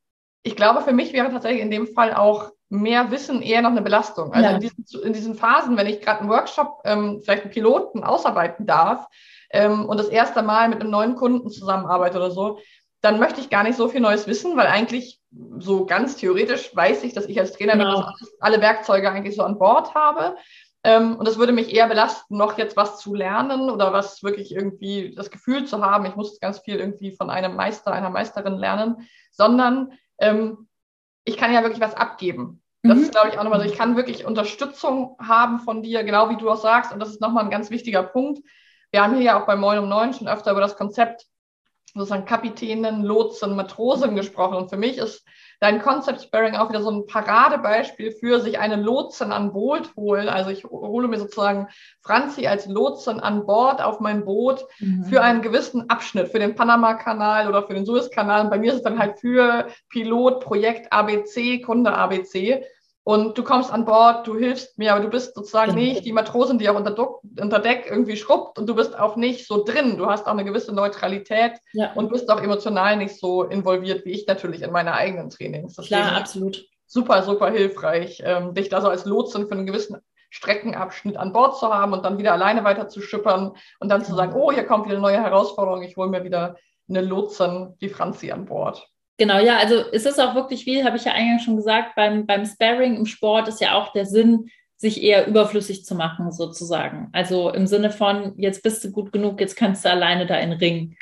ich 0.42 0.56
glaube, 0.56 0.80
für 0.80 0.92
mich 0.92 1.12
wäre 1.12 1.30
tatsächlich 1.30 1.60
in 1.60 1.70
dem 1.70 1.86
Fall 1.86 2.14
auch 2.14 2.50
mehr 2.74 3.10
Wissen 3.10 3.42
eher 3.42 3.62
noch 3.62 3.70
eine 3.70 3.82
Belastung. 3.82 4.32
Also 4.32 4.48
ja. 4.48 4.54
in, 4.54 4.60
diesen, 4.60 5.02
in, 5.02 5.12
diesen, 5.12 5.34
Phasen, 5.34 5.76
wenn 5.76 5.86
ich 5.86 6.00
gerade 6.00 6.20
einen 6.20 6.30
Workshop, 6.30 6.82
ähm, 6.84 7.20
vielleicht 7.22 7.42
einen 7.42 7.52
Piloten 7.52 8.04
ausarbeiten 8.04 8.66
darf, 8.66 9.06
ähm, 9.54 9.86
und 9.86 9.98
das 9.98 10.08
erste 10.08 10.42
Mal 10.42 10.68
mit 10.68 10.80
einem 10.80 10.90
neuen 10.90 11.14
Kunden 11.14 11.48
zusammenarbeite 11.48 12.18
oder 12.18 12.32
so, 12.32 12.58
dann 13.00 13.20
möchte 13.20 13.40
ich 13.40 13.50
gar 13.50 13.62
nicht 13.62 13.76
so 13.76 13.88
viel 13.88 14.00
Neues 14.00 14.26
wissen, 14.26 14.56
weil 14.56 14.66
eigentlich 14.66 15.20
so 15.58 15.86
ganz 15.86 16.16
theoretisch 16.16 16.74
weiß 16.74 17.04
ich, 17.04 17.12
dass 17.12 17.26
ich 17.26 17.38
als 17.38 17.52
Trainer 17.52 17.76
genau. 17.76 18.08
alle 18.40 18.60
Werkzeuge 18.60 19.10
eigentlich 19.10 19.36
so 19.36 19.42
an 19.42 19.58
Bord 19.58 19.94
habe. 19.94 20.36
Ähm, 20.82 21.16
und 21.16 21.28
das 21.28 21.38
würde 21.38 21.52
mich 21.52 21.72
eher 21.72 21.86
belasten, 21.86 22.36
noch 22.36 22.58
jetzt 22.58 22.76
was 22.76 22.98
zu 22.98 23.14
lernen 23.14 23.70
oder 23.70 23.92
was 23.92 24.22
wirklich 24.22 24.54
irgendwie 24.54 25.14
das 25.14 25.30
Gefühl 25.30 25.66
zu 25.66 25.82
haben, 25.84 26.04
ich 26.06 26.16
muss 26.16 26.40
ganz 26.40 26.58
viel 26.58 26.76
irgendwie 26.76 27.12
von 27.12 27.30
einem 27.30 27.54
Meister, 27.54 27.92
einer 27.92 28.10
Meisterin 28.10 28.54
lernen, 28.54 29.08
sondern 29.30 29.92
ähm, 30.18 30.68
ich 31.24 31.36
kann 31.36 31.52
ja 31.52 31.62
wirklich 31.62 31.80
was 31.80 31.94
abgeben. 31.94 32.62
Das 32.84 32.98
mhm. 32.98 33.02
ist, 33.04 33.12
glaube 33.12 33.30
ich, 33.30 33.38
auch 33.38 33.44
nochmal 33.44 33.60
so. 33.60 33.66
Ich 33.66 33.78
kann 33.78 33.96
wirklich 33.96 34.26
Unterstützung 34.26 35.16
haben 35.18 35.58
von 35.58 35.82
dir, 35.82 36.04
genau 36.04 36.28
wie 36.28 36.36
du 36.36 36.50
auch 36.50 36.60
sagst. 36.60 36.92
Und 36.92 37.00
das 37.00 37.08
ist 37.08 37.20
nochmal 37.20 37.44
ein 37.44 37.50
ganz 37.50 37.70
wichtiger 37.70 38.02
Punkt. 38.02 38.42
Wir 38.90 39.02
haben 39.02 39.14
hier 39.14 39.24
ja 39.24 39.42
auch 39.42 39.46
bei 39.46 39.56
Moin 39.56 39.78
um 39.78 39.88
Neun 39.88 40.12
schon 40.12 40.28
öfter 40.28 40.52
über 40.52 40.60
das 40.60 40.76
Konzept 40.76 41.26
sozusagen 41.94 42.26
Kapitänen, 42.26 43.02
Lotsen, 43.02 43.56
Matrosen 43.56 44.16
gesprochen. 44.16 44.56
Und 44.56 44.68
für 44.68 44.76
mich 44.76 44.98
ist 44.98 45.24
dein 45.60 45.80
Concept 45.80 46.20
Sparing 46.20 46.56
auch 46.56 46.68
wieder 46.68 46.82
so 46.82 46.90
ein 46.90 47.06
Paradebeispiel 47.06 48.12
für 48.12 48.40
sich 48.40 48.58
einen 48.58 48.82
Lotsen 48.82 49.32
an 49.32 49.52
Bord 49.52 49.94
holen. 49.96 50.28
Also 50.28 50.50
ich 50.50 50.64
hole 50.64 51.08
mir 51.08 51.18
sozusagen 51.18 51.68
Franzi 52.02 52.46
als 52.46 52.66
Lotsen 52.66 53.20
an 53.20 53.46
Bord 53.46 53.80
auf 53.80 54.00
mein 54.00 54.24
Boot 54.24 54.66
mhm. 54.80 55.04
für 55.04 55.22
einen 55.22 55.40
gewissen 55.40 55.88
Abschnitt, 55.88 56.28
für 56.28 56.40
den 56.40 56.54
Panama-Kanal 56.54 57.48
oder 57.48 57.62
für 57.62 57.74
den 57.74 57.86
Suez-Kanal. 57.86 58.42
Und 58.42 58.50
bei 58.50 58.58
mir 58.58 58.72
ist 58.72 58.78
es 58.78 58.82
dann 58.82 58.98
halt 58.98 59.20
für 59.20 59.68
Pilot, 59.88 60.40
Projekt 60.40 60.92
ABC, 60.92 61.60
Kunde 61.60 61.94
ABC. 61.94 62.64
Und 63.06 63.36
du 63.36 63.44
kommst 63.44 63.70
an 63.70 63.84
Bord, 63.84 64.26
du 64.26 64.34
hilfst 64.34 64.78
mir, 64.78 64.94
aber 64.94 65.04
du 65.04 65.10
bist 65.10 65.34
sozusagen 65.34 65.74
genau. 65.74 65.82
nicht 65.82 66.06
die 66.06 66.12
Matrosin, 66.12 66.58
die 66.58 66.70
auch 66.70 66.74
unter, 66.74 66.96
unter, 67.38 67.58
Deck 67.58 67.86
irgendwie 67.86 68.16
schrubbt 68.16 68.58
und 68.58 68.66
du 68.66 68.74
bist 68.74 68.98
auch 68.98 69.16
nicht 69.16 69.46
so 69.46 69.62
drin. 69.62 69.98
Du 69.98 70.06
hast 70.06 70.26
auch 70.26 70.32
eine 70.32 70.44
gewisse 70.44 70.74
Neutralität 70.74 71.52
ja. 71.74 71.92
und 71.92 72.10
bist 72.10 72.30
auch 72.30 72.40
emotional 72.40 72.96
nicht 72.96 73.20
so 73.20 73.44
involviert 73.44 74.06
wie 74.06 74.12
ich 74.12 74.26
natürlich 74.26 74.62
in 74.62 74.72
meine 74.72 74.94
eigenen 74.94 75.28
Trainings. 75.28 75.76
Deswegen 75.76 76.00
Klar, 76.00 76.16
absolut. 76.16 76.64
Super, 76.86 77.22
super 77.22 77.50
hilfreich, 77.50 78.22
ähm, 78.24 78.54
dich 78.54 78.70
da 78.70 78.80
so 78.80 78.88
als 78.88 79.04
Lotsin 79.04 79.48
für 79.48 79.52
einen 79.54 79.66
gewissen 79.66 79.98
Streckenabschnitt 80.30 81.18
an 81.18 81.32
Bord 81.32 81.58
zu 81.58 81.72
haben 81.72 81.92
und 81.92 82.06
dann 82.06 82.16
wieder 82.16 82.32
alleine 82.32 82.64
weiter 82.64 82.88
zu 82.88 83.02
schippern 83.02 83.52
und 83.80 83.88
dann 83.90 84.04
zu 84.04 84.14
sagen, 84.14 84.32
oh, 84.34 84.50
hier 84.50 84.64
kommt 84.64 84.86
wieder 84.86 84.96
eine 84.96 85.02
neue 85.02 85.22
Herausforderung, 85.22 85.82
ich 85.82 85.96
hole 85.96 86.08
mir 86.08 86.24
wieder 86.24 86.56
eine 86.88 87.02
Lotsin, 87.02 87.76
die 87.80 87.90
Franzi 87.90 88.32
an 88.32 88.46
Bord. 88.46 88.88
Genau, 89.16 89.38
ja, 89.38 89.58
also 89.58 89.84
es 89.92 90.06
ist 90.06 90.20
auch 90.20 90.34
wirklich 90.34 90.66
wie, 90.66 90.84
habe 90.84 90.96
ich 90.96 91.04
ja 91.04 91.12
eingangs 91.12 91.44
schon 91.44 91.56
gesagt, 91.56 91.94
beim, 91.94 92.26
beim 92.26 92.44
Sparring 92.44 92.96
im 92.96 93.06
Sport 93.06 93.48
ist 93.48 93.60
ja 93.60 93.74
auch 93.74 93.92
der 93.92 94.06
Sinn, 94.06 94.50
sich 94.76 95.02
eher 95.02 95.26
überflüssig 95.26 95.84
zu 95.84 95.94
machen, 95.94 96.32
sozusagen. 96.32 97.08
Also 97.12 97.50
im 97.50 97.66
Sinne 97.66 97.90
von, 97.90 98.34
jetzt 98.36 98.62
bist 98.62 98.82
du 98.84 98.90
gut 98.90 99.12
genug, 99.12 99.40
jetzt 99.40 99.56
kannst 99.56 99.84
du 99.84 99.90
alleine 99.90 100.26
da 100.26 100.36
in 100.36 100.52
Ring. 100.52 100.96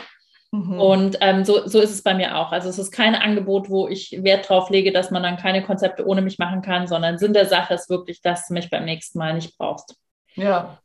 Mhm. 0.53 0.79
Und 0.79 1.18
ähm, 1.22 1.44
so, 1.46 1.66
so 1.66 1.81
ist 1.81 1.90
es 1.90 2.03
bei 2.03 2.12
mir 2.12 2.37
auch. 2.37 2.53
Also 2.53 2.68
es 2.68 2.79
ist 2.79 2.92
kein 2.92 3.14
Angebot, 3.14 3.70
wo 3.70 3.88
ich 3.88 4.22
Wert 4.22 4.48
drauf 4.48 4.68
lege, 4.68 4.92
dass 4.92 5.11
man 5.11 5.22
dann 5.22 5.38
keine 5.38 5.62
Konzepte 5.62 6.07
ohne 6.07 6.20
mich 6.20 6.38
machen 6.38 6.61
kann, 6.61 6.87
sondern 6.87 7.18
Sinn 7.18 7.33
der 7.33 7.46
Sache 7.46 7.72
ist 7.72 7.88
wirklich, 7.88 8.20
dass 8.20 8.46
du 8.46 8.55
mich 8.55 8.68
beim 8.68 8.85
nächsten 8.85 9.18
Mal 9.18 9.33
nicht 9.35 9.57
brauchst. 9.57 9.96
Ja, 10.35 10.82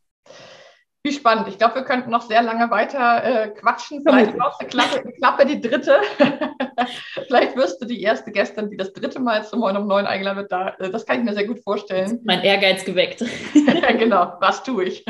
wie 1.08 1.14
spannend. 1.14 1.48
Ich 1.48 1.58
glaube, 1.58 1.76
wir 1.76 1.84
könnten 1.84 2.12
noch 2.12 2.22
sehr 2.22 2.42
lange 2.42 2.70
weiter 2.70 3.24
äh, 3.24 3.48
quatschen. 3.50 4.04
Vielleicht 4.06 4.38
brauchst 4.38 4.62
du 4.62 4.68
Klappe, 4.68 5.12
Klappe 5.14 5.46
die 5.46 5.62
dritte. 5.62 6.02
Vielleicht 7.28 7.56
wirst 7.56 7.82
du 7.82 7.86
die 7.86 8.02
erste 8.02 8.32
Gästin, 8.32 8.70
die 8.70 8.78
das 8.78 8.92
dritte 8.92 9.20
Mal 9.20 9.46
zum 9.46 9.62
9 9.62 9.78
um 9.78 9.88
9 9.88 10.06
eingeladen 10.06 10.38
wird. 10.38 10.52
Da, 10.52 10.76
äh, 10.80 10.90
das 10.90 11.06
kann 11.06 11.20
ich 11.20 11.24
mir 11.24 11.34
sehr 11.34 11.48
gut 11.48 11.62
vorstellen. 11.64 12.20
Mein 12.26 12.42
Ehrgeiz 12.42 12.84
geweckt. 12.84 13.24
genau, 13.98 14.34
was 14.42 14.64
tue 14.64 14.86
ich? 14.86 15.06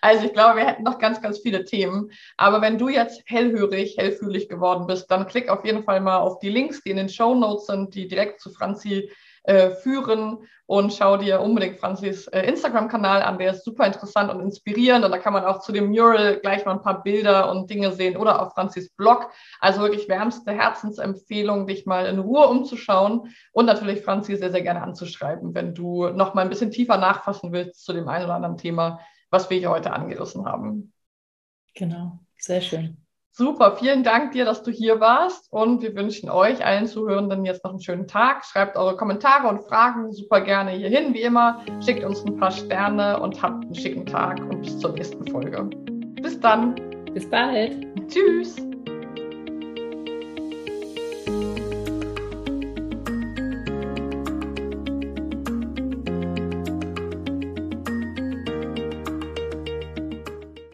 Also 0.00 0.26
ich 0.26 0.32
glaube, 0.32 0.56
wir 0.56 0.66
hätten 0.66 0.82
noch 0.82 0.98
ganz, 0.98 1.20
ganz 1.20 1.38
viele 1.38 1.64
Themen. 1.64 2.10
Aber 2.36 2.62
wenn 2.62 2.78
du 2.78 2.88
jetzt 2.88 3.22
hellhörig, 3.26 3.96
hellfühlig 3.98 4.48
geworden 4.48 4.86
bist, 4.86 5.10
dann 5.10 5.26
klick 5.26 5.50
auf 5.50 5.64
jeden 5.64 5.84
Fall 5.84 6.00
mal 6.00 6.18
auf 6.18 6.38
die 6.38 6.50
Links, 6.50 6.82
die 6.82 6.90
in 6.90 6.96
den 6.96 7.08
Show 7.08 7.34
Notes 7.34 7.66
sind, 7.66 7.94
die 7.94 8.08
direkt 8.08 8.40
zu 8.40 8.50
Franzi 8.50 9.10
äh, 9.48 9.70
führen 9.70 10.46
und 10.66 10.92
schau 10.92 11.16
dir 11.16 11.40
unbedingt 11.40 11.78
Franzis 11.78 12.26
äh, 12.26 12.42
Instagram-Kanal 12.42 13.22
an, 13.22 13.38
der 13.38 13.52
ist 13.52 13.64
super 13.64 13.86
interessant 13.86 14.30
und 14.30 14.40
inspirierend 14.40 15.06
und 15.06 15.10
da 15.10 15.16
kann 15.16 15.32
man 15.32 15.46
auch 15.46 15.60
zu 15.60 15.72
dem 15.72 15.88
Mural 15.88 16.38
gleich 16.40 16.66
mal 16.66 16.72
ein 16.72 16.82
paar 16.82 17.02
Bilder 17.02 17.50
und 17.50 17.70
Dinge 17.70 17.92
sehen 17.92 18.18
oder 18.18 18.42
auf 18.42 18.52
Franzis 18.52 18.90
Blog. 18.90 19.30
Also 19.58 19.80
wirklich 19.80 20.06
wärmste 20.06 20.52
Herzensempfehlung, 20.52 21.66
dich 21.66 21.86
mal 21.86 22.04
in 22.04 22.18
Ruhe 22.18 22.46
umzuschauen 22.46 23.34
und 23.52 23.64
natürlich 23.64 24.02
Franzi 24.02 24.36
sehr, 24.36 24.50
sehr 24.50 24.62
gerne 24.62 24.82
anzuschreiben, 24.82 25.54
wenn 25.54 25.74
du 25.74 26.08
noch 26.08 26.34
mal 26.34 26.42
ein 26.42 26.50
bisschen 26.50 26.70
tiefer 26.70 26.98
nachfassen 26.98 27.50
willst 27.50 27.86
zu 27.86 27.94
dem 27.94 28.06
einen 28.06 28.26
oder 28.26 28.34
anderen 28.34 28.58
Thema, 28.58 29.00
was 29.30 29.48
wir 29.48 29.58
hier 29.58 29.70
heute 29.70 29.94
angerissen 29.94 30.44
haben. 30.44 30.92
Genau, 31.74 32.18
sehr 32.36 32.60
schön. 32.60 33.07
Super, 33.38 33.76
vielen 33.76 34.02
Dank 34.02 34.32
dir, 34.32 34.44
dass 34.44 34.64
du 34.64 34.72
hier 34.72 34.98
warst 34.98 35.46
und 35.52 35.80
wir 35.80 35.94
wünschen 35.94 36.28
euch 36.28 36.66
allen 36.66 36.88
Zuhörenden 36.88 37.44
jetzt 37.44 37.62
noch 37.62 37.70
einen 37.70 37.80
schönen 37.80 38.08
Tag. 38.08 38.44
Schreibt 38.44 38.76
eure 38.76 38.96
Kommentare 38.96 39.46
und 39.46 39.62
Fragen 39.62 40.10
super 40.10 40.40
gerne 40.40 40.72
hierhin, 40.72 41.14
wie 41.14 41.22
immer. 41.22 41.60
Schickt 41.78 42.02
uns 42.02 42.24
ein 42.24 42.36
paar 42.36 42.50
Sterne 42.50 43.20
und 43.20 43.40
habt 43.40 43.62
einen 43.62 43.76
schicken 43.76 44.04
Tag 44.06 44.40
und 44.40 44.62
bis 44.62 44.76
zur 44.80 44.90
nächsten 44.90 45.24
Folge. 45.28 45.70
Bis 46.20 46.40
dann. 46.40 46.74
Bis 47.14 47.30
bald. 47.30 47.86
Tschüss. 48.08 48.56